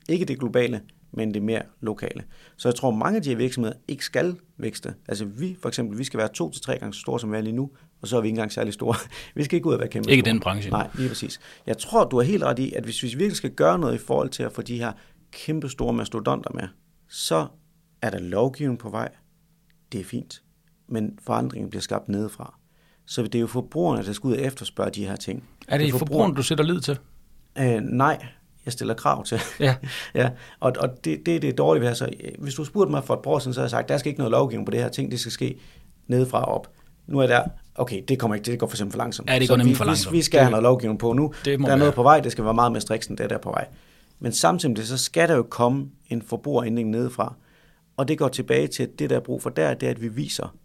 ikke 0.09 0.25
det 0.25 0.39
globale, 0.39 0.81
men 1.11 1.33
det 1.33 1.41
mere 1.43 1.61
lokale. 1.81 2.23
Så 2.57 2.67
jeg 2.67 2.75
tror, 2.75 2.91
mange 2.91 3.17
af 3.17 3.23
de 3.23 3.29
her 3.29 3.37
virksomheder 3.37 3.75
ikke 3.87 4.05
skal 4.05 4.35
vækste. 4.57 4.93
Altså 5.07 5.25
vi 5.25 5.57
for 5.61 5.69
eksempel, 5.69 5.99
vi 5.99 6.03
skal 6.03 6.17
være 6.17 6.27
to 6.27 6.51
til 6.51 6.61
tre 6.61 6.77
gange 6.79 6.93
så 6.93 6.99
store, 6.99 7.19
som 7.19 7.31
vi 7.31 7.37
er 7.37 7.41
lige 7.41 7.55
nu, 7.55 7.69
og 8.01 8.07
så 8.07 8.17
er 8.17 8.21
vi 8.21 8.27
ikke 8.27 8.33
engang 8.35 8.51
særlig 8.51 8.73
store. 8.73 8.95
vi 9.35 9.43
skal 9.43 9.55
ikke 9.55 9.67
ud 9.67 9.73
og 9.73 9.79
være 9.79 9.89
kæmpe 9.89 10.11
Ikke 10.11 10.21
store. 10.21 10.33
den 10.33 10.39
branche. 10.39 10.69
Nej, 10.69 10.89
lige 10.95 11.09
præcis. 11.09 11.39
Jeg 11.67 11.77
tror, 11.77 12.05
du 12.05 12.17
er 12.17 12.23
helt 12.23 12.43
ret 12.43 12.59
i, 12.59 12.73
at 12.73 12.83
hvis 12.83 13.03
vi 13.03 13.07
virkelig 13.07 13.35
skal 13.35 13.51
gøre 13.51 13.79
noget 13.79 13.95
i 13.95 13.97
forhold 13.97 14.29
til 14.29 14.43
at 14.43 14.51
få 14.51 14.61
de 14.61 14.77
her 14.77 14.91
kæmpe 15.35 15.69
store 15.69 15.93
mastodonter 15.93 16.49
med, 16.53 16.67
så 17.07 17.47
er 18.01 18.09
der 18.09 18.19
lovgivning 18.19 18.79
på 18.79 18.89
vej. 18.89 19.09
det 19.91 19.99
er 19.99 20.03
fint. 20.03 20.41
Men 20.87 21.19
forandringen 21.23 21.69
bliver 21.69 21.81
skabt 21.81 22.09
nedefra. 22.09 22.59
Så 23.05 23.23
det 23.23 23.35
er 23.35 23.39
jo 23.39 23.47
forbrugerne, 23.47 24.05
der 24.05 24.13
skal 24.13 24.27
ud 24.27 24.33
og 24.33 24.41
efterspørge 24.41 24.91
de 24.91 25.05
her 25.05 25.15
ting. 25.15 25.43
Er 25.67 25.77
det, 25.77 25.87
det 25.87 25.99
forbrugerne, 25.99 26.35
du 26.35 26.43
sætter 26.43 26.63
lid 26.63 26.81
til? 26.81 26.99
Øh, 27.57 27.81
nej, 27.81 28.25
jeg 28.65 28.73
stiller 28.73 28.93
krav 28.93 29.23
til. 29.23 29.41
Ja. 29.59 29.75
ja. 30.15 30.29
Og, 30.59 30.73
og 30.79 31.05
det, 31.05 31.25
det, 31.25 31.41
det 31.41 31.49
er 31.49 31.53
dårligt 31.53 31.81
ved 31.81 31.89
altså, 31.89 32.09
Hvis 32.39 32.53
du 32.53 32.65
spurgte 32.65 32.91
mig 32.91 33.03
for 33.03 33.13
et 33.13 33.19
par 33.21 33.31
år 33.31 33.39
siden, 33.39 33.53
så 33.53 33.59
har 33.59 33.63
jeg 33.63 33.69
sagt, 33.69 33.89
der 33.89 33.97
skal 33.97 34.09
ikke 34.09 34.19
noget 34.19 34.31
lovgivning 34.31 34.65
på 34.65 34.71
det 34.71 34.79
her 34.79 34.89
ting, 34.89 35.11
det 35.11 35.19
skal 35.19 35.31
ske 35.31 35.59
nedefra 36.07 36.43
og 36.45 36.55
op. 36.55 36.71
Nu 37.07 37.19
er 37.19 37.27
der, 37.27 37.43
okay, 37.75 38.03
det 38.07 38.19
kommer 38.19 38.35
ikke, 38.35 38.51
det 38.51 38.59
går 38.59 38.67
for 38.67 38.75
eksempel 38.75 38.91
for 38.91 38.97
langsomt. 38.97 39.29
Ja, 39.29 39.39
det 39.39 39.49
går 39.49 39.55
nemlig 39.55 39.71
vi, 39.71 39.75
for 39.75 39.85
langsomt. 39.85 40.13
Vi, 40.13 40.17
vi 40.17 40.21
skal 40.21 40.39
have 40.39 40.51
noget 40.51 40.63
lovgivning 40.63 40.99
på 40.99 41.13
nu. 41.13 41.33
Det 41.45 41.59
må 41.59 41.67
der 41.67 41.73
er 41.73 41.77
noget 41.77 41.87
være. 41.89 41.95
på 41.95 42.03
vej, 42.03 42.19
det 42.19 42.31
skal 42.31 42.43
være 42.43 42.53
meget 42.53 42.71
mere 42.71 42.81
striks 42.81 43.07
end 43.07 43.17
det 43.17 43.29
der 43.29 43.35
er 43.35 43.39
på 43.39 43.49
vej. 43.49 43.67
Men 44.19 44.31
samtidig 44.31 44.71
med 44.71 44.77
det, 44.77 44.87
så 44.87 44.97
skal 44.97 45.29
der 45.29 45.35
jo 45.35 45.43
komme 45.43 45.89
en 46.09 46.21
forbrugerændring 46.21 46.89
nedefra. 46.89 47.35
Og 47.97 48.07
det 48.07 48.17
går 48.17 48.27
tilbage 48.27 48.67
til, 48.67 48.83
at 48.83 48.99
det 48.99 49.09
der 49.09 49.15
er 49.15 49.19
brug 49.19 49.41
for 49.41 49.49
der, 49.49 49.73
det 49.73 49.87
er, 49.87 49.91
at 49.91 50.01
vi 50.01 50.07
viser 50.07 50.55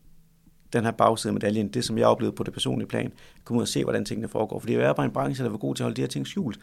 den 0.72 0.84
her 0.84 0.90
bagside 0.90 1.30
af 1.30 1.34
medaljen, 1.34 1.68
det 1.68 1.84
som 1.84 1.98
jeg 1.98 2.06
oplevede 2.06 2.36
på 2.36 2.42
det 2.42 2.52
personlige 2.52 2.88
plan, 2.88 3.12
komme 3.44 3.58
ud 3.58 3.62
og 3.62 3.68
se, 3.68 3.82
hvordan 3.82 4.04
tingene 4.04 4.28
foregår. 4.28 4.58
Fordi 4.58 4.72
jeg 4.72 4.82
er 4.82 4.92
bare 4.92 5.06
en 5.06 5.12
branche, 5.12 5.44
der 5.44 5.50
var 5.50 5.58
god 5.58 5.74
til 5.74 5.82
at 5.82 5.84
holde 5.84 5.96
de 5.96 6.02
her 6.02 6.08
ting 6.08 6.26
skjult. 6.26 6.58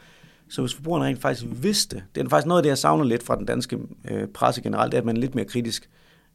Så 0.50 0.62
hvis 0.62 0.74
forbrugerne 0.74 1.06
rent 1.06 1.22
faktisk 1.22 1.46
vidste, 1.52 2.04
det 2.16 2.26
er 2.26 2.30
faktisk 2.30 2.48
noget 2.48 2.60
af 2.60 2.64
det, 2.64 2.70
jeg 2.70 2.78
savner 2.78 3.04
lidt 3.04 3.24
fra 3.24 3.36
den 3.36 3.46
danske 3.46 3.78
øh, 4.12 4.28
presse 4.28 4.62
generelt, 4.62 4.92
det 4.92 4.98
er, 4.98 5.02
at 5.02 5.06
man 5.06 5.18
er 5.18 5.22
lidt 5.22 5.36
mere 5.36 5.46
kritisk. 5.46 5.90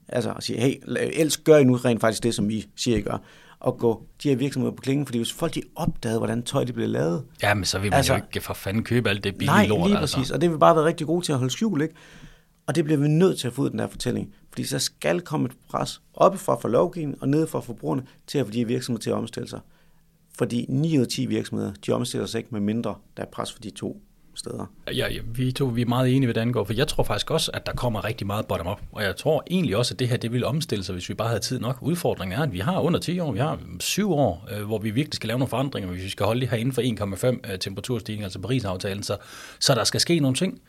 Altså 0.09 0.33
at 0.33 0.43
sige, 0.43 0.61
hey, 0.61 0.75
elsk 0.97 1.45
gør 1.45 1.57
I 1.57 1.65
nu 1.65 1.77
rent 1.77 2.01
faktisk 2.01 2.23
det, 2.23 2.35
som 2.35 2.49
vi 2.49 2.69
siger, 2.77 2.97
I 2.97 3.01
gør. 3.01 3.19
Og 3.63 3.79
gå 3.79 4.07
de 4.23 4.29
her 4.29 4.37
virksomheder 4.37 4.75
på 4.77 4.81
klingen, 4.83 5.07
fordi 5.07 5.19
hvis 5.19 5.33
folk 5.33 5.55
de 5.55 5.63
opdagede, 5.77 6.19
hvordan 6.19 6.43
tøj 6.43 6.65
det 6.65 6.75
blev 6.75 6.89
lavet. 6.89 7.25
Ja, 7.43 7.55
men 7.55 7.65
så 7.65 7.79
vil 7.79 7.91
man 7.91 7.97
Altså- 7.97 8.13
altså, 8.13 8.25
jo 8.25 8.29
ikke 8.35 8.45
for 8.47 8.55
fanden 8.55 8.85
købe 8.85 9.09
alt 9.11 9.25
det 9.25 9.35
billige 9.35 9.47
Nej, 9.57 9.67
lort. 9.67 9.89
lige 9.91 9.99
altså. 9.99 10.17
præcis. 10.17 10.31
Og 10.31 10.41
det 10.41 10.51
vil 10.51 10.55
vi 10.55 10.59
bare 10.59 10.77
være 10.77 10.85
rigtig 10.85 11.07
gode 11.07 11.25
til 11.27 11.33
at 11.33 11.39
holde 11.39 11.53
skjul, 11.53 11.83
ikke? 11.83 11.95
Og 12.67 12.75
det 12.75 12.85
bliver 12.85 12.99
vi 12.99 13.09
nødt 13.09 13.39
til 13.39 13.47
at 13.47 13.53
få 13.55 13.63
ud 13.63 13.67
af 13.67 13.71
den 13.71 13.79
der 13.79 13.87
fortælling. 13.89 14.35
Fordi 14.51 14.65
så 14.65 14.79
skal 14.79 15.21
komme 15.21 15.47
et 15.47 15.53
pres 15.71 16.03
oppefra 16.15 16.57
for 16.61 16.69
lovgivningen 16.69 17.19
og 17.23 17.29
nede 17.29 17.47
fra 17.47 17.61
forbrugerne 17.61 18.03
til 18.27 18.39
at 18.39 18.47
få 18.47 18.53
de 18.53 18.59
her 18.59 18.67
virksomheder 18.67 19.03
til 19.03 19.11
at 19.11 19.17
omstille 19.17 19.49
sig. 19.49 19.61
Fordi 20.39 20.67
9 20.69 20.97
ud 20.99 21.03
af 21.03 21.09
10 21.09 21.27
virksomheder, 21.27 21.73
de 21.87 21.93
omstiller 21.93 22.27
sig 22.27 22.39
ikke 22.39 22.51
med 22.53 22.61
mindre, 22.61 22.95
der 23.17 23.23
er 23.23 23.27
pres 23.33 23.53
for 23.53 23.61
de 23.61 23.71
to 23.71 24.03
steder. 24.35 24.67
Ja, 24.87 25.09
ja, 25.09 25.21
vi 25.25 25.53
to 25.53 25.65
vi 25.65 25.83
er 25.83 25.87
meget 25.87 26.17
enige, 26.17 26.27
hvad 26.27 26.35
det 26.35 26.41
angår, 26.41 26.65
for 26.65 26.73
jeg 26.73 26.89
tror 26.89 27.05
faktisk 27.05 27.31
også, 27.31 27.51
at 27.55 27.67
der 27.67 27.73
kommer 27.73 28.05
rigtig 28.05 28.27
meget 28.27 28.47
bottom-up, 28.47 28.81
og 28.93 29.03
jeg 29.03 29.17
tror 29.17 29.45
egentlig 29.51 29.77
også, 29.77 29.95
at 29.95 29.99
det 29.99 30.09
her 30.09 30.17
det 30.17 30.33
vil 30.33 30.45
omstille 30.45 30.85
sig, 30.85 30.93
hvis 30.93 31.09
vi 31.09 31.15
bare 31.15 31.29
havde 31.29 31.41
tid 31.41 31.61
nok. 31.61 31.79
Udfordringen 31.81 32.39
er, 32.39 32.43
at 32.43 32.53
vi 32.53 32.59
har 32.59 32.81
under 32.81 33.01
10 33.01 33.19
år, 33.19 33.33
vi 33.33 33.39
har 33.39 33.59
7 33.81 34.13
år, 34.13 34.49
øh, 34.53 34.65
hvor 34.65 34.79
vi 34.79 34.91
virkelig 34.91 35.15
skal 35.15 35.29
lave 35.29 35.39
nogle 35.39 35.51
forandringer, 35.51 35.91
hvis 35.91 36.05
vi 36.05 36.11
skal 36.11 36.27
holde 36.27 36.41
det 36.41 36.49
her 36.49 36.57
inden 36.57 36.73
for 36.73 36.83
1,5 37.43 37.53
øh, 37.53 37.59
temperaturstigning, 37.59 38.25
altså 38.25 38.39
Paris-aftalen, 38.39 39.03
så, 39.03 39.17
så 39.61 39.75
der 39.75 39.85
skal 39.85 40.01
ske 40.01 40.21
nogle 40.21 40.37
ting, 40.37 40.61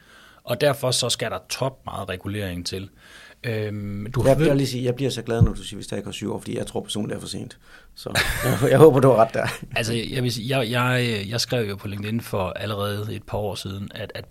og 0.43 0.61
derfor 0.61 0.91
så 0.91 1.09
skal 1.09 1.31
der 1.31 1.39
top 1.49 1.85
meget 1.85 2.09
regulering 2.09 2.65
til. 2.65 2.89
Øhm, 3.43 4.11
du 4.11 4.21
har 4.21 4.29
Jeg, 4.29 4.39
jeg, 4.39 4.49
vil 4.49 4.57
lige 4.57 4.67
sige, 4.67 4.83
jeg 4.83 4.95
bliver 4.95 5.11
så 5.11 5.21
glad, 5.21 5.41
når 5.41 5.53
du 5.53 5.63
siger, 5.63 5.77
hvis 5.77 5.87
der 5.87 5.97
ikke 5.97 6.07
er 6.07 6.11
syv 6.11 6.33
år, 6.33 6.39
fordi 6.39 6.57
jeg 6.57 6.67
tror 6.67 6.81
personligt, 6.81 7.09
det 7.09 7.15
er 7.17 7.21
for 7.21 7.27
sent. 7.27 7.57
Så 7.95 8.09
jeg, 8.43 8.71
jeg 8.71 8.79
håber, 8.79 8.99
du 8.99 9.07
har 9.07 9.15
ret 9.15 9.33
der. 9.33 9.47
Altså, 9.77 9.93
jeg, 9.93 10.23
vil 10.23 10.31
sige, 10.31 10.57
jeg, 10.57 10.71
jeg, 10.71 11.25
jeg 11.29 11.41
skrev 11.41 11.69
jo 11.69 11.75
på 11.75 11.87
LinkedIn 11.87 12.21
for 12.21 12.49
allerede 12.49 13.15
et 13.15 13.23
par 13.23 13.37
år 13.37 13.55
siden, 13.55 13.91
at, 13.95 14.11
at 14.15 14.25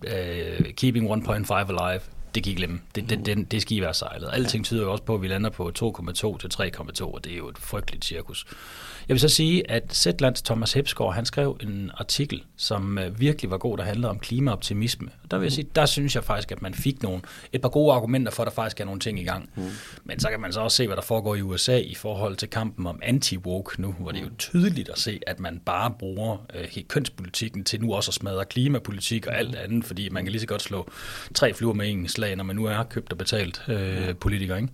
uh, 0.61 0.67
keeping 0.77 1.27
1.5 1.27 1.53
alive, 1.53 2.01
det 2.35 2.43
gik 2.43 2.57
glemme. 2.57 2.81
Det, 2.95 3.11
det, 3.11 3.27
det, 3.27 3.53
det 3.53 3.63
skal 3.63 3.77
I 3.77 3.81
være 3.81 3.95
sejlet. 3.95 4.31
Alting 4.33 4.65
tyder 4.65 4.83
jo 4.83 4.93
også 4.93 5.05
på, 5.05 5.15
at 5.15 5.23
vi 5.23 5.29
lander 5.29 5.51
på 5.51 5.73
2,2 5.79 6.39
til 6.39 6.51
3,2, 6.55 7.05
og 7.05 7.25
det 7.25 7.33
er 7.33 7.37
jo 7.37 7.49
et 7.49 7.59
frygteligt 7.59 8.05
cirkus. 8.05 8.47
Jeg 9.13 9.15
vil 9.15 9.21
så 9.21 9.29
sige, 9.29 9.71
at 9.71 9.95
Zetlands 9.95 10.43
Thomas 10.43 10.73
Hepsgaard, 10.73 11.15
han 11.15 11.25
skrev 11.27 11.59
en 11.61 11.91
artikel, 11.95 12.45
som 12.57 12.99
øh, 12.99 13.21
virkelig 13.21 13.51
var 13.51 13.59
god, 13.59 13.79
der 13.79 13.85
handlede 13.85 14.11
om 14.11 14.19
klimaoptimisme. 14.19 15.09
Og 15.23 15.31
der 15.31 15.39
vil 15.39 15.45
jeg 15.45 15.53
sige, 15.53 15.69
der 15.75 15.87
synes 15.87 16.15
jeg 16.15 16.25
faktisk, 16.25 16.53
at 16.53 16.63
man 16.63 16.75
fik 16.75 17.03
nogle, 17.03 17.21
et 17.53 17.61
par 17.61 17.69
gode 17.69 17.93
argumenter 17.93 18.33
for, 18.33 18.43
at 18.43 18.47
der 18.47 18.53
faktisk 18.53 18.81
er 18.81 18.85
nogle 18.85 19.01
ting 19.01 19.21
i 19.21 19.25
gang. 19.25 19.51
Mm. 19.57 19.63
Men 20.05 20.21
så 20.21 20.31
kan 20.31 20.41
man 20.41 20.53
så 20.53 20.61
også 20.61 20.77
se, 20.77 20.87
hvad 20.87 20.97
der 20.97 21.03
foregår 21.03 21.35
i 21.35 21.43
USA 21.43 21.79
i 21.79 21.95
forhold 21.95 22.37
til 22.37 22.49
kampen 22.49 22.87
om 22.87 23.01
anti-woke 23.03 23.81
nu, 23.83 23.95
hvor 23.99 24.11
det 24.11 24.19
er 24.19 24.25
jo 24.25 24.31
tydeligt 24.39 24.89
at 24.89 24.99
se, 24.99 25.21
at 25.27 25.41
man 25.41 25.61
bare 25.67 25.95
bruger 25.99 26.47
øh, 26.55 26.83
kønspolitikken 26.89 27.65
til 27.65 27.81
nu 27.81 27.95
også 27.95 28.11
at 28.11 28.15
smadre 28.15 28.45
klimapolitik 28.45 29.27
og 29.27 29.39
alt 29.39 29.55
andet, 29.55 29.85
fordi 29.85 30.09
man 30.09 30.25
kan 30.25 30.33
lige 30.33 30.41
så 30.41 30.47
godt 30.47 30.63
slå 30.63 30.91
tre 31.35 31.55
fluer 31.55 31.75
med 31.75 31.91
en 31.91 32.09
slag, 32.09 32.37
når 32.37 32.45
man 32.45 32.57
nu 32.57 32.65
er 32.65 32.83
købt 32.83 33.13
og 33.13 33.19
betalt 33.19 33.63
øh, 33.69 34.17
politiker, 34.17 34.57
ikke? 34.57 34.69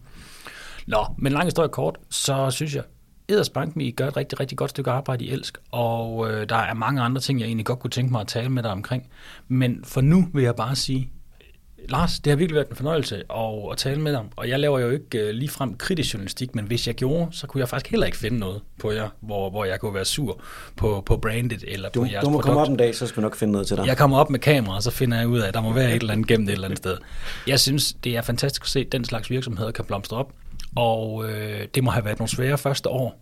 Nå, 0.87 1.07
men 1.17 1.33
lang 1.33 1.45
historie 1.45 1.69
kort, 1.69 1.99
så 2.11 2.51
synes 2.51 2.75
jeg, 2.75 2.83
Edersbank, 3.29 3.77
I 3.77 3.91
gør 3.91 4.09
et 4.09 4.17
rigtig, 4.17 4.41
rigtig 4.41 4.59
godt 4.59 4.71
stykke 4.71 4.91
arbejde 4.91 5.25
i 5.25 5.31
Elsk, 5.31 5.59
og 5.71 6.31
øh, 6.31 6.49
der 6.49 6.57
er 6.57 6.75
mange 6.75 7.03
andre 7.03 7.21
ting, 7.21 7.41
jeg 7.41 7.47
egentlig 7.47 7.67
godt 7.67 7.79
kunne 7.79 7.91
tænke 7.91 8.13
mig 8.13 8.21
at 8.21 8.27
tale 8.27 8.49
med 8.49 8.63
dig 8.63 8.71
omkring. 8.71 9.09
Men 9.49 9.85
for 9.85 10.01
nu 10.01 10.29
vil 10.35 10.45
jeg 10.45 10.57
bare 10.57 10.77
sige, 10.77 11.11
Lars, 11.89 12.21
det 12.21 12.31
har 12.31 12.37
virkelig 12.37 12.55
været 12.55 12.69
en 12.69 12.77
fornøjelse 12.77 13.17
at, 13.17 13.71
at 13.73 13.77
tale 13.77 14.01
med 14.01 14.13
dig, 14.13 14.23
og 14.37 14.49
jeg 14.49 14.61
laver 14.61 14.79
jo 14.79 14.91
ikke 14.91 15.19
øh, 15.19 15.31
ligefrem 15.35 15.77
kritisk 15.77 16.15
journalistik, 16.15 16.55
men 16.55 16.65
hvis 16.67 16.87
jeg 16.87 16.95
gjorde, 16.95 17.29
så 17.33 17.47
kunne 17.47 17.61
jeg 17.61 17.69
faktisk 17.69 17.91
heller 17.91 18.07
ikke 18.07 18.19
finde 18.19 18.39
noget 18.39 18.61
på 18.81 18.91
jer, 18.93 19.09
hvor, 19.21 19.51
hvor 19.51 19.65
jeg 19.65 19.81
kunne 19.81 19.95
være 19.95 20.05
sur 20.05 20.41
på, 20.77 21.03
på 21.07 21.17
brandet 21.17 21.65
eller 21.69 21.89
Du, 21.89 22.01
på 22.01 22.07
jeres 22.13 22.25
du 22.25 22.31
må 22.31 22.33
produkt. 22.33 22.45
komme 22.45 22.61
op 22.61 22.69
en 22.69 22.77
dag, 22.77 22.95
så 22.95 23.07
skal 23.07 23.17
vi 23.17 23.23
nok 23.23 23.37
finde 23.37 23.53
noget 23.53 23.67
til 23.67 23.77
dig. 23.77 23.87
Jeg 23.87 23.97
kommer 23.97 24.19
op 24.19 24.31
med 24.31 24.39
kamera, 24.39 24.77
og 24.77 24.83
så 24.83 24.91
finder 24.91 25.19
jeg 25.19 25.29
ud 25.29 25.39
af, 25.39 25.49
at 25.49 25.55
der 25.55 25.61
må 25.61 25.73
være 25.73 25.91
et 25.95 26.01
eller 26.01 26.13
andet 26.13 26.27
gemt 26.27 26.49
et 26.49 26.53
eller 26.53 26.65
andet 26.65 26.79
sted. 26.79 26.97
Jeg 27.47 27.61
synes, 27.61 27.93
det 28.05 28.17
er 28.17 28.23
fantastisk 28.23 28.63
at 28.63 28.69
se, 28.69 28.81
at 28.81 28.93
den 28.93 29.05
slags 29.05 29.31
virksomheder 29.31 29.71
kan 29.71 29.85
blomstre 29.85 30.17
op, 30.17 30.33
og 30.77 31.25
øh, 31.31 31.67
det 31.75 31.85
må 31.85 31.91
have 31.91 32.05
været 32.05 32.19
nogle 32.19 32.31
svære 32.31 32.59
første 32.59 32.89
år. 32.89 33.21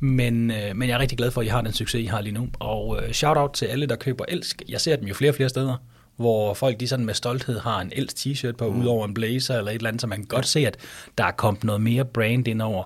Men, 0.00 0.50
øh, 0.50 0.76
men 0.76 0.88
jeg 0.88 0.94
er 0.94 0.98
rigtig 0.98 1.18
glad 1.18 1.30
for, 1.30 1.40
at 1.40 1.46
I 1.46 1.50
har 1.50 1.60
den 1.60 1.72
succes, 1.72 2.02
I 2.02 2.06
har 2.06 2.20
lige 2.20 2.34
nu. 2.34 2.48
Og 2.58 2.98
øh, 3.02 3.12
shout-out 3.12 3.50
til 3.52 3.66
alle, 3.66 3.86
der 3.86 3.96
køber 3.96 4.24
Elsk. 4.28 4.62
Jeg 4.68 4.80
ser 4.80 4.96
dem 4.96 5.04
jo 5.08 5.14
flere 5.14 5.30
og 5.30 5.34
flere 5.34 5.48
steder, 5.48 5.76
hvor 6.18 6.54
folk 6.54 6.80
de 6.80 6.88
sådan 6.88 7.04
med 7.04 7.14
stolthed 7.14 7.58
har 7.58 7.80
en 7.80 7.92
Elsk 7.94 8.16
t-shirt 8.16 8.52
på, 8.52 8.72
mm. 8.72 8.80
ud 8.80 8.86
over 8.86 9.04
en 9.04 9.14
blazer 9.14 9.58
eller 9.58 9.70
et 9.70 9.74
eller 9.74 9.88
andet, 9.88 10.00
så 10.00 10.06
man 10.06 10.18
kan 10.18 10.26
godt 10.26 10.46
se, 10.46 10.66
at 10.66 10.76
der 11.18 11.24
er 11.24 11.30
kommet 11.30 11.64
noget 11.64 11.80
mere 11.80 12.04
brand 12.04 12.48
ind 12.48 12.62
over. 12.62 12.84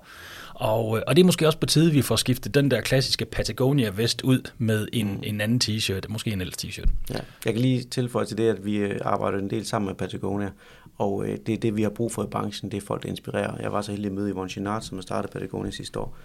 Og, 0.55 0.97
øh, 0.97 1.03
og 1.07 1.17
det 1.17 1.23
er 1.23 1.27
måske 1.27 1.47
også 1.47 1.59
på 1.59 1.67
tide, 1.67 1.89
at 1.89 1.95
vi 1.95 2.03
får 2.03 2.17
skiftet 2.17 2.55
den 2.55 2.71
der 2.71 2.81
klassiske 2.81 3.25
Patagonia-vest 3.25 4.23
ud 4.23 4.51
med 4.59 4.89
en, 4.93 5.07
mm. 5.07 5.21
en 5.23 5.41
anden 5.41 5.61
t-shirt, 5.65 6.09
måske 6.09 6.31
en 6.31 6.41
Elsk 6.41 6.65
t-shirt. 6.65 6.91
Ja. 7.11 7.19
Jeg 7.45 7.53
kan 7.53 7.63
lige 7.63 7.83
tilføje 7.83 8.27
til 8.27 8.39
det, 8.39 8.49
at 8.49 8.65
vi 8.65 8.77
øh, 8.77 9.01
arbejder 9.03 9.39
en 9.39 9.51
del 9.51 9.67
sammen 9.67 9.87
med 9.87 9.95
Patagonia, 9.95 10.51
og 10.99 11.25
øh, 11.27 11.39
det 11.47 11.53
er 11.53 11.59
det, 11.59 11.77
vi 11.77 11.83
har 11.83 11.91
brug 11.91 12.13
for 12.13 12.25
i 12.25 12.27
branchen, 12.27 12.71
det 12.71 12.77
er 12.77 12.87
folk, 12.87 13.03
der 13.03 13.09
inspirerer. 13.09 13.57
Jeg 13.63 13.73
var 13.73 13.83
så 13.83 13.91
heldig 13.93 14.07
at 14.07 14.13
møde 14.13 14.31
Yvonne 14.31 14.51
Chinard, 14.51 14.83
som 14.83 14.97
har 14.97 15.03
startet 15.03 15.31
Patagonia 15.31 15.71
sidste 15.71 16.01
år, 16.01 16.17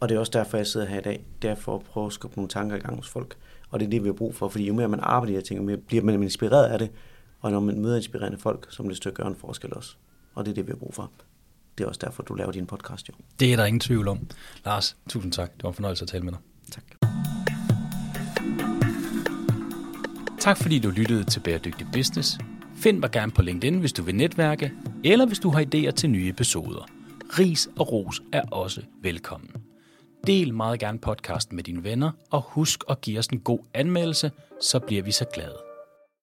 og 0.00 0.08
det 0.08 0.14
er 0.14 0.18
også 0.18 0.32
derfor, 0.34 0.56
jeg 0.56 0.66
sidder 0.66 0.86
her 0.86 0.98
i 0.98 1.02
dag, 1.02 1.24
det 1.42 1.50
er 1.50 1.54
for 1.54 1.74
at 1.74 1.82
prøve 1.82 2.06
at 2.06 2.12
skubbe 2.12 2.36
nogle 2.36 2.48
tanker 2.48 2.76
i 2.76 2.80
gang 2.80 2.96
hos 2.96 3.08
folk. 3.08 3.36
Og 3.72 3.80
det 3.80 3.86
er 3.86 3.90
det, 3.90 4.02
vi 4.02 4.08
har 4.08 4.12
brug 4.12 4.34
for, 4.34 4.48
fordi 4.48 4.66
jo 4.66 4.74
mere 4.74 4.88
man 4.88 5.00
arbejder 5.00 5.32
i 5.32 5.34
de 5.34 5.36
her 5.36 5.44
ting, 5.44 5.58
jo 5.58 5.64
mere 5.64 5.76
bliver 5.76 6.04
man 6.04 6.22
inspireret 6.22 6.64
af 6.64 6.78
det, 6.78 6.90
og 7.40 7.50
når 7.50 7.60
man 7.60 7.80
møder 7.80 7.96
inspirerende 7.96 8.38
folk, 8.38 8.66
så 8.70 8.82
må 8.82 8.88
det 8.88 8.96
stykke 8.96 9.16
gøre 9.16 9.28
en 9.28 9.36
forskel 9.36 9.74
også. 9.74 9.96
Og 10.34 10.44
det 10.44 10.50
er 10.50 10.54
det, 10.54 10.66
vi 10.66 10.70
har 10.70 10.76
brug 10.76 10.94
for. 10.94 11.10
Det 11.78 11.84
er 11.84 11.88
også 11.88 12.00
derfor, 12.04 12.22
du 12.22 12.34
laver 12.34 12.52
din 12.52 12.66
podcast, 12.66 13.08
jo. 13.08 13.14
Det 13.40 13.52
er 13.52 13.56
der 13.56 13.64
ingen 13.64 13.80
tvivl 13.80 14.08
om. 14.08 14.18
Lars, 14.64 14.96
tusind 15.08 15.32
tak. 15.32 15.52
Det 15.56 15.62
var 15.62 15.68
en 15.68 15.74
fornøjelse 15.74 16.02
at 16.02 16.08
tale 16.08 16.24
med 16.24 16.32
dig. 16.32 16.40
Tak. 16.70 16.84
Tak 20.40 20.56
fordi 20.56 20.78
du 20.78 20.90
lyttede 20.90 21.24
til 21.24 21.40
Bæredygtig 21.40 21.86
Business. 21.92 22.38
Find 22.74 22.98
mig 22.98 23.10
gerne 23.10 23.32
på 23.32 23.42
LinkedIn, 23.42 23.80
hvis 23.80 23.92
du 23.92 24.02
vil 24.02 24.14
netværke, 24.14 24.72
eller 25.04 25.26
hvis 25.26 25.38
du 25.38 25.50
har 25.50 25.64
idéer 25.64 25.90
til 25.90 26.10
nye 26.10 26.28
episoder. 26.28 26.88
Ris 27.38 27.68
og 27.78 27.92
ros 27.92 28.22
er 28.32 28.42
også 28.50 28.82
velkommen. 29.02 29.61
Del 30.26 30.54
meget 30.54 30.80
gerne 30.80 30.98
podcasten 30.98 31.56
med 31.56 31.64
dine 31.64 31.84
venner, 31.84 32.10
og 32.30 32.42
husk 32.42 32.84
at 32.90 33.00
give 33.00 33.18
os 33.18 33.26
en 33.26 33.40
god 33.40 33.58
anmeldelse, 33.74 34.30
så 34.60 34.80
bliver 34.80 35.02
vi 35.02 35.12
så 35.12 35.24
glade. 35.34 35.71